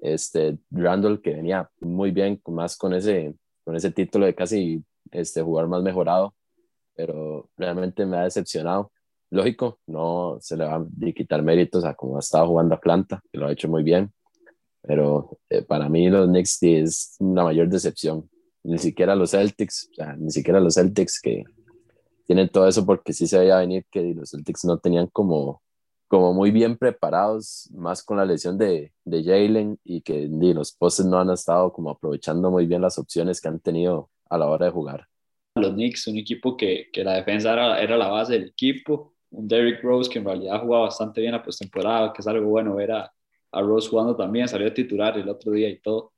Este, 0.02 0.58
Randall, 0.72 1.22
que 1.22 1.34
venía 1.34 1.70
muy 1.80 2.12
bien, 2.12 2.42
más 2.48 2.78
con 2.78 2.94
ese, 2.94 3.34
con 3.64 3.76
ese 3.76 3.92
título 3.92 4.26
de 4.26 4.36
casi 4.36 4.84
este, 5.12 5.42
jugar 5.42 5.68
más 5.68 5.82
mejorado, 5.82 6.36
pero 6.98 7.50
realmente 7.56 8.06
me 8.06 8.18
ha 8.18 8.24
decepcionado. 8.24 8.92
Lógico, 9.30 9.80
no 9.86 10.38
se 10.42 10.58
le 10.58 10.66
va 10.66 10.76
a 10.78 11.12
quitar 11.16 11.44
méritos 11.44 11.86
a 11.86 11.94
cómo 11.94 12.18
ha 12.18 12.20
estado 12.20 12.48
jugando 12.48 12.76
Atlanta, 12.76 13.22
que 13.32 13.38
lo 13.38 13.46
ha 13.46 13.52
hecho 13.52 13.70
muy 13.70 13.84
bien, 13.84 14.12
pero 14.82 15.38
eh, 15.50 15.62
para 15.62 15.88
mí 15.90 16.10
los 16.10 16.28
Knicks 16.28 16.64
es 16.64 17.16
una 17.20 17.44
mayor 17.44 17.70
decepción. 17.70 18.30
Ni 18.64 18.80
siquiera 18.80 19.16
los 19.16 19.32
Celtics, 19.32 19.90
o 19.92 19.96
sea, 19.96 20.16
ni 20.18 20.32
siquiera 20.32 20.60
los 20.60 20.74
Celtics 20.74 21.22
que 21.22 21.44
tienen 22.26 22.50
todo 22.50 22.68
eso 22.68 22.86
porque 22.86 23.14
sí 23.14 23.28
se 23.28 23.40
veía 23.40 23.58
venir 23.58 23.86
que 23.92 24.14
los 24.16 24.32
Celtics 24.32 24.66
no 24.66 24.80
tenían 24.80 25.08
como, 25.08 25.62
como 26.08 26.34
muy 26.34 26.52
bien 26.52 26.78
preparados, 26.78 27.70
más 27.74 28.04
con 28.04 28.18
la 28.18 28.26
lesión 28.26 28.58
de, 28.58 28.94
de 29.06 29.24
Jalen 29.24 29.80
y 29.84 30.02
que 30.02 30.28
ni 30.28 30.54
los 30.54 30.74
postes 30.74 31.06
no 31.06 31.20
han 31.20 31.30
estado 31.30 31.72
como 31.72 31.92
aprovechando 31.92 32.50
muy 32.50 32.66
bien 32.66 32.82
las 32.82 32.98
opciones 32.98 33.40
que 33.40 33.50
han 33.50 33.60
tenido 33.60 34.10
a 34.30 34.38
la 34.38 34.48
hora 34.48 34.66
de 34.66 34.72
jugar 34.72 35.08
los 35.62 35.74
Knicks, 35.74 36.08
un 36.08 36.18
equipo 36.18 36.56
que, 36.56 36.90
que 36.92 37.04
la 37.04 37.14
defensa 37.16 37.54
era, 37.54 37.82
era, 37.82 37.98
la 37.98 38.08
base 38.08 38.34
del 38.34 38.50
equipo, 38.50 39.14
un 39.32 39.48
Derrick 39.48 39.82
Rose 39.84 40.10
que 40.10 40.20
en 40.20 40.26
realidad 40.26 40.62
jugaba 40.62 40.86
bastante 40.86 41.22
bien 41.22 41.34
la 41.34 41.44
postemporada, 41.44 42.14
que 42.14 42.22
es 42.22 42.28
algo 42.28 42.48
bueno 42.48 42.76
ver 42.76 42.92
a, 42.92 43.12
a 43.52 43.62
Rose 43.62 43.90
jugando 43.90 44.16
también, 44.16 44.48
salió 44.48 44.68
a 44.68 44.74
titular 44.74 45.18
el 45.18 45.30
otro 45.30 45.52
día 45.52 45.70
y 45.70 45.80
todo, 45.80 46.14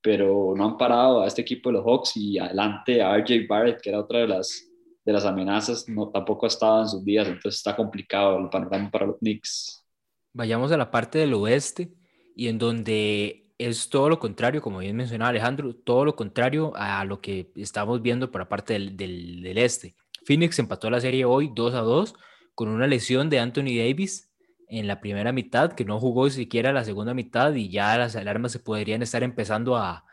pero 0.00 0.54
no 0.56 0.64
han 0.64 0.76
parado 0.76 1.22
a 1.22 1.26
este 1.26 1.42
equipo 1.42 1.70
de 1.70 1.74
los 1.74 1.84
Hawks 1.84 2.16
y 2.16 2.38
adelante 2.38 3.02
a 3.02 3.16
RJ 3.16 3.46
Barrett, 3.48 3.80
que 3.80 3.90
era 3.90 4.00
otra 4.00 4.20
de 4.20 4.28
las, 4.28 4.70
de 5.04 5.12
las 5.12 5.24
amenazas, 5.24 5.88
no, 5.88 6.10
tampoco 6.10 6.46
ha 6.46 6.48
estado 6.48 6.82
en 6.82 6.88
sus 6.88 7.04
días, 7.04 7.26
entonces 7.26 7.56
está 7.56 7.74
complicado 7.74 8.38
el 8.38 8.48
panorama 8.48 8.90
para 8.90 9.06
los 9.06 9.18
Knicks. 9.18 9.84
Vayamos 10.32 10.72
a 10.72 10.76
la 10.76 10.90
parte 10.90 11.18
del 11.18 11.34
oeste 11.34 11.92
y 12.34 12.48
en 12.48 12.58
donde 12.58 13.43
es 13.58 13.88
todo 13.88 14.08
lo 14.08 14.18
contrario, 14.18 14.60
como 14.60 14.78
bien 14.78 14.96
mencionaba 14.96 15.30
Alejandro, 15.30 15.74
todo 15.74 16.04
lo 16.04 16.16
contrario 16.16 16.72
a 16.76 17.04
lo 17.04 17.20
que 17.20 17.52
estamos 17.56 18.02
viendo 18.02 18.30
por 18.30 18.48
parte 18.48 18.74
del, 18.74 18.96
del, 18.96 19.42
del, 19.42 19.58
este. 19.58 19.94
Phoenix 20.24 20.58
empató 20.58 20.90
la 20.90 21.00
serie 21.00 21.24
hoy 21.24 21.52
2 21.54 21.74
a 21.74 21.80
2 21.80 22.14
con 22.54 22.68
una 22.68 22.86
lesión 22.86 23.30
de 23.30 23.38
Anthony 23.38 23.76
Davis 23.76 24.32
en 24.68 24.86
la 24.86 25.00
primera 25.00 25.32
mitad, 25.32 25.72
que 25.72 25.84
no 25.84 26.00
jugó 26.00 26.30
siquiera 26.30 26.72
la 26.72 26.84
segunda 26.84 27.14
mitad 27.14 27.54
y 27.54 27.68
ya 27.68 27.96
las 27.96 28.16
alarmas 28.16 28.52
se 28.52 28.58
podrían 28.58 29.02
estar 29.02 29.22
empezando 29.22 29.76
a, 29.76 30.04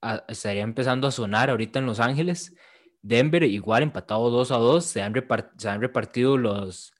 a 0.00 0.24
estaría 0.28 0.62
empezando 0.62 1.08
a 1.08 1.12
sonar 1.12 1.50
ahorita 1.50 1.78
en 1.78 1.86
Los 1.86 2.00
Ángeles. 2.00 2.54
Denver 3.02 3.42
igual 3.42 3.82
empatado 3.82 4.30
2 4.30 4.50
a 4.52 4.56
2, 4.56 4.84
se 4.84 5.02
han, 5.02 5.14
se 5.58 5.68
han 5.68 5.80
repartido 5.80 6.36
los 6.36 6.92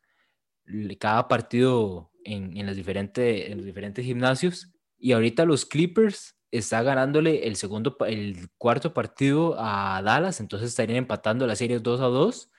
cada 0.98 1.28
partido 1.28 2.10
en, 2.24 2.56
en, 2.56 2.66
las 2.66 2.76
diferentes, 2.76 3.50
en 3.50 3.58
los 3.58 3.66
diferentes 3.66 4.04
gimnasios 4.04 4.73
y 5.04 5.12
ahorita 5.12 5.44
los 5.44 5.66
Clippers 5.66 6.34
está 6.50 6.82
ganándole 6.82 7.46
el 7.46 7.56
segundo, 7.56 7.94
el 8.06 8.48
cuarto 8.56 8.94
partido 8.94 9.54
a 9.58 10.00
Dallas, 10.02 10.40
entonces 10.40 10.70
estarían 10.70 10.96
empatando 10.96 11.46
la 11.46 11.56
serie 11.56 11.78
2 11.78 12.00
a 12.00 12.04
2. 12.04 12.50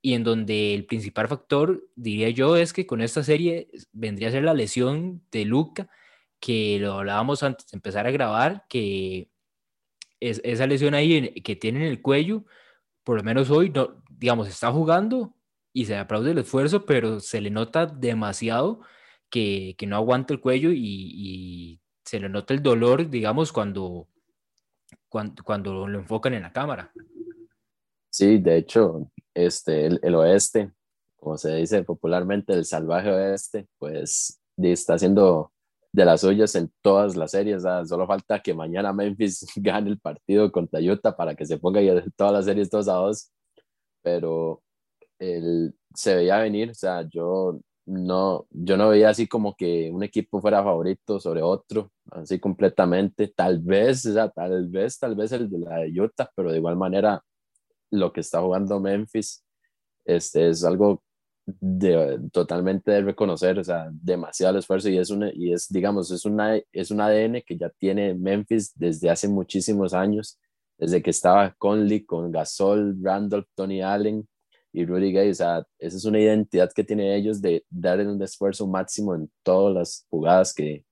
Y 0.00 0.14
en 0.14 0.24
donde 0.24 0.74
el 0.74 0.86
principal 0.86 1.28
factor, 1.28 1.86
diría 1.94 2.30
yo, 2.30 2.56
es 2.56 2.72
que 2.72 2.86
con 2.86 3.02
esta 3.02 3.22
serie 3.22 3.68
vendría 3.92 4.28
a 4.28 4.32
ser 4.32 4.44
la 4.44 4.54
lesión 4.54 5.22
de 5.30 5.44
Luca, 5.44 5.90
que 6.40 6.78
lo 6.80 6.94
hablábamos 6.94 7.42
antes 7.42 7.66
de 7.66 7.76
empezar 7.76 8.06
a 8.06 8.12
grabar, 8.12 8.64
que 8.70 9.28
es, 10.20 10.40
esa 10.42 10.66
lesión 10.66 10.94
ahí 10.94 11.34
que 11.42 11.54
tiene 11.54 11.80
en 11.80 11.86
el 11.90 12.00
cuello, 12.00 12.46
por 13.02 13.18
lo 13.18 13.24
menos 13.24 13.50
hoy, 13.50 13.68
no, 13.68 14.02
digamos, 14.08 14.48
está 14.48 14.72
jugando 14.72 15.36
y 15.74 15.84
se 15.84 15.98
aplaude 15.98 16.30
el 16.30 16.38
esfuerzo, 16.38 16.86
pero 16.86 17.20
se 17.20 17.42
le 17.42 17.50
nota 17.50 17.84
demasiado 17.84 18.80
que, 19.34 19.74
que 19.76 19.88
no 19.88 19.96
aguanta 19.96 20.32
el 20.32 20.40
cuello 20.40 20.70
y, 20.72 21.80
se 22.04 22.20
le 22.20 22.28
nota 22.28 22.54
el 22.54 22.62
dolor, 22.62 23.08
digamos, 23.08 23.50
cuando, 23.50 24.06
cuando, 25.08 25.42
cuando 25.42 25.88
lo 25.88 25.98
enfocan 25.98 26.34
en 26.34 26.42
la 26.42 26.52
cámara. 26.52 26.92
Sí, 28.10 28.38
de 28.38 28.58
hecho, 28.58 29.10
este, 29.32 29.86
el, 29.86 30.14
oeste, 30.14 30.70
como 31.16 31.36
se 31.38 31.56
dice 31.56 31.82
popularmente, 31.82 32.52
el 32.52 32.66
salvaje 32.66 33.10
oeste, 33.10 33.66
pues 33.78 34.38
está 34.58 34.94
haciendo 34.94 35.50
de 35.92 36.04
las 36.04 36.20
suyas 36.20 36.54
en 36.54 36.70
todas 36.82 37.16
las 37.16 37.30
series. 37.30 37.62
¿sabes? 37.62 37.88
Solo 37.88 38.06
falta 38.06 38.40
que 38.40 38.52
mañana 38.52 38.92
Memphis 38.92 39.46
gane 39.56 39.90
el 39.90 39.98
partido 39.98 40.52
contra 40.52 40.78
Utah 40.78 41.16
para 41.16 41.34
que 41.34 41.46
se 41.46 41.58
ponga 41.58 41.80
todas 42.16 42.34
las 42.34 42.44
series 42.44 42.70
2 42.70 42.86
a 42.86 42.92
2. 42.92 43.32
Pero 44.02 44.62
el, 45.18 45.74
se 45.94 46.14
veía 46.14 46.38
venir, 46.38 46.70
o 46.70 46.74
sea, 46.74 47.08
yo 47.08 47.58
no, 47.86 48.46
yo 48.50 48.76
no 48.76 48.88
veía 48.88 49.10
así 49.10 49.26
como 49.26 49.54
que 49.54 49.90
un 49.90 50.02
equipo 50.02 50.40
fuera 50.40 50.62
favorito 50.62 51.20
sobre 51.20 51.42
otro, 51.42 51.92
así 52.10 52.38
completamente. 52.40 53.28
Tal 53.28 53.60
vez, 53.60 54.06
o 54.06 54.12
sea, 54.14 54.30
tal 54.30 54.68
vez, 54.68 54.98
tal 54.98 55.14
vez 55.14 55.32
el 55.32 55.50
de 55.50 55.58
la 55.58 55.78
de 55.78 56.00
Utah, 56.00 56.30
pero 56.34 56.50
de 56.52 56.58
igual 56.58 56.76
manera 56.76 57.22
lo 57.90 58.12
que 58.12 58.20
está 58.20 58.40
jugando 58.40 58.80
Memphis 58.80 59.44
este, 60.04 60.48
es 60.50 60.64
algo 60.64 61.02
de, 61.46 62.20
totalmente 62.32 62.90
de 62.90 63.02
reconocer, 63.02 63.58
o 63.58 63.64
sea, 63.64 63.88
demasiado 63.92 64.58
esfuerzo 64.58 64.88
y 64.88 64.98
es, 64.98 65.10
una, 65.10 65.30
y 65.34 65.52
es 65.52 65.68
digamos, 65.68 66.10
es, 66.10 66.24
una, 66.24 66.56
es 66.72 66.90
un 66.90 67.00
ADN 67.00 67.42
que 67.46 67.56
ya 67.56 67.70
tiene 67.70 68.14
Memphis 68.14 68.72
desde 68.74 69.10
hace 69.10 69.28
muchísimos 69.28 69.94
años, 69.94 70.38
desde 70.78 71.02
que 71.02 71.10
estaba 71.10 71.54
Conley, 71.58 72.04
con 72.04 72.32
Gasol, 72.32 72.96
Randolph, 73.02 73.46
Tony 73.54 73.82
Allen, 73.82 74.26
y 74.74 74.84
Rudy 74.84 75.12
Gay, 75.12 75.30
o 75.30 75.34
sea, 75.34 75.64
esa 75.78 75.96
es 75.96 76.04
una 76.04 76.18
identidad 76.18 76.72
que 76.74 76.82
tienen 76.82 77.12
ellos 77.12 77.40
de 77.40 77.64
dar 77.70 78.00
un 78.00 78.20
esfuerzo 78.20 78.66
máximo 78.66 79.14
en 79.14 79.30
todas 79.44 79.72
las 79.72 80.06
jugadas 80.10 80.52
que, 80.52 80.84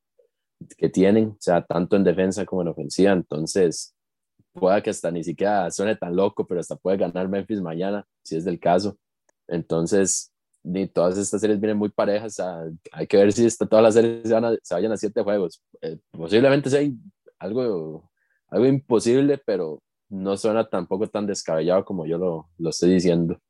que 0.79 0.89
tienen, 0.89 1.31
o 1.31 1.37
sea, 1.41 1.65
tanto 1.65 1.97
en 1.97 2.05
defensa 2.05 2.47
como 2.47 2.63
en 2.63 2.69
ofensiva, 2.69 3.11
entonces 3.11 3.93
pueda 4.53 4.81
que 4.81 4.91
hasta 4.91 5.11
ni 5.11 5.25
siquiera 5.25 5.69
suene 5.73 5.97
tan 5.97 6.15
loco, 6.15 6.47
pero 6.47 6.61
hasta 6.61 6.77
puede 6.77 6.97
ganar 6.97 7.29
Memphis 7.29 7.61
mañana, 7.61 8.07
si 8.23 8.37
es 8.37 8.45
del 8.45 8.61
caso. 8.61 8.97
Entonces, 9.49 10.33
ni 10.63 10.87
todas 10.87 11.19
estas 11.19 11.41
series 11.41 11.59
vienen 11.59 11.79
muy 11.79 11.89
parejas, 11.89 12.39
o 12.39 12.43
sea, 12.43 12.65
hay 12.93 13.09
que 13.09 13.17
ver 13.17 13.33
si 13.33 13.45
esta, 13.45 13.67
todas 13.67 13.83
las 13.83 13.95
series 13.95 14.29
se, 14.29 14.33
van 14.33 14.45
a, 14.45 14.57
se 14.63 14.75
vayan 14.75 14.93
a 14.93 14.97
siete 14.97 15.23
juegos. 15.23 15.61
Eh, 15.81 15.99
posiblemente 16.13 16.71
sea 16.71 16.89
algo, 17.41 18.09
algo 18.47 18.67
imposible, 18.67 19.43
pero 19.45 19.83
no 20.09 20.37
suena 20.37 20.69
tampoco 20.69 21.09
tan 21.09 21.27
descabellado 21.27 21.85
como 21.85 22.07
yo 22.07 22.17
lo, 22.17 22.49
lo 22.59 22.71
estoy 22.71 22.93
diciendo. 22.93 23.41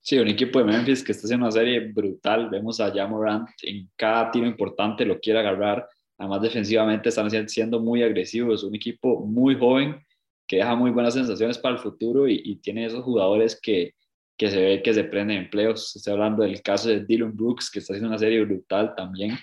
Sí, 0.00 0.18
un 0.18 0.28
equipo 0.28 0.58
de 0.58 0.64
Memphis 0.64 1.04
que 1.04 1.12
está 1.12 1.26
haciendo 1.26 1.46
una 1.46 1.52
serie 1.52 1.80
brutal. 1.80 2.48
Vemos 2.50 2.80
a 2.80 2.90
Jamorant 2.90 3.48
en 3.62 3.88
cada 3.96 4.30
tiro 4.30 4.46
importante, 4.46 5.04
lo 5.04 5.18
quiere 5.20 5.40
agarrar. 5.40 5.86
Además, 6.16 6.42
defensivamente 6.42 7.10
están 7.10 7.30
siendo 7.48 7.80
muy 7.80 8.02
agresivos. 8.02 8.64
Un 8.64 8.74
equipo 8.74 9.24
muy 9.26 9.56
joven 9.56 10.00
que 10.46 10.56
deja 10.56 10.74
muy 10.74 10.90
buenas 10.90 11.14
sensaciones 11.14 11.58
para 11.58 11.74
el 11.74 11.80
futuro 11.80 12.26
y, 12.26 12.40
y 12.42 12.56
tiene 12.56 12.86
esos 12.86 13.04
jugadores 13.04 13.60
que, 13.60 13.94
que 14.38 14.50
se 14.50 14.60
ve 14.62 14.82
que 14.82 14.94
se 14.94 15.04
prende 15.04 15.34
en 15.34 15.50
playoffs. 15.50 15.96
Estoy 15.96 16.14
hablando 16.14 16.44
del 16.44 16.62
caso 16.62 16.88
de 16.88 17.04
Dylan 17.04 17.36
Brooks, 17.36 17.70
que 17.70 17.80
está 17.80 17.92
haciendo 17.92 18.08
una 18.08 18.18
serie 18.18 18.42
brutal 18.44 18.94
también. 18.96 19.36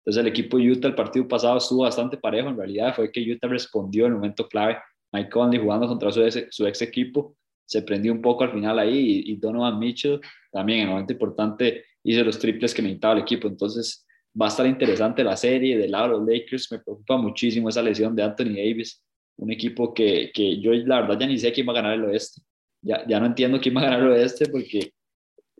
Entonces 0.00 0.20
el 0.20 0.26
equipo 0.26 0.58
de 0.58 0.70
Utah 0.70 0.88
el 0.88 0.94
partido 0.94 1.28
pasado 1.28 1.58
estuvo 1.58 1.82
bastante 1.82 2.16
parejo, 2.16 2.48
en 2.48 2.56
realidad 2.56 2.94
fue 2.94 3.12
que 3.12 3.20
Utah 3.20 3.48
respondió 3.48 4.06
en 4.06 4.12
el 4.12 4.18
momento 4.18 4.48
clave. 4.48 4.78
Mike 5.12 5.30
Conley 5.30 5.60
jugando 5.60 5.86
contra 5.86 6.10
su 6.10 6.20
su 6.50 6.66
ex 6.66 6.82
equipo, 6.82 7.36
se 7.70 7.82
prendió 7.82 8.12
un 8.12 8.20
poco 8.20 8.42
al 8.42 8.50
final 8.50 8.80
ahí 8.80 9.22
y, 9.26 9.36
Donovan 9.36 9.78
Mitchell 9.78 10.20
también 10.50 10.80
en 10.80 10.84
el 10.86 10.90
momento 10.90 11.12
importante 11.12 11.84
hizo 12.02 12.24
los 12.24 12.36
triples 12.36 12.74
que 12.74 12.82
necesitaba 12.82 13.14
el 13.14 13.20
equipo. 13.20 13.46
Entonces 13.46 14.04
va 14.38 14.46
a 14.46 14.48
estar 14.48 14.66
interesante 14.66 15.22
la 15.22 15.36
serie. 15.36 15.78
Del 15.78 15.92
lado 15.92 16.04
de 16.04 16.10
los 16.10 16.26
Lakers 16.26 16.72
me 16.72 16.80
preocupa 16.80 17.16
muchísimo 17.16 17.68
esa 17.68 17.80
lesión 17.80 18.16
de 18.16 18.24
Anthony 18.24 18.56
Davis, 18.56 19.00
un 19.36 19.52
equipo 19.52 19.94
que, 19.94 20.32
que 20.34 20.60
yo 20.60 20.72
la 20.72 21.02
verdad 21.02 21.20
ya 21.20 21.26
ni 21.28 21.38
sé 21.38 21.52
quién 21.52 21.68
va 21.68 21.70
a 21.72 21.76
ganar 21.76 21.94
el 21.94 22.04
oeste. 22.06 22.42
Ya, 22.82 23.06
ya 23.06 23.20
no 23.20 23.26
entiendo 23.26 23.60
quién 23.60 23.76
va 23.76 23.82
a 23.82 23.84
ganar 23.84 24.00
el 24.00 24.08
oeste 24.08 24.46
porque 24.46 24.92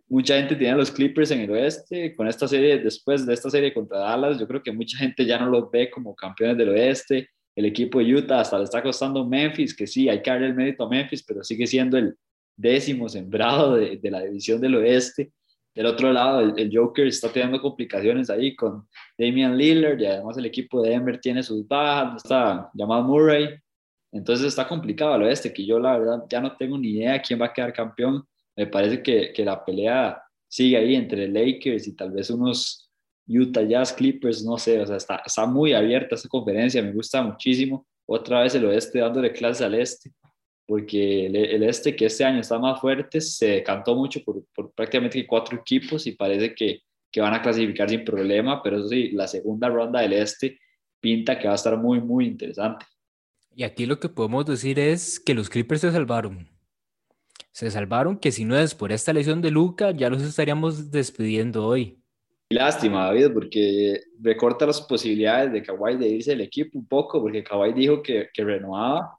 mucha 0.09 0.35
gente 0.35 0.57
tiene 0.57 0.75
los 0.75 0.91
Clippers 0.91 1.31
en 1.31 1.39
el 1.39 1.51
oeste. 1.51 2.13
Con 2.13 2.27
esta 2.27 2.45
serie, 2.45 2.77
después 2.79 3.25
de 3.25 3.33
esta 3.33 3.49
serie 3.49 3.73
contra 3.73 3.99
Dallas, 3.99 4.37
yo 4.37 4.45
creo 4.49 4.61
que 4.61 4.73
mucha 4.73 4.97
gente 4.97 5.25
ya 5.25 5.39
no 5.39 5.49
los 5.49 5.71
ve 5.71 5.89
como 5.89 6.13
campeones 6.13 6.57
del 6.57 6.69
oeste. 6.69 7.29
El 7.55 7.65
equipo 7.65 7.99
de 7.99 8.15
Utah 8.15 8.41
hasta 8.41 8.57
le 8.57 8.63
está 8.63 8.81
costando 8.81 9.25
Memphis, 9.25 9.75
que 9.75 9.87
sí, 9.87 10.07
hay 10.07 10.21
que 10.21 10.29
darle 10.29 10.47
el 10.47 10.55
mérito 10.55 10.83
a 10.83 10.89
Memphis, 10.89 11.23
pero 11.23 11.43
sigue 11.43 11.67
siendo 11.67 11.97
el 11.97 12.15
décimo 12.55 13.09
sembrado 13.09 13.75
de, 13.75 13.97
de 13.97 14.11
la 14.11 14.21
división 14.21 14.61
del 14.61 14.75
oeste. 14.75 15.31
Del 15.73 15.85
otro 15.85 16.11
lado, 16.11 16.41
el, 16.41 16.69
Joker 16.73 17.07
está 17.07 17.31
teniendo 17.31 17.61
complicaciones 17.61 18.29
ahí 18.29 18.55
con 18.55 18.87
Damian 19.17 19.57
Lillard 19.57 19.99
y 20.01 20.05
además 20.05 20.37
el 20.37 20.45
equipo 20.45 20.81
de 20.81 20.89
Denver 20.89 21.19
tiene 21.19 21.43
sus 21.43 21.65
bajas, 21.65 22.23
está 22.23 22.69
llamado 22.73 23.03
Murray. 23.03 23.49
Entonces 24.11 24.47
está 24.47 24.67
complicado 24.67 25.15
el 25.15 25.23
oeste, 25.23 25.53
que 25.53 25.65
yo 25.65 25.79
la 25.79 25.97
verdad 25.97 26.25
ya 26.29 26.41
no 26.41 26.57
tengo 26.57 26.77
ni 26.77 26.89
idea 26.89 27.21
quién 27.21 27.41
va 27.41 27.45
a 27.45 27.53
quedar 27.53 27.71
campeón. 27.71 28.23
Me 28.57 28.67
parece 28.67 29.01
que, 29.01 29.31
que 29.31 29.45
la 29.45 29.63
pelea 29.63 30.21
sigue 30.49 30.75
ahí 30.75 30.95
entre 30.95 31.29
Lakers 31.29 31.87
y 31.87 31.95
tal 31.95 32.11
vez 32.11 32.29
unos 32.29 32.80
Utah 33.39 33.63
Jazz 33.63 33.93
Clippers, 33.93 34.43
no 34.43 34.57
sé, 34.57 34.79
o 34.79 34.85
sea, 34.85 34.97
está, 34.97 35.21
está 35.25 35.45
muy 35.45 35.73
abierta 35.73 36.15
esta 36.15 36.29
conferencia, 36.29 36.81
me 36.81 36.91
gusta 36.91 37.21
muchísimo. 37.21 37.85
Otra 38.05 38.41
vez 38.41 38.55
el 38.55 38.65
oeste 38.65 38.99
dándole 38.99 39.31
clases 39.31 39.61
al 39.61 39.75
este 39.75 40.11
porque 40.71 41.25
el, 41.25 41.63
este, 41.63 41.93
que 41.93 42.05
este 42.05 42.23
año 42.23 42.39
está 42.39 42.57
más 42.57 42.79
fuerte, 42.79 43.19
se 43.19 43.47
decantó 43.47 43.93
mucho 43.93 44.23
por, 44.23 44.41
por 44.55 44.71
prácticamente 44.71 45.27
cuatro 45.27 45.57
equipos 45.57 46.07
y 46.07 46.13
parece 46.13 46.55
que, 46.55 46.79
que, 47.11 47.19
van 47.19 47.33
a 47.33 47.41
clasificar 47.41 47.89
sin 47.89 48.05
problema, 48.05 48.63
pero 48.63 48.77
eso 48.77 48.87
sí, 48.87 49.11
la 49.11 49.27
segunda 49.27 49.67
ronda 49.67 49.99
del 49.99 50.13
este 50.13 50.61
pinta 51.01 51.37
que 51.37 51.47
va 51.47 51.55
a 51.55 51.55
estar 51.55 51.75
muy, 51.77 51.99
muy 51.99 52.25
interesante. 52.25 52.85
Y 53.53 53.63
aquí 53.63 53.85
lo 53.85 53.99
que 53.99 54.07
podemos 54.07 54.45
decir 54.45 54.79
es 54.79 55.19
que 55.19 55.33
los 55.33 55.49
Clippers 55.49 55.81
se 55.81 55.91
salvaron. 55.91 56.47
Se 57.51 57.69
salvaron 57.69 58.17
que 58.17 58.31
si 58.31 58.45
no 58.45 58.57
es 58.57 58.73
por 58.73 58.93
esta 58.93 59.11
lesión 59.11 59.41
de 59.41 59.51
Luca, 59.51 59.91
ya 59.91 60.09
los 60.09 60.21
estaríamos 60.21 60.89
despidiendo 60.89 61.65
hoy. 61.65 62.00
Lástima, 62.51 63.05
David, 63.05 63.31
porque 63.33 64.01
recorta 64.19 64.65
las 64.65 64.81
posibilidades 64.81 65.51
de 65.51 65.63
Kawhi 65.63 65.97
de 65.97 66.07
irse 66.07 66.31
del 66.31 66.41
equipo 66.41 66.77
un 66.77 66.87
poco, 66.87 67.21
porque 67.21 67.43
Kawhi 67.43 67.73
dijo 67.73 68.01
que, 68.01 68.29
que 68.33 68.43
renovaba 68.43 69.17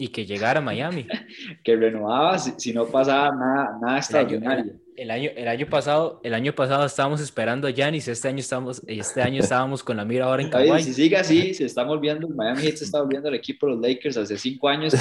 y 0.00 0.08
que 0.08 0.24
llegara 0.24 0.60
a 0.60 0.62
Miami. 0.62 1.06
que 1.64 1.76
renovaba 1.76 2.38
si, 2.38 2.72
no 2.72 2.86
pasaba 2.86 3.34
nada, 3.34 3.78
nada 3.82 3.98
extraordinario. 3.98 4.74
El 4.96 5.10
año, 5.10 5.30
el 5.36 5.46
año, 5.46 5.66
pasado, 5.66 6.20
el 6.24 6.34
año 6.34 6.52
pasado 6.52 6.84
estábamos 6.84 7.20
esperando 7.20 7.68
a 7.68 7.70
Giannis, 7.70 8.08
este 8.08 8.28
año 8.28 8.38
estamos, 8.38 8.82
este 8.86 9.22
año 9.22 9.40
estábamos 9.40 9.84
con 9.84 9.96
la 9.96 10.04
mira 10.04 10.24
ahora 10.24 10.42
en 10.42 10.50
Kawhi. 10.50 10.82
Si 10.82 10.92
sigue 10.92 11.16
así, 11.16 11.54
se 11.54 11.64
está 11.64 11.84
volviendo, 11.84 12.28
Miami 12.28 12.62
Heat 12.62 12.76
se 12.76 12.84
está 12.84 13.00
volviendo 13.00 13.28
el 13.28 13.36
equipo 13.36 13.66
de 13.66 13.74
los 13.74 13.82
Lakers 13.82 14.16
hace 14.16 14.36
cinco 14.36 14.68
años, 14.68 14.94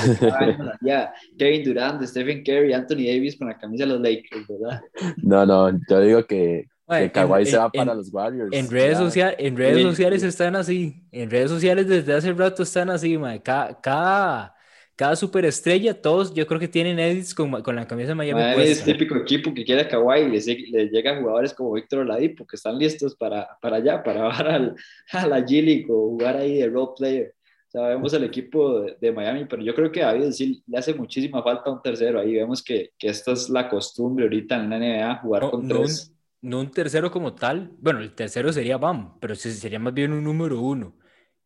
ya 0.82 1.12
Kevin 1.38 1.64
Durant, 1.64 2.04
Stephen 2.04 2.44
Curry, 2.44 2.74
Anthony 2.74 3.06
Davis 3.08 3.38
con 3.38 3.48
la 3.48 3.58
camisa 3.58 3.86
de 3.86 3.94
los 3.94 4.02
Lakers, 4.02 4.48
¿verdad? 4.48 4.82
No, 5.18 5.46
no, 5.46 5.80
yo 5.90 6.00
digo 6.02 6.26
que, 6.26 6.68
Kawhi 6.88 7.46
se 7.46 7.58
va 7.58 7.70
para 7.70 7.94
los 7.94 8.14
Warriors. 8.14 8.50
En 8.52 8.70
redes, 8.70 8.98
en 9.38 9.58
redes 9.58 9.82
sociales 9.84 10.24
están 10.24 10.56
así, 10.56 11.04
en 11.12 11.30
redes 11.30 11.50
sociales 11.50 11.88
desde 11.88 12.14
hace 12.14 12.32
rato 12.34 12.64
están 12.64 12.90
así, 12.90 13.18
man. 13.18 13.40
cada 13.40 14.54
cada 14.98 15.16
superestrella, 15.16 15.94
todos 15.94 16.34
yo 16.34 16.48
creo 16.48 16.60
que 16.60 16.68
tienen 16.68 16.98
edits 16.98 17.36
con, 17.36 17.62
con 17.62 17.76
la 17.76 17.88
camisa 17.88 18.10
de 18.10 18.16
Miami. 18.16 18.42
Miami 18.42 18.64
es 18.64 18.84
típico 18.84 19.16
equipo 19.16 19.54
que 19.54 19.64
quiere 19.64 19.82
a 19.82 19.88
Kawhi 19.88 20.22
y 20.22 20.72
le, 20.72 20.90
llegan 20.90 21.22
jugadores 21.22 21.54
como 21.54 21.74
Víctor 21.74 22.00
Oladipo 22.00 22.48
que 22.48 22.56
están 22.56 22.80
listos 22.80 23.16
para, 23.16 23.48
para 23.62 23.78
allá, 23.78 24.02
para 24.02 24.22
bajar 24.24 24.48
al, 24.48 24.76
a 25.12 25.28
la 25.28 25.40
G 25.42 25.86
o 25.88 26.10
jugar 26.10 26.38
ahí 26.38 26.58
de 26.58 26.68
role 26.68 26.94
player. 26.98 27.36
O 27.68 27.70
sea, 27.70 27.90
vemos 27.90 28.12
el 28.14 28.24
equipo 28.24 28.88
de, 29.00 29.12
Miami, 29.12 29.46
pero 29.46 29.62
yo 29.62 29.76
creo 29.76 29.92
que 29.92 30.02
a 30.02 30.08
David 30.08 30.32
sí 30.32 30.64
le 30.66 30.78
hace 30.80 30.96
muchísima 30.96 31.44
falta 31.44 31.70
un 31.70 31.82
tercero 31.82 32.20
ahí. 32.20 32.34
Vemos 32.34 32.64
que, 32.64 32.90
que 32.98 33.10
esta 33.10 33.34
es 33.34 33.50
la 33.50 33.70
costumbre 33.70 34.26
ahorita 34.26 34.56
en 34.56 34.70
la 34.70 34.80
NBA, 34.80 35.16
jugar 35.22 35.52
con 35.52 35.68
tres. 35.68 36.12
No 36.42 36.60
un 36.60 36.72
tercero 36.72 37.10
como 37.10 37.34
tal, 37.34 37.72
bueno, 37.80 38.00
el 38.00 38.14
tercero 38.14 38.54
sería 38.54 38.78
Bam, 38.78 39.20
pero 39.20 39.36
sería 39.36 39.80
más 39.80 39.94
bien 39.94 40.14
un 40.14 40.24
número 40.24 40.62
uno. 40.62 40.96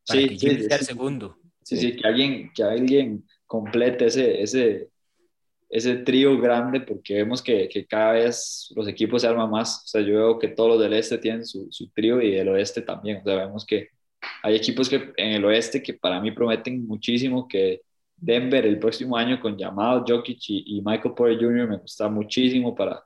Para 0.06 0.20
sí, 0.20 0.30
que 0.30 0.38
sí, 0.38 0.50
sí, 0.50 0.68
el 0.70 0.80
segundo. 0.82 1.38
Sí, 1.64 1.78
sí, 1.78 1.96
que 1.96 2.08
alguien, 2.08 2.52
que 2.54 2.64
alguien 2.64 3.26
complete 3.46 4.08
ese, 4.08 4.42
ese, 4.42 4.90
ese 5.70 5.96
trío 5.98 6.38
grande 6.40 6.82
porque 6.82 7.16
vemos 7.16 7.42
que, 7.42 7.70
que, 7.70 7.86
cada 7.86 8.14
vez 8.14 8.72
los 8.76 8.88
equipos 8.88 9.22
se 9.22 9.28
arman 9.28 9.50
más. 9.50 9.84
O 9.86 9.88
sea, 9.88 10.02
yo 10.02 10.14
veo 10.16 10.40
que 10.40 10.50
todos 10.50 10.72
los 10.72 10.82
del 10.82 10.94
este 10.94 11.18
tienen 11.18 11.46
su, 11.46 11.68
su 11.72 11.90
trío 11.92 12.22
y 12.22 12.36
el 12.36 12.50
oeste 12.50 12.82
también. 12.82 13.18
O 13.18 13.24
sea, 13.24 13.36
vemos 13.36 13.66
que 13.66 13.90
hay 14.44 14.56
equipos 14.56 14.90
que 14.90 15.14
en 15.16 15.34
el 15.34 15.46
oeste 15.46 15.82
que 15.82 15.94
para 15.94 16.20
mí 16.20 16.32
prometen 16.32 16.86
muchísimo 16.86 17.48
que 17.48 17.82
Denver 18.18 18.66
el 18.66 18.80
próximo 18.80 19.16
año 19.18 19.40
con 19.40 19.58
llamado 19.58 20.04
Jokic 20.08 20.50
y, 20.50 20.78
y 20.78 20.82
Michael 20.82 21.16
Porter 21.16 21.38
Jr. 21.40 21.68
me 21.68 21.78
gusta 21.78 22.10
muchísimo 22.10 22.76
para, 22.76 23.04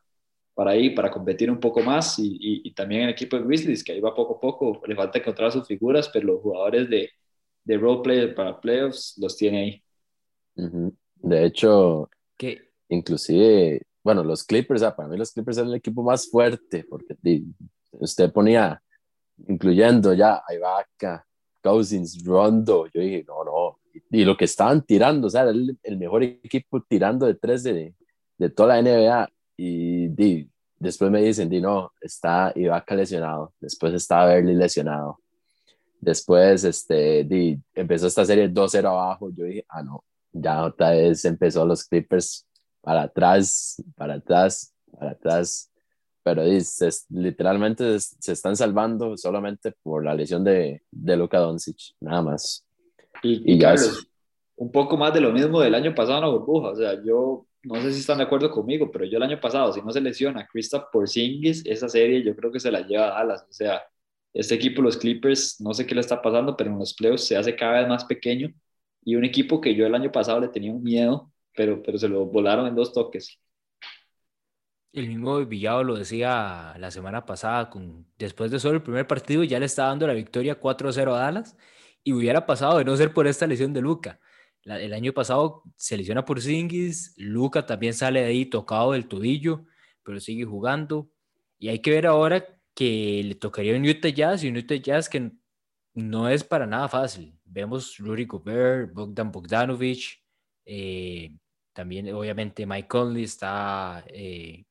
para 0.56 0.76
ir, 0.76 0.96
para 0.96 1.12
competir 1.12 1.52
un 1.52 1.60
poco 1.60 1.82
más 1.82 2.18
y, 2.18 2.38
y, 2.40 2.74
también 2.74 3.02
el 3.04 3.10
equipo 3.10 3.38
de 3.38 3.44
Grizzlies 3.44 3.84
que 3.84 3.92
ahí 3.92 4.00
va 4.00 4.16
poco 4.16 4.38
a 4.38 4.40
poco, 4.40 4.82
le 4.88 4.96
falta 4.96 5.20
encontrar 5.20 5.52
sus 5.52 5.68
figuras, 5.68 6.10
pero 6.12 6.28
los 6.28 6.42
jugadores 6.42 6.90
de, 6.90 7.10
de 7.66 7.78
role 7.78 8.02
player 8.02 8.34
para 8.34 8.60
playoffs 8.60 9.18
los 9.18 9.36
tiene 9.36 9.60
ahí. 9.60 9.84
De 11.16 11.46
hecho, 11.46 12.10
que 12.38 12.70
inclusive, 12.88 13.82
bueno, 14.02 14.24
los 14.24 14.46
Clippers, 14.46 14.82
ah, 14.84 14.96
para 14.96 15.10
mí 15.10 15.18
los 15.18 15.32
Clippers 15.34 15.58
eran 15.58 15.72
el 15.72 15.76
equipo 15.76 16.04
más 16.04 16.30
fuerte, 16.30 16.86
porque 16.90 17.16
usted 17.92 18.32
ponía, 18.32 18.82
incluyendo 19.48 20.14
ya 20.14 20.42
a 20.48 20.54
Ibaka, 20.54 21.28
Cousins, 21.62 22.24
Rondo, 22.24 22.88
yo 22.94 23.02
dije, 23.02 23.26
no, 23.28 23.44
no, 23.44 23.80
y, 24.10 24.24
lo 24.24 24.38
que 24.38 24.46
estaban 24.46 24.86
tirando, 24.86 25.28
o 25.28 25.30
sea, 25.30 25.42
era 25.42 25.52
el, 25.52 25.98
mejor 25.98 26.24
equipo 26.24 26.82
tirando 26.82 27.26
de 27.26 27.36
tres 27.36 27.64
de, 27.64 27.94
de 28.38 28.50
toda 28.50 28.80
la 28.80 28.82
NBA, 28.82 29.30
y 29.58 30.48
después 30.78 31.12
me 31.12 31.22
dicen, 31.22 31.50
di, 31.50 31.62
no, 31.62 31.92
está 32.02 32.52
Ibaka 32.56 32.96
lesionado, 32.96 33.54
después 33.60 33.94
está 33.94 34.26
Berly 34.26 34.56
lesionado, 34.56 35.20
después 36.00 36.64
este, 36.64 37.24
di, 37.24 37.60
empezó 37.74 38.08
esta 38.08 38.26
serie 38.26 38.50
2-0 38.50 38.86
abajo, 38.86 39.30
yo 39.32 39.46
dije, 39.46 39.66
ah, 39.70 39.84
no, 39.84 40.04
ya 40.32 40.64
otra 40.64 40.92
vez 40.92 41.26
empezó 41.26 41.66
los 41.66 41.86
Clippers 41.86 42.46
para 42.82 43.04
atrás, 43.04 43.82
para 43.96 44.16
atrás, 44.16 44.74
para 44.92 45.12
atrás, 45.12 45.72
pero 46.24 46.44
literalmente 47.10 48.00
se 48.00 48.32
están 48.32 48.56
salvando 48.56 49.16
solamente 49.16 49.74
por 49.84 50.04
la 50.04 50.16
lesión 50.16 50.44
de, 50.44 50.82
de 50.92 51.18
Luka 51.18 51.38
Doncic, 51.38 51.78
nada 52.00 52.22
más. 52.22 52.66
Y, 53.22 53.60
ya 53.60 53.76
un 54.56 54.72
poco 54.72 54.98
más 54.98 55.14
de 55.14 55.22
lo 55.22 55.32
mismo 55.32 55.60
del 55.62 55.76
año 55.76 55.94
pasado 55.96 56.18
en 56.20 56.24
la 56.24 56.30
burbuja, 56.30 56.70
o 56.70 56.76
sea, 56.76 57.04
yo 57.04 57.46
no 57.64 57.82
sé 57.82 57.92
si 57.94 58.00
están 58.00 58.20
de 58.20 58.26
acuerdo 58.26 58.52
conmigo, 58.52 58.92
pero 58.92 59.06
yo 59.06 59.18
el 59.18 59.24
año 59.24 59.40
pasado, 59.40 59.74
si 59.74 59.82
no 59.82 59.92
se 59.92 60.02
lesiona 60.02 60.48
Kristaps 60.48 60.88
Porzingis, 60.92 61.66
esa 61.66 61.90
serie 61.90 62.24
yo 62.24 62.36
creo 62.36 62.52
que 62.52 62.60
se 62.60 62.72
la 62.72 62.82
lleva 62.82 63.08
a 63.08 63.24
Dallas, 63.24 63.46
o 63.50 63.54
sea, 63.54 63.82
este 64.34 64.56
equipo, 64.56 64.82
los 64.82 64.98
Clippers, 64.98 65.62
no 65.62 65.74
sé 65.74 65.86
qué 65.86 65.96
le 65.96 66.02
está 66.02 66.22
pasando, 66.22 66.58
pero 66.58 66.70
en 66.70 66.78
los 66.78 66.94
playoffs 66.94 67.26
se 67.26 67.38
hace 67.38 67.56
cada 67.56 67.80
vez 67.80 67.88
más 67.88 68.06
pequeño 68.06 68.54
y 69.04 69.16
un 69.16 69.24
equipo 69.24 69.62
que 69.62 69.76
yo 69.76 69.86
el 69.86 69.96
año 69.96 70.12
pasado 70.12 70.40
le 70.42 70.50
tenía 70.50 70.72
un 70.74 70.84
miedo, 70.84 71.32
pero, 71.56 71.82
pero 71.82 71.98
se 71.98 72.10
lo 72.10 72.26
volaron 72.26 72.68
en 72.68 72.76
dos 72.76 72.92
toques. 72.92 73.40
El 74.92 75.08
mismo 75.08 75.46
Villado 75.46 75.84
lo 75.84 75.96
decía 75.96 76.76
la 76.80 76.92
semana 76.92 77.26
pasada, 77.26 77.70
con, 77.70 78.08
después 78.18 78.52
de 78.52 78.60
solo 78.60 78.76
el 78.76 78.84
primer 78.84 79.08
partido 79.08 79.44
ya 79.44 79.60
le 79.60 79.66
está 79.66 79.86
dando 79.86 80.08
la 80.08 80.14
victoria 80.14 80.60
4-0 80.60 81.14
a 81.14 81.20
Dallas 81.20 81.58
y 82.04 82.14
hubiera 82.14 82.46
pasado 82.46 82.78
de 82.78 82.86
no 82.86 82.96
ser 82.96 83.14
por 83.14 83.28
esta 83.28 83.48
lesión 83.48 83.74
de 83.74 83.82
Luca. 83.82 84.20
El 84.66 84.94
año 84.94 85.14
pasado 85.14 85.64
se 85.76 85.98
lesiona 85.98 86.26
por 86.26 86.42
Singis, 86.42 87.14
Luca 87.18 87.66
también 87.66 87.94
sale 87.94 88.22
de 88.22 88.28
ahí 88.28 88.46
tocado 88.46 88.94
del 88.94 89.08
tobillo, 89.08 89.66
pero 90.04 90.20
sigue 90.20 90.46
jugando. 90.46 91.10
Y 91.60 91.70
hay 91.70 91.80
que 91.80 91.92
ver 91.92 92.08
ahora 92.08 92.46
que 92.74 93.22
le 93.24 93.36
tocaría 93.36 93.76
un 93.76 93.88
Utah 93.88 94.10
Jazz 94.10 94.44
y 94.44 94.50
un 94.50 94.58
Utah 94.58 94.76
Jazz 94.76 95.08
que 95.08 95.32
no 95.94 96.30
es 96.30 96.44
para 96.44 96.68
nada 96.68 96.90
fácil. 96.90 97.40
Vemos 97.46 97.98
Rudy 97.98 98.26
Gobert, 98.26 98.94
Bogdan 98.94 99.32
Bogdanovic, 99.32 100.22
eh, 100.66 101.38
también 101.74 102.14
obviamente 102.14 102.66
Mike 102.66 102.88
Conley, 102.88 103.24
está 103.24 104.04
eh, 104.08 104.66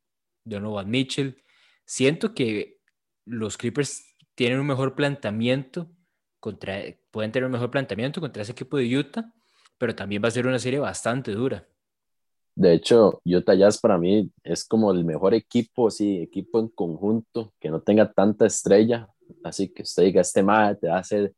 Donovan 0.45 0.91
Mitchell. 0.91 1.43
Siento 1.85 2.35
que 2.35 2.81
los 3.25 3.57
Clippers 3.57 4.05
tienen 4.35 4.59
un 4.59 4.67
mejor 4.67 4.95
planteamiento 4.95 5.91
contra, 6.41 6.83
pueden 7.11 7.33
tener 7.33 7.47
un 7.47 7.53
mejor 7.53 7.71
planteamiento 7.71 8.21
contra 8.21 8.43
ese 8.43 8.53
equipo 8.53 8.77
de 8.77 8.99
Utah, 8.99 9.33
pero 9.85 9.95
también 9.95 10.25
va 10.25 10.29
a 10.29 10.31
ser 10.31 10.47
una 10.47 10.59
serie 10.59 10.79
bastante 10.79 11.33
dura. 11.33 11.63
De 12.55 12.73
hecho, 12.73 13.21
Utah 13.23 13.53
Jazz 13.53 13.79
para 13.79 13.99
mí 13.99 14.31
es 14.43 14.65
como 14.65 14.91
el 14.91 15.05
mejor 15.05 15.35
equipo, 15.35 15.91
sí, 15.91 16.23
equipo 16.23 16.59
en 16.59 16.69
conjunto, 16.69 17.53
que 17.61 17.69
no 17.69 17.83
tenga 17.83 18.11
tanta 18.11 18.47
estrella, 18.47 19.07
así 19.43 19.69
que 19.69 19.83
usted 19.83 20.05
diga, 20.05 20.23
este 20.23 20.43
madre 20.43 20.77
te 20.77 20.89
va 20.89 20.97
a 20.97 21.01
hacer 21.01 21.35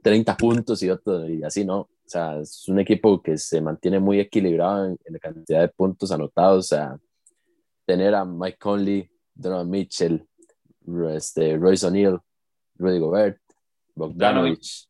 30 0.00 0.30
eh, 0.30 0.36
puntos 0.38 0.84
y 0.84 0.90
otro, 0.90 1.28
y 1.28 1.42
así 1.42 1.64
no. 1.64 1.80
O 1.80 1.90
sea, 2.06 2.38
es 2.38 2.68
un 2.68 2.78
equipo 2.78 3.20
que 3.20 3.36
se 3.36 3.60
mantiene 3.60 3.98
muy 3.98 4.20
equilibrado 4.20 4.86
en, 4.86 4.98
la 5.06 5.18
cantidad 5.18 5.62
de 5.62 5.68
puntos 5.70 6.12
anotados. 6.12 6.66
O 6.66 6.68
sea, 6.68 6.96
tener 7.84 8.14
a 8.14 8.24
Mike 8.24 8.58
Conley, 8.60 9.10
Donovan 9.34 9.68
Mitchell, 9.68 10.24
este, 11.10 11.56
Royce 11.56 11.88
O'Neal, 11.88 12.20
Rudy 12.76 13.00
Gobert, 13.00 13.40
Bogdanovich, 13.96 14.86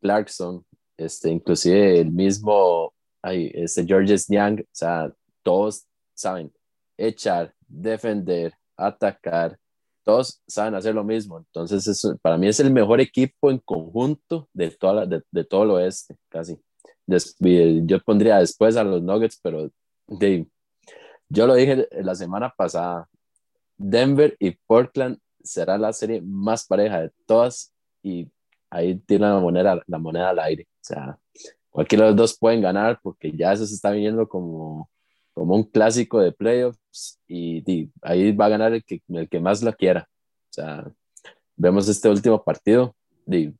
Clarkson, 0.00 0.64
este, 1.04 1.30
inclusive 1.30 2.00
el 2.00 2.10
mismo 2.10 2.92
este, 3.22 3.84
Georges 3.84 4.26
Young, 4.28 4.60
o 4.60 4.64
sea, 4.72 5.12
todos 5.42 5.86
saben 6.14 6.52
echar, 6.96 7.54
defender, 7.68 8.54
atacar, 8.76 9.58
todos 10.02 10.42
saben 10.46 10.74
hacer 10.74 10.94
lo 10.94 11.04
mismo. 11.04 11.38
Entonces, 11.38 12.02
para 12.20 12.36
mí 12.36 12.48
es 12.48 12.60
el 12.60 12.72
mejor 12.72 13.00
equipo 13.00 13.50
en 13.50 13.58
conjunto 13.58 14.48
de, 14.52 14.70
toda 14.70 15.06
de, 15.06 15.44
todo 15.44 15.64
el 15.64 15.70
oeste, 15.70 16.16
casi. 16.28 16.58
yo 17.06 18.00
pondría 18.04 18.38
después 18.38 18.76
a 18.76 18.84
los 18.84 19.02
Nuggets, 19.02 19.38
pero 19.42 19.70
de, 20.08 20.46
yo 21.28 21.46
lo 21.46 21.54
dije 21.54 21.88
la 21.92 22.14
semana 22.14 22.52
pasada, 22.56 23.08
Denver 23.76 24.36
y 24.38 24.52
Portland 24.66 25.18
será 25.42 25.78
la 25.78 25.92
serie 25.92 26.20
más 26.22 26.66
pareja 26.66 27.00
de 27.00 27.10
todas 27.26 27.72
y 28.02 28.28
ahí 28.72 28.98
tiene 29.06 29.26
la 29.26 29.38
moneda, 29.38 29.82
la 29.86 29.98
moneda 29.98 30.30
al 30.30 30.38
aire. 30.40 30.66
O 30.80 30.84
sea, 30.84 31.18
cualquiera 31.70 32.04
de 32.04 32.10
los 32.12 32.16
dos 32.16 32.38
pueden 32.38 32.62
ganar 32.62 32.98
porque 33.02 33.30
ya 33.30 33.52
eso 33.52 33.66
se 33.66 33.74
está 33.74 33.90
viniendo 33.90 34.26
como, 34.26 34.90
como 35.34 35.54
un 35.54 35.64
clásico 35.64 36.20
de 36.20 36.32
playoffs 36.32 37.20
y, 37.28 37.90
ahí 38.00 38.32
va 38.32 38.46
a 38.46 38.50
ganar 38.50 38.72
el 38.72 38.82
que, 38.82 39.02
el 39.08 39.28
que 39.28 39.40
más 39.40 39.62
lo 39.62 39.72
quiera. 39.74 40.08
O 40.50 40.52
sea, 40.52 40.90
vemos 41.54 41.88
este 41.88 42.08
último 42.08 42.42
partido, 42.42 42.96
de, 43.26 43.54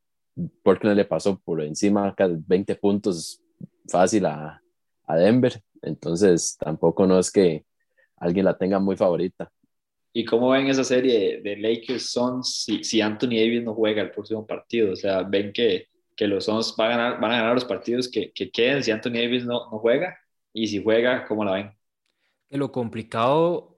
Portland 0.63 0.97
le 0.97 1.05
pasó 1.05 1.39
por 1.39 1.61
encima 1.61 2.15
20 2.17 2.75
puntos 2.77 3.39
fácil 3.87 4.25
a, 4.25 4.59
a 5.05 5.15
Denver, 5.15 5.61
entonces 5.83 6.57
tampoco 6.59 7.05
no 7.05 7.19
es 7.19 7.31
que 7.31 7.63
alguien 8.17 8.45
la 8.45 8.57
tenga 8.57 8.79
muy 8.79 8.97
favorita. 8.97 9.51
¿Y 10.15 10.25
cómo 10.25 10.51
ven 10.51 10.67
esa 10.67 10.83
serie 10.83 11.41
de 11.41 11.57
Lakers 11.57 12.11
Suns 12.11 12.63
si, 12.63 12.83
si 12.83 13.01
Anthony 13.01 13.29
Davis 13.29 13.63
no 13.63 13.73
juega 13.73 14.03
el 14.03 14.11
próximo 14.11 14.45
partido? 14.45 14.93
O 14.93 14.95
sea, 14.95 15.23
ven 15.23 15.51
que, 15.51 15.87
que 16.15 16.27
los 16.27 16.45
Suns 16.45 16.75
van 16.77 16.91
a 16.91 16.97
ganar, 16.97 17.19
van 17.19 17.31
a 17.31 17.37
ganar 17.37 17.53
los 17.55 17.65
partidos 17.65 18.07
que, 18.07 18.31
que 18.31 18.51
queden 18.51 18.83
si 18.83 18.91
Anthony 18.91 19.13
Davis 19.13 19.43
no, 19.43 19.71
no, 19.71 19.79
juega. 19.79 20.15
Y 20.53 20.67
si 20.67 20.83
juega, 20.83 21.25
¿cómo 21.25 21.43
la 21.43 21.53
ven? 21.53 21.71
Lo 22.51 22.71
complicado, 22.71 23.75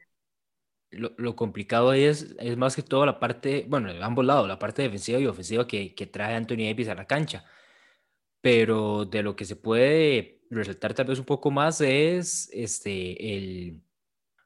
lo, 0.92 1.14
lo, 1.18 1.38
complicado 1.38 1.94
es, 1.94 2.36
es 2.38 2.58
más 2.58 2.76
que 2.76 2.82
todo 2.84 3.06
la 3.06 3.18
parte, 3.18 3.66
bueno, 3.70 3.94
de 3.94 4.04
ambos 4.04 4.26
lados, 4.26 4.46
la 4.46 4.60
parte 4.60 4.82
defensiva 4.82 5.20
y 5.20 5.28
ofensiva 5.28 5.66
que, 5.66 5.96
que 5.96 6.06
trae 6.06 6.36
Anthony 6.36 6.66
Davis 6.68 6.90
a 6.90 6.96
la 6.96 7.08
cancha. 7.08 7.46
Pero 8.42 9.06
de 9.06 9.24
lo 9.24 9.38
que 9.38 9.46
se 9.46 9.56
puede 9.56 10.42
resaltar 10.50 10.94
tal 10.94 11.08
vez 11.08 11.18
un 11.18 11.26
poco 11.26 11.50
más 11.50 11.80
es 11.80 12.50
este, 12.52 13.38
el, 13.38 13.85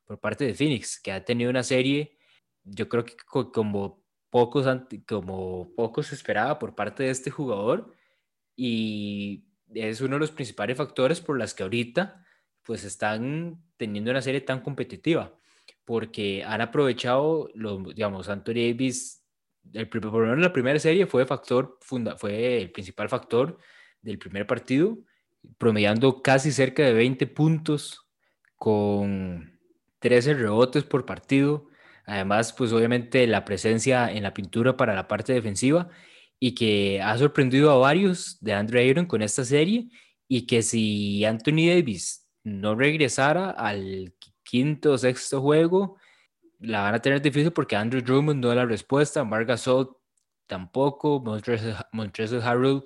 por 0.10 0.20
parte 0.20 0.44
de 0.44 0.56
Phoenix, 0.56 1.00
que 1.00 1.12
ha 1.12 1.24
tenido 1.24 1.52
una 1.52 1.62
serie, 1.62 2.18
yo 2.64 2.90
creo 2.90 3.06
que 3.06 3.16
como 3.28 4.04
pocos, 4.32 4.66
como 5.08 5.72
pocos 5.76 6.12
esperaba 6.12 6.58
por 6.58 6.74
parte 6.74 7.04
de 7.04 7.12
este 7.12 7.30
jugador 7.30 7.94
y 8.56 9.46
es 9.72 10.02
uno 10.02 10.16
de 10.16 10.22
los 10.22 10.32
principales 10.32 10.78
factores 10.78 11.22
por 11.22 11.38
las 11.38 11.54
que 11.54 11.62
ahorita 11.62 12.26
pues 12.64 12.86
están 12.86 13.62
teniendo 13.78 14.10
una 14.10 14.24
serie 14.24 14.42
tan 14.42 14.62
competitiva 14.62 15.40
porque 15.86 16.44
han 16.44 16.62
aprovechado 16.62 17.52
los 17.54 17.94
digamos 17.94 18.30
Anthony 18.30 18.72
Davis 18.72 19.24
el 19.74 19.90
por 19.90 20.04
lo 20.06 20.22
menos 20.22 20.40
la 20.40 20.54
primera 20.54 20.80
serie 20.80 21.06
fue 21.06 21.28
factor 21.28 21.78
funda, 21.82 22.18
fue 22.18 22.58
el 22.64 22.72
principal 22.72 23.10
factor 23.10 23.60
del 24.02 24.18
primer 24.18 24.48
partido 24.48 24.98
promediando 25.60 26.24
casi 26.24 26.52
cerca 26.52 26.82
de 26.82 26.94
20 26.94 27.28
puntos 27.28 28.10
con 28.56 29.59
13 30.00 30.34
rebotes 30.36 30.84
por 30.84 31.06
partido. 31.06 31.68
Además, 32.06 32.54
pues 32.54 32.74
obviamente 32.74 33.28
la 33.28 33.46
presencia 33.46 34.12
en 34.12 34.24
la 34.24 34.34
pintura 34.34 34.76
para 34.78 34.96
la 34.96 35.08
parte 35.08 35.34
defensiva 35.34 35.90
y 36.40 36.56
que 36.56 37.02
ha 37.02 37.18
sorprendido 37.18 37.72
a 37.72 37.78
varios 37.78 38.40
de 38.42 38.54
Andre 38.54 38.82
Ayton 38.82 39.06
con 39.06 39.22
esta 39.22 39.44
serie 39.46 39.90
y 40.28 40.48
que 40.48 40.62
si 40.62 41.26
Anthony 41.26 41.68
Davis 41.68 42.28
no 42.44 42.76
regresara 42.76 43.52
al 43.52 44.14
quinto 44.44 44.94
o 44.94 44.98
sexto 44.98 45.42
juego, 45.42 45.98
la 46.60 46.82
van 46.82 46.96
a 46.96 47.02
tener 47.02 47.22
difícil 47.22 47.52
porque 47.52 47.76
Andrew 47.76 48.02
Drummond 48.02 48.42
no 48.42 48.50
da 48.50 48.56
la 48.56 48.66
respuesta, 48.66 49.24
Marc 49.24 49.48
Gasol 49.48 49.98
tampoco, 50.48 51.22
Montrezl 51.22 52.42
Harrell 52.42 52.84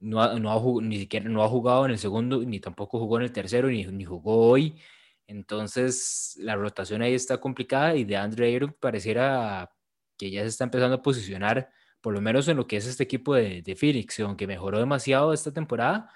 no, 0.00 0.38
no 0.38 0.80
ni 0.80 0.98
siquiera 1.00 1.28
no 1.28 1.42
ha 1.42 1.48
jugado 1.48 1.84
en 1.84 1.92
el 1.92 1.98
segundo, 1.98 2.40
ni 2.42 2.60
tampoco 2.60 2.98
jugó 2.98 3.18
en 3.18 3.24
el 3.24 3.32
tercero, 3.32 3.68
ni, 3.68 3.84
ni 3.86 4.04
jugó 4.04 4.48
hoy. 4.48 4.80
Entonces, 5.28 6.34
la 6.38 6.56
rotación 6.56 7.02
ahí 7.02 7.12
está 7.12 7.38
complicada 7.38 7.94
y 7.94 8.04
de 8.04 8.16
Andre 8.16 8.46
Ayton 8.48 8.74
pareciera 8.80 9.70
que 10.16 10.30
ya 10.30 10.40
se 10.40 10.48
está 10.48 10.64
empezando 10.64 10.96
a 10.96 11.02
posicionar, 11.02 11.68
por 12.00 12.14
lo 12.14 12.20
menos 12.22 12.48
en 12.48 12.56
lo 12.56 12.66
que 12.66 12.78
es 12.78 12.86
este 12.86 13.04
equipo 13.04 13.34
de, 13.34 13.60
de 13.60 13.76
Phoenix, 13.76 14.18
aunque 14.20 14.46
mejoró 14.46 14.78
demasiado 14.78 15.34
esta 15.34 15.52
temporada, 15.52 16.10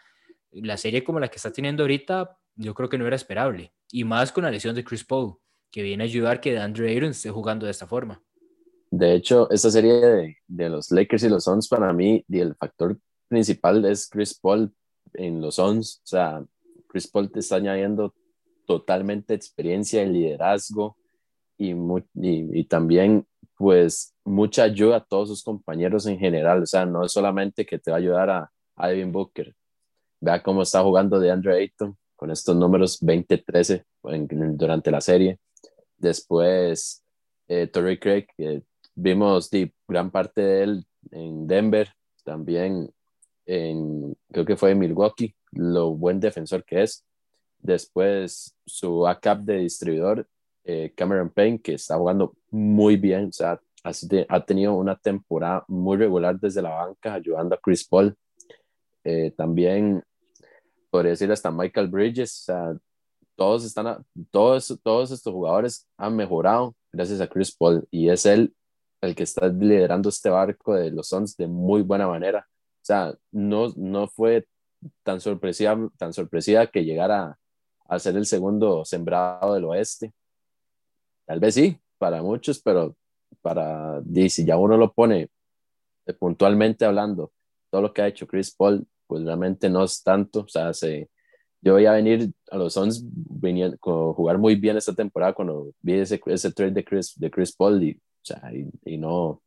la 0.50 0.78
serie 0.78 1.04
como 1.04 1.20
la 1.20 1.28
que 1.28 1.36
está 1.36 1.52
teniendo 1.52 1.82
ahorita, 1.82 2.38
yo 2.56 2.72
creo 2.74 2.88
que 2.88 2.96
no 2.96 3.06
era 3.06 3.14
esperable. 3.14 3.74
Y 3.90 4.02
más 4.04 4.32
con 4.32 4.44
la 4.44 4.50
lesión 4.50 4.74
de 4.74 4.82
Chris 4.82 5.04
Paul, 5.04 5.36
que 5.70 5.82
viene 5.82 6.04
a 6.04 6.06
ayudar 6.06 6.40
que 6.40 6.58
Andre 6.58 6.90
Ayton 6.90 7.10
esté 7.10 7.30
jugando 7.30 7.66
de 7.66 7.72
esta 7.72 7.86
forma. 7.86 8.22
De 8.90 9.14
hecho, 9.14 9.50
esta 9.50 9.70
serie 9.70 9.92
de, 9.92 10.36
de 10.46 10.68
los 10.70 10.90
Lakers 10.90 11.24
y 11.24 11.28
los 11.28 11.44
Suns, 11.44 11.68
para 11.68 11.92
mí, 11.92 12.24
y 12.28 12.40
el 12.40 12.54
factor 12.54 12.98
principal 13.28 13.84
es 13.84 14.08
Chris 14.08 14.34
Paul 14.34 14.72
en 15.12 15.42
los 15.42 15.56
Suns. 15.56 16.00
O 16.02 16.06
sea, 16.06 16.42
Chris 16.88 17.06
Paul 17.06 17.30
te 17.30 17.40
está 17.40 17.56
añadiendo 17.56 18.14
totalmente 18.66 19.34
experiencia 19.34 20.02
en 20.02 20.12
liderazgo 20.12 20.96
y, 21.58 21.74
y, 22.14 22.64
también 22.64 23.26
pues 23.56 24.14
mucha 24.24 24.64
ayuda 24.64 24.96
a 24.96 25.04
todos 25.04 25.28
sus 25.28 25.44
compañeros 25.44 26.06
en 26.06 26.18
general, 26.18 26.62
o 26.62 26.66
sea, 26.66 26.86
no 26.86 27.04
es 27.04 27.12
solamente 27.12 27.64
que 27.64 27.78
te 27.78 27.90
va 27.90 27.98
a 27.98 28.00
ayudar 28.00 28.30
a, 28.30 28.52
a 28.76 28.88
Devin 28.88 29.12
Booker, 29.12 29.54
vea 30.20 30.42
cómo 30.42 30.62
está 30.62 30.82
jugando 30.82 31.20
de 31.20 31.30
Andre 31.30 31.56
Ayton 31.56 31.96
con 32.16 32.30
estos 32.30 32.56
números 32.56 33.00
20-13 33.02 33.84
durante 34.56 34.90
la 34.90 35.00
serie, 35.00 35.38
después 35.96 37.04
eh, 37.48 37.66
Torrey 37.66 37.98
Craig, 37.98 38.26
vimos 38.94 39.50
de 39.50 39.72
gran 39.86 40.10
parte 40.10 40.40
de 40.40 40.62
él 40.62 40.86
en 41.10 41.46
Denver, 41.46 41.92
también 42.24 42.90
en, 43.46 44.16
creo 44.30 44.44
que 44.44 44.56
fue 44.56 44.72
en 44.72 44.78
Milwaukee, 44.78 45.34
lo 45.52 45.94
buen 45.94 46.20
defensor 46.20 46.64
que 46.64 46.82
es, 46.82 47.04
Después 47.62 48.54
su 48.66 49.00
backup 49.00 49.44
de 49.44 49.58
distribuidor, 49.58 50.26
eh, 50.64 50.92
Cameron 50.96 51.30
Payne, 51.30 51.60
que 51.60 51.74
está 51.74 51.96
jugando 51.96 52.34
muy 52.50 52.96
bien, 52.96 53.26
o 53.28 53.32
sea, 53.32 53.60
ha 54.28 54.44
tenido 54.44 54.74
una 54.74 54.96
temporada 54.96 55.64
muy 55.68 55.96
regular 55.96 56.38
desde 56.38 56.62
la 56.62 56.70
banca, 56.70 57.14
ayudando 57.14 57.54
a 57.54 57.58
Chris 57.58 57.86
Paul. 57.86 58.14
Eh, 59.04 59.32
también 59.36 60.02
podría 60.90 61.10
decir 61.10 61.30
hasta 61.32 61.50
Michael 61.50 61.88
Bridges, 61.88 62.42
o 62.42 62.44
sea, 62.44 62.76
todos, 63.34 63.64
están, 63.64 64.04
todos, 64.30 64.78
todos 64.82 65.10
estos 65.10 65.32
jugadores 65.32 65.88
han 65.96 66.14
mejorado 66.14 66.76
gracias 66.92 67.20
a 67.20 67.26
Chris 67.26 67.56
Paul 67.56 67.86
y 67.90 68.08
es 68.10 68.26
él 68.26 68.54
el 69.00 69.14
que 69.14 69.24
está 69.24 69.48
liderando 69.48 70.08
este 70.08 70.30
barco 70.30 70.74
de 70.74 70.90
los 70.90 71.08
Suns 71.08 71.36
de 71.36 71.48
muy 71.48 71.82
buena 71.82 72.06
manera. 72.06 72.46
O 72.48 72.84
sea, 72.84 73.14
no, 73.32 73.72
no 73.76 74.06
fue 74.06 74.46
tan 75.02 75.20
sorpresiva, 75.20 75.76
tan 75.96 76.12
sorpresiva 76.12 76.66
que 76.66 76.84
llegara 76.84 77.38
al 77.92 78.00
ser 78.00 78.16
el 78.16 78.24
segundo 78.24 78.86
sembrado 78.86 79.52
del 79.52 79.64
oeste. 79.66 80.14
Tal 81.26 81.38
vez 81.40 81.54
sí, 81.54 81.78
para 81.98 82.22
muchos, 82.22 82.58
pero 82.62 82.96
para, 83.42 84.00
si 84.30 84.46
ya 84.46 84.56
uno 84.56 84.78
lo 84.78 84.94
pone 84.94 85.28
eh, 86.06 86.14
puntualmente 86.14 86.86
hablando, 86.86 87.32
todo 87.68 87.82
lo 87.82 87.92
que 87.92 88.00
ha 88.00 88.08
hecho 88.08 88.26
Chris 88.26 88.50
Paul, 88.50 88.86
pues 89.06 89.22
realmente 89.24 89.68
no 89.68 89.84
es 89.84 90.02
tanto. 90.02 90.40
O 90.40 90.48
sea, 90.48 90.72
se, 90.72 91.10
yo 91.60 91.74
voy 91.74 91.84
a 91.84 91.92
venir 91.92 92.32
a 92.50 92.56
los 92.56 92.72
Suns 92.72 93.04
jugar 93.82 94.38
muy 94.38 94.54
bien 94.54 94.78
esta 94.78 94.94
temporada 94.94 95.34
cuando 95.34 95.74
vi 95.82 95.92
ese, 95.92 96.18
ese 96.24 96.50
trade 96.50 96.70
de 96.70 96.84
Chris, 96.84 97.12
de 97.14 97.30
Chris 97.30 97.54
Paul 97.54 97.82
y, 97.82 97.92
o 97.92 98.24
sea, 98.24 98.50
y, 98.86 98.96
no, 98.96 99.42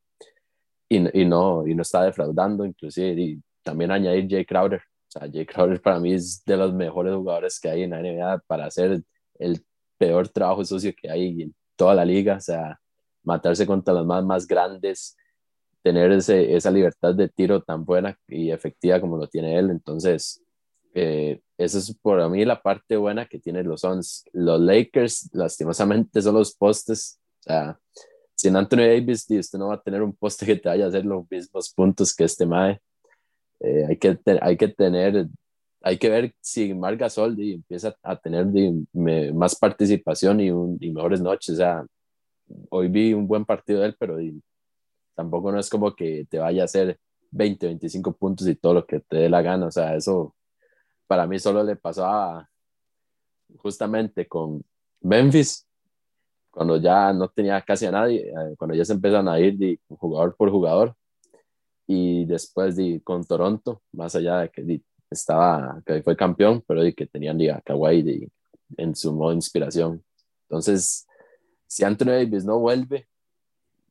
y, 0.87 1.19
y, 1.19 1.25
no, 1.25 1.65
y 1.65 1.73
no 1.73 1.81
está 1.81 2.03
defraudando, 2.03 2.63
inclusive, 2.63 3.19
y 3.19 3.41
también 3.63 3.89
añadir 3.89 4.27
Jay 4.29 4.45
Crowder, 4.45 4.83
sea, 5.19 5.29
Jay 5.31 5.45
Crowder 5.45 5.81
para 5.81 5.99
mí 5.99 6.13
es 6.13 6.43
de 6.45 6.57
los 6.57 6.73
mejores 6.73 7.15
jugadores 7.15 7.59
que 7.59 7.69
hay 7.69 7.83
en 7.83 7.91
la 7.91 8.01
NBA 8.01 8.43
para 8.47 8.65
hacer 8.65 9.01
el 9.39 9.65
peor 9.97 10.27
trabajo 10.29 10.63
sucio 10.65 10.93
que 10.95 11.09
hay 11.09 11.41
en 11.43 11.55
toda 11.75 11.95
la 11.95 12.05
liga, 12.05 12.37
o 12.37 12.41
sea, 12.41 12.79
matarse 13.23 13.65
contra 13.65 13.93
los 13.93 14.05
más, 14.05 14.23
más 14.23 14.47
grandes, 14.47 15.15
tener 15.81 16.11
ese, 16.11 16.55
esa 16.55 16.71
libertad 16.71 17.13
de 17.15 17.29
tiro 17.29 17.61
tan 17.61 17.85
buena 17.85 18.17
y 18.27 18.51
efectiva 18.51 18.99
como 18.99 19.17
lo 19.17 19.27
tiene 19.27 19.57
él. 19.57 19.69
Entonces, 19.71 20.41
Eh, 20.97 21.41
esa 21.57 21.77
es 21.77 21.93
por 22.01 22.29
mí 22.29 22.45
la 22.45 22.61
parte 22.61 22.95
buena 22.95 23.25
que 23.27 23.37
tienen 23.39 23.67
los 23.67 23.81
Suns. 23.81 24.23
Los 24.31 24.61
Lakers, 24.61 25.29
lastimosamente, 25.33 26.21
son 26.21 26.35
los 26.35 26.55
postes. 26.55 27.19
O 27.41 27.43
sea, 27.43 27.79
sin 28.33 28.55
Anthony 28.55 28.77
Davis, 28.87 29.27
usted 29.29 29.59
no 29.59 29.67
va 29.67 29.75
a 29.75 29.81
tener 29.81 30.01
un 30.01 30.15
poste 30.15 30.45
que 30.45 30.55
te 30.55 30.69
vaya 30.69 30.85
a 30.85 30.87
hacer 30.87 31.05
los 31.05 31.29
mismos 31.29 31.73
puntos 31.73 32.15
que 32.15 32.23
este 32.23 32.45
Mae. 32.45 32.79
Eh, 33.59 33.85
hay, 33.89 33.97
que 33.97 34.17
hay 34.41 34.57
que 34.57 34.67
tener, 34.67 35.27
hay 35.81 35.97
que 35.97 36.09
ver 36.09 36.33
si 36.41 36.73
Marc 36.73 36.99
Gasol 36.99 37.39
empieza 37.39 37.95
a 38.03 38.15
tener 38.17 38.47
más 39.33 39.55
participación 39.55 40.41
y, 40.41 40.47
y, 40.47 40.91
mejores 40.91 41.21
noches. 41.21 41.55
O 41.55 41.57
sea, 41.57 41.85
hoy 42.69 42.87
vi 42.89 43.13
un 43.13 43.27
buen 43.27 43.45
partido 43.45 43.81
de 43.81 43.87
él, 43.87 43.95
pero 43.99 44.17
tampoco 45.15 45.51
no 45.51 45.59
es 45.59 45.69
como 45.69 45.95
que 45.95 46.25
te 46.29 46.39
vaya 46.39 46.63
a 46.63 46.65
hacer 46.65 46.99
20, 47.31 47.67
25 47.67 48.13
puntos 48.13 48.47
y 48.47 48.55
todo 48.55 48.75
lo 48.75 48.85
que 48.85 48.99
te 49.01 49.17
dé 49.17 49.29
la 49.29 49.41
gana. 49.41 49.67
O 49.67 49.71
sea, 49.71 49.95
eso 49.95 50.35
para 51.07 51.27
mí 51.27 51.39
solo 51.39 51.63
le 51.63 51.75
pasaba 51.75 52.49
justamente 53.57 54.27
con 54.27 54.63
Memphis, 55.01 55.67
cuando 56.49 56.77
ya 56.77 57.13
no 57.13 57.27
tenía 57.29 57.61
casi 57.61 57.85
a 57.85 57.91
nadie, 57.91 58.29
eh, 58.29 58.55
cuando 58.57 58.75
ya 58.75 58.85
se 58.85 58.93
empezaron 58.93 59.27
a 59.27 59.39
ir 59.39 59.57
de 59.57 59.79
jugador 59.89 60.35
por 60.35 60.49
jugador, 60.49 60.95
y 61.87 62.25
después 62.25 62.75
de, 62.75 63.01
con 63.03 63.23
Toronto, 63.23 63.81
más 63.91 64.15
allá 64.15 64.39
de 64.39 64.49
que 64.49 64.81
estaba, 65.09 65.81
que 65.85 66.01
fue 66.01 66.15
campeón, 66.15 66.63
pero 66.67 66.83
de 66.83 66.93
que 66.93 67.05
tenían 67.05 67.39
a 67.49 67.61
Kawhi 67.61 68.29
en 68.77 68.95
su 68.95 69.13
modo 69.13 69.29
de 69.29 69.35
inspiración. 69.35 70.03
Entonces, 70.49 71.05
si 71.67 71.83
Anthony 71.83 72.07
Davis 72.07 72.45
no 72.45 72.59
vuelve, 72.59 73.07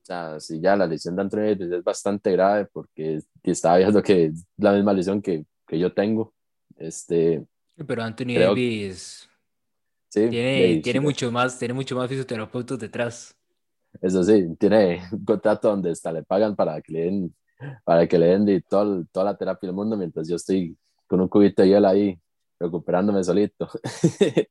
o 0.02 0.06
sea, 0.06 0.40
si 0.40 0.60
ya 0.60 0.76
la 0.76 0.86
lesión 0.86 1.16
de 1.16 1.22
Anthony 1.22 1.38
Davis 1.38 1.72
es 1.72 1.84
bastante 1.84 2.32
grave 2.32 2.66
porque 2.72 3.20
estaba 3.42 3.78
viendo 3.78 4.02
que 4.02 4.26
es 4.26 4.46
la 4.56 4.72
misma 4.72 4.92
lesión 4.92 5.22
que, 5.22 5.46
que 5.66 5.78
yo 5.78 5.92
tengo, 5.92 6.34
este, 6.76 7.46
pero 7.86 8.02
Anthony 8.02 8.38
Davis 8.38 9.28
tiene, 10.08 10.80
tiene, 10.80 11.00
mucho 11.00 11.32
más, 11.32 11.58
tiene 11.58 11.74
mucho 11.74 11.96
más 11.96 12.08
fisioterapeutas 12.08 12.78
detrás. 12.78 13.36
Eso 14.00 14.22
sí, 14.22 14.54
tiene 14.58 15.02
un 15.12 15.24
contrato 15.24 15.68
donde 15.68 15.90
hasta 15.90 16.12
le 16.12 16.22
pagan 16.22 16.54
para 16.54 16.80
que 16.80 16.92
le 16.92 17.00
den, 17.00 17.34
para 17.84 18.06
que 18.06 18.18
le 18.18 18.26
den 18.26 18.62
todo, 18.68 19.04
toda 19.12 19.26
la 19.26 19.36
terapia 19.36 19.68
del 19.68 19.76
mundo 19.76 19.96
mientras 19.96 20.28
yo 20.28 20.36
estoy 20.36 20.76
con 21.06 21.20
un 21.20 21.28
cubito 21.28 21.62
de 21.62 21.68
hielo 21.68 21.88
ahí 21.88 22.18
recuperándome 22.58 23.22
solito. 23.22 23.68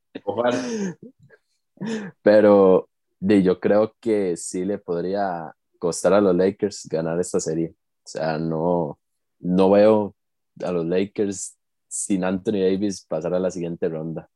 Pero 2.22 2.89
yo 3.20 3.59
creo 3.59 3.95
que 3.99 4.38
sí 4.38 4.66
le 4.66 4.78
podría 4.78 5.53
costar 5.80 6.14
a 6.14 6.22
los 6.22 6.36
Lakers 6.36 6.88
ganar 6.89 7.20
esta 7.20 7.39
serie. 7.39 7.74
O 8.05 8.07
sea, 8.07 8.38
no, 8.38 8.99
no 9.39 9.72
veo 9.72 10.16
a 10.64 10.72
los 10.72 10.86
Lakers 10.86 11.57
sin 11.88 12.24
Anthony 12.24 12.59
Davis 12.59 13.05
pasar 13.05 13.34
a 13.34 13.39
la 13.39 13.51
siguiente 13.51 13.88
ronda. 13.89 14.30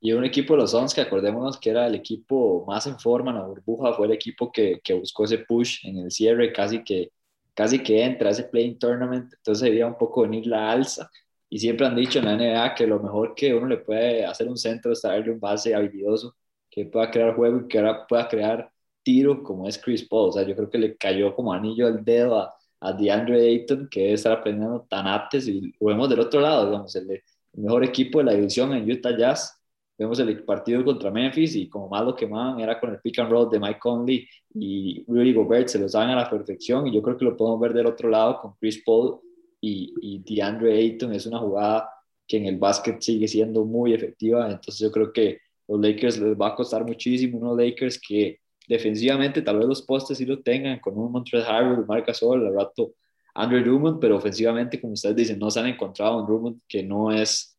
Y 0.00 0.12
un 0.12 0.24
equipo 0.24 0.54
de 0.54 0.60
los 0.60 0.70
Suns 0.70 0.94
que 0.94 1.00
acordémonos 1.00 1.58
que 1.58 1.70
era 1.70 1.86
el 1.86 1.94
equipo 1.96 2.64
más 2.66 2.86
en 2.86 2.98
forma 2.98 3.32
en 3.32 3.38
la 3.38 3.46
burbuja, 3.46 3.92
fue 3.94 4.06
el 4.06 4.12
equipo 4.12 4.52
que, 4.52 4.80
que 4.82 4.94
buscó 4.94 5.24
ese 5.24 5.38
push 5.38 5.84
en 5.86 5.98
el 5.98 6.10
cierre, 6.12 6.52
casi 6.52 6.84
que, 6.84 7.10
casi 7.58 7.80
que 7.80 8.04
entra 8.04 8.28
a 8.28 8.30
ese 8.30 8.44
playing 8.44 8.78
tournament, 8.78 9.32
entonces 9.34 9.64
debía 9.64 9.84
un 9.88 9.98
poco 9.98 10.22
venir 10.22 10.46
la 10.46 10.70
alza. 10.70 11.10
Y 11.50 11.58
siempre 11.58 11.86
han 11.86 11.96
dicho 11.96 12.20
en 12.20 12.26
la 12.26 12.36
NBA 12.36 12.74
que 12.76 12.86
lo 12.86 13.00
mejor 13.00 13.34
que 13.34 13.52
uno 13.52 13.66
le 13.66 13.78
puede 13.78 14.24
hacer 14.24 14.46
un 14.46 14.56
centro 14.56 14.92
es 14.92 15.02
darle 15.02 15.32
un 15.32 15.40
base 15.40 15.74
habilidoso 15.74 16.36
que 16.70 16.84
pueda 16.86 17.10
crear 17.10 17.34
juego 17.34 17.62
y 17.62 17.66
que 17.66 17.78
ahora 17.78 18.06
pueda 18.06 18.28
crear 18.28 18.70
tiro 19.02 19.42
como 19.42 19.66
es 19.66 19.76
Chris 19.76 20.06
Paul. 20.06 20.28
O 20.28 20.32
sea, 20.32 20.44
yo 20.44 20.54
creo 20.54 20.70
que 20.70 20.78
le 20.78 20.96
cayó 20.96 21.34
como 21.34 21.52
anillo 21.52 21.88
al 21.88 22.04
dedo 22.04 22.38
a, 22.38 22.54
a 22.78 22.92
DeAndre 22.92 23.40
Ayton, 23.48 23.88
que 23.90 24.02
debe 24.02 24.12
estar 24.12 24.32
aprendiendo 24.34 24.86
tanates, 24.88 25.48
y 25.48 25.74
lo 25.80 25.88
vemos 25.88 26.08
del 26.08 26.20
otro 26.20 26.40
lado, 26.40 26.66
digamos, 26.66 26.94
el, 26.94 27.22
mejor 27.54 27.84
equipo 27.84 28.18
de 28.20 28.24
la 28.26 28.34
división 28.34 28.72
en 28.72 28.88
Utah 28.88 29.16
Jazz. 29.18 29.57
Vemos 29.98 30.18
el 30.20 30.44
partido 30.44 30.84
contra 30.84 31.10
Memphis 31.10 31.56
y 31.56 31.68
como 31.68 31.88
más 31.88 32.04
lo 32.04 32.14
quemaban 32.14 32.60
era 32.60 32.78
con 32.78 32.90
el 32.90 33.00
pick 33.00 33.18
and 33.18 33.30
roll 33.30 33.50
de 33.50 33.58
Mike 33.58 33.80
Conley 33.80 34.28
y 34.54 35.04
Rudy 35.08 35.34
Gobert, 35.34 35.66
se 35.68 35.78
lo 35.80 35.88
saben 35.88 36.10
a 36.10 36.16
la 36.16 36.30
perfección 36.30 36.86
y 36.86 36.94
yo 36.94 37.02
creo 37.02 37.16
que 37.16 37.24
lo 37.24 37.36
podemos 37.36 37.58
ver 37.58 37.74
del 37.74 37.86
otro 37.86 38.08
lado 38.08 38.38
con 38.40 38.54
Chris 38.60 38.82
Paul 38.84 39.18
y, 39.60 39.92
y 40.00 40.18
DeAndre 40.20 40.72
Ayton. 40.72 41.12
Es 41.12 41.26
una 41.26 41.40
jugada 41.40 41.90
que 42.28 42.36
en 42.36 42.46
el 42.46 42.58
básquet 42.58 43.00
sigue 43.00 43.26
siendo 43.26 43.64
muy 43.64 43.92
efectiva, 43.92 44.46
entonces 44.48 44.78
yo 44.78 44.92
creo 44.92 45.12
que 45.12 45.40
los 45.66 45.80
Lakers 45.80 46.18
les 46.18 46.38
va 46.38 46.48
a 46.48 46.54
costar 46.54 46.84
muchísimo, 46.84 47.38
unos 47.38 47.56
Lakers 47.56 48.00
que 48.00 48.38
defensivamente 48.68 49.42
tal 49.42 49.58
vez 49.58 49.66
los 49.66 49.82
postes 49.82 50.18
sí 50.18 50.26
lo 50.26 50.40
tengan 50.40 50.78
con 50.78 50.96
un 50.96 51.10
Montreal 51.10 51.44
Harvard, 51.44 51.86
Marca 51.86 52.14
Sol, 52.14 52.46
al 52.46 52.54
rato 52.54 52.94
Andrew 53.34 53.62
Drummond, 53.62 54.00
pero 54.00 54.16
ofensivamente, 54.16 54.80
como 54.80 54.92
ustedes 54.92 55.16
dicen, 55.16 55.38
no 55.38 55.50
se 55.50 55.60
han 55.60 55.66
encontrado 55.66 56.20
un 56.20 56.26
Drummond 56.26 56.60
que 56.68 56.82
no 56.82 57.12
es 57.12 57.57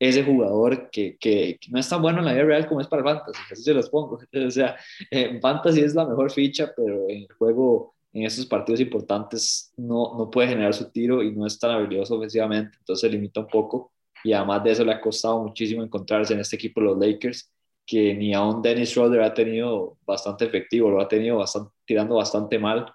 ese 0.00 0.24
jugador 0.24 0.90
que, 0.90 1.18
que, 1.18 1.58
no 1.68 1.78
es 1.78 1.88
tan 1.88 2.00
bueno 2.00 2.20
en 2.20 2.24
la 2.24 2.32
vida 2.32 2.44
real 2.44 2.66
como 2.66 2.80
es 2.80 2.88
para 2.88 3.02
el 3.02 3.08
Fantasy, 3.08 3.40
así 3.52 3.62
se 3.62 3.74
los 3.74 3.90
pongo. 3.90 4.18
O 4.46 4.50
sea, 4.50 4.76
en 5.10 5.40
Fantasy 5.40 5.80
es 5.80 5.94
la 5.94 6.06
mejor 6.06 6.30
ficha, 6.32 6.72
pero 6.74 7.08
en 7.08 7.18
el 7.18 7.32
juego, 7.38 7.94
en 8.12 8.24
estos 8.24 8.46
partidos 8.46 8.80
importantes, 8.80 9.72
no, 9.76 10.16
no 10.16 10.30
puede 10.30 10.48
generar 10.48 10.74
su 10.74 10.90
tiro 10.90 11.22
y 11.22 11.32
no 11.32 11.46
es 11.46 11.58
tan 11.58 11.72
habilidoso 11.72 12.16
ofensivamente, 12.16 12.78
entonces 12.78 13.02
se 13.02 13.14
limita 13.14 13.40
un 13.40 13.48
poco. 13.48 13.92
Y 14.24 14.32
además 14.32 14.64
de 14.64 14.72
eso, 14.72 14.84
le 14.84 14.92
ha 14.92 15.00
costado 15.00 15.42
muchísimo 15.42 15.82
encontrarse 15.82 16.34
en 16.34 16.40
este 16.40 16.56
equipo 16.56 16.80
los 16.80 16.98
Lakers 16.98 17.50
que 17.86 18.14
ni 18.14 18.32
aún 18.34 18.62
Dennis 18.62 18.90
Schroeder 18.90 19.22
ha 19.22 19.34
tenido 19.34 19.98
bastante 20.06 20.44
efectivo, 20.44 20.90
lo 20.90 21.00
ha 21.00 21.08
tenido 21.08 21.38
bastante, 21.38 21.72
tirando 21.84 22.16
bastante 22.16 22.58
mal, 22.58 22.86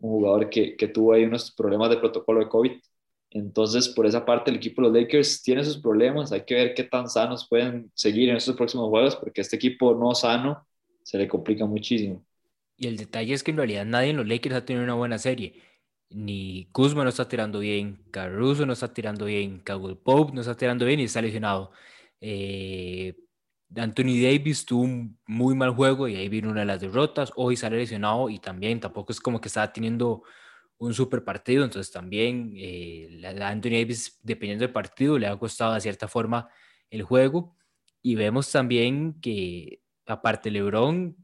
un 0.00 0.10
jugador 0.10 0.50
que, 0.50 0.76
que 0.76 0.88
tuvo 0.88 1.14
ahí 1.14 1.24
unos 1.24 1.50
problemas 1.52 1.90
de 1.90 1.96
protocolo 1.96 2.40
de 2.40 2.48
COVID. 2.48 2.72
Entonces, 3.34 3.88
por 3.88 4.06
esa 4.06 4.24
parte, 4.24 4.52
el 4.52 4.58
equipo 4.58 4.80
de 4.80 4.88
los 4.88 4.96
Lakers 4.96 5.42
tiene 5.42 5.64
sus 5.64 5.78
problemas. 5.78 6.30
Hay 6.30 6.42
que 6.42 6.54
ver 6.54 6.72
qué 6.72 6.84
tan 6.84 7.08
sanos 7.08 7.46
pueden 7.48 7.90
seguir 7.92 8.30
en 8.30 8.36
estos 8.36 8.54
próximos 8.54 8.88
juegos, 8.88 9.16
porque 9.16 9.40
este 9.40 9.56
equipo 9.56 9.92
no 9.92 10.14
sano 10.14 10.64
se 11.02 11.18
le 11.18 11.26
complica 11.26 11.66
muchísimo. 11.66 12.24
Y 12.76 12.86
el 12.86 12.96
detalle 12.96 13.34
es 13.34 13.42
que 13.42 13.50
en 13.50 13.56
realidad 13.56 13.84
nadie 13.84 14.10
en 14.10 14.18
los 14.18 14.28
Lakers 14.28 14.54
ha 14.54 14.64
tenido 14.64 14.84
una 14.84 14.94
buena 14.94 15.18
serie. 15.18 15.60
Ni 16.10 16.68
Kuzma 16.70 17.02
no 17.02 17.08
está 17.08 17.28
tirando 17.28 17.58
bien, 17.58 18.04
Caruso 18.12 18.66
no 18.66 18.72
está 18.72 18.94
tirando 18.94 19.24
bien, 19.24 19.58
Caldwell 19.58 19.96
Pope 19.96 20.32
no 20.32 20.40
está 20.40 20.56
tirando 20.56 20.84
bien 20.86 21.00
y 21.00 21.04
está 21.04 21.20
lesionado. 21.20 21.72
Eh, 22.20 23.16
Anthony 23.74 24.22
Davis 24.22 24.64
tuvo 24.64 24.82
un 24.84 25.18
muy 25.26 25.56
mal 25.56 25.70
juego 25.70 26.06
y 26.06 26.14
ahí 26.14 26.28
vino 26.28 26.50
una 26.50 26.60
de 26.60 26.66
las 26.66 26.80
derrotas. 26.80 27.32
Hoy 27.34 27.56
sale 27.56 27.78
lesionado 27.78 28.30
y 28.30 28.38
también 28.38 28.78
tampoco 28.78 29.10
es 29.12 29.18
como 29.18 29.40
que 29.40 29.48
estaba 29.48 29.72
teniendo 29.72 30.22
un 30.78 30.94
super 30.94 31.24
partido. 31.24 31.64
Entonces 31.64 31.92
también 31.92 32.52
eh, 32.56 33.22
Anthony 33.24 33.70
Davis, 33.70 34.18
dependiendo 34.22 34.64
del 34.64 34.72
partido, 34.72 35.18
le 35.18 35.26
ha 35.26 35.36
costado 35.36 35.74
de 35.74 35.80
cierta 35.80 36.08
forma 36.08 36.48
el 36.90 37.02
juego. 37.02 37.56
Y 38.02 38.14
vemos 38.16 38.50
también 38.50 39.20
que 39.20 39.80
aparte 40.06 40.50
LeBron, 40.50 41.16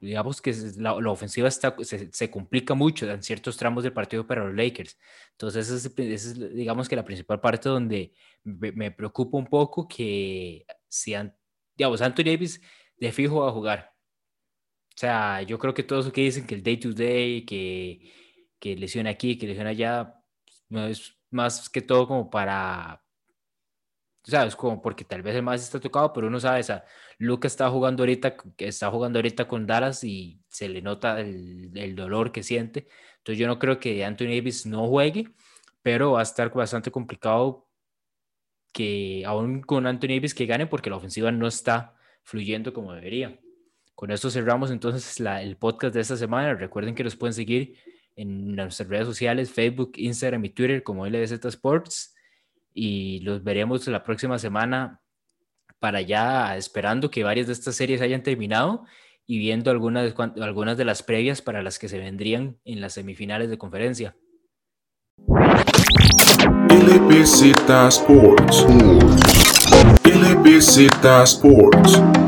digamos 0.00 0.40
que 0.40 0.54
la, 0.76 0.94
ofensiva 0.94 1.48
está, 1.48 1.74
se, 1.82 2.30
complica 2.30 2.74
mucho 2.74 3.10
en 3.10 3.22
ciertos 3.22 3.56
tramos 3.56 3.82
del 3.82 3.92
partido 3.92 4.26
para 4.26 4.44
los 4.44 4.54
Lakers. 4.54 4.96
Entonces 5.32 5.68
esa 5.68 5.88
es, 6.02 6.54
digamos 6.54 6.88
que 6.88 6.96
la 6.96 7.04
principal 7.04 7.40
parte 7.40 7.68
donde 7.68 8.12
me, 8.44 8.90
preocupa 8.92 9.38
un 9.38 9.46
poco 9.46 9.88
que 9.88 10.64
si 10.88 11.14
digamos, 11.76 12.00
Anthony 12.00 12.24
Davis 12.24 12.60
de 12.96 13.12
fijo 13.12 13.46
a 13.46 13.52
jugar. 13.52 13.92
O 14.94 15.00
sea, 15.00 15.42
yo 15.42 15.58
creo 15.58 15.74
que 15.74 15.84
todo 15.84 16.00
eso 16.00 16.12
que 16.12 16.22
dicen 16.22 16.46
que 16.46 16.56
el 16.56 16.62
day 16.62 16.76
to 16.76 16.92
day, 16.92 17.44
que, 17.44 18.12
que 18.58 18.76
lesiona 18.76 19.10
aquí, 19.10 19.38
que 19.38 19.46
lesiona 19.46 19.70
allá, 19.70 20.14
no 20.68 20.86
es 20.86 21.18
más 21.30 21.68
que 21.68 21.82
todo 21.82 22.06
como 22.08 22.30
para, 22.30 23.02
sabes, 24.24 24.56
como 24.56 24.82
porque 24.82 25.04
tal 25.04 25.22
vez 25.22 25.36
el 25.36 25.42
más 25.42 25.62
está 25.62 25.80
tocado, 25.80 26.12
pero 26.12 26.28
uno 26.28 26.40
sabe, 26.40 26.60
o 26.60 26.62
sea, 26.62 26.84
Lucas 27.18 27.52
está 27.52 27.70
jugando 27.70 28.02
ahorita, 28.02 28.36
está 28.58 28.90
jugando 28.90 29.18
ahorita 29.18 29.48
con 29.48 29.66
Dallas 29.66 30.04
y 30.04 30.40
se 30.48 30.68
le 30.68 30.82
nota 30.82 31.20
el, 31.20 31.70
el, 31.74 31.96
dolor 31.96 32.32
que 32.32 32.42
siente. 32.42 32.88
Entonces 33.18 33.38
yo 33.38 33.46
no 33.46 33.58
creo 33.58 33.80
que 33.80 34.04
Anthony 34.04 34.26
Davis 34.26 34.66
no 34.66 34.88
juegue, 34.88 35.30
pero 35.82 36.12
va 36.12 36.20
a 36.20 36.22
estar 36.22 36.52
bastante 36.52 36.90
complicado 36.90 37.68
que 38.72 39.24
aún 39.26 39.62
con 39.62 39.86
Anthony 39.86 40.08
Davis 40.08 40.34
que 40.34 40.46
gane 40.46 40.66
porque 40.66 40.90
la 40.90 40.96
ofensiva 40.96 41.32
no 41.32 41.46
está 41.46 41.96
fluyendo 42.22 42.72
como 42.72 42.92
debería. 42.92 43.40
Con 43.94 44.12
esto 44.12 44.30
cerramos 44.30 44.70
entonces 44.70 45.18
el 45.18 45.56
podcast 45.56 45.94
de 45.94 46.00
esta 46.02 46.16
semana. 46.16 46.54
Recuerden 46.54 46.94
que 46.94 47.02
los 47.02 47.16
pueden 47.16 47.34
seguir 47.34 47.76
en 48.18 48.56
nuestras 48.56 48.88
redes 48.88 49.06
sociales, 49.06 49.52
Facebook, 49.52 49.92
Instagram 49.94 50.44
y 50.44 50.50
Twitter 50.50 50.82
como 50.82 51.06
LDZ 51.06 51.44
Sports. 51.44 52.14
Y 52.74 53.20
los 53.20 53.44
veremos 53.44 53.86
la 53.86 54.02
próxima 54.02 54.38
semana 54.38 55.00
para 55.78 56.00
ya 56.00 56.56
esperando 56.56 57.10
que 57.10 57.22
varias 57.22 57.46
de 57.46 57.52
estas 57.52 57.76
series 57.76 58.02
hayan 58.02 58.24
terminado 58.24 58.84
y 59.24 59.38
viendo 59.38 59.70
algunas, 59.70 60.14
algunas 60.40 60.76
de 60.76 60.84
las 60.84 61.02
previas 61.02 61.40
para 61.40 61.62
las 61.62 61.78
que 61.78 61.88
se 61.88 61.98
vendrían 61.98 62.58
en 62.64 62.80
las 62.80 62.94
semifinales 62.94 63.50
de 63.50 63.58
conferencia. 63.58 64.16
LBZ 66.70 67.70
Sports. 67.88 68.66
LBZ 70.04 70.88
Sports. 71.22 72.27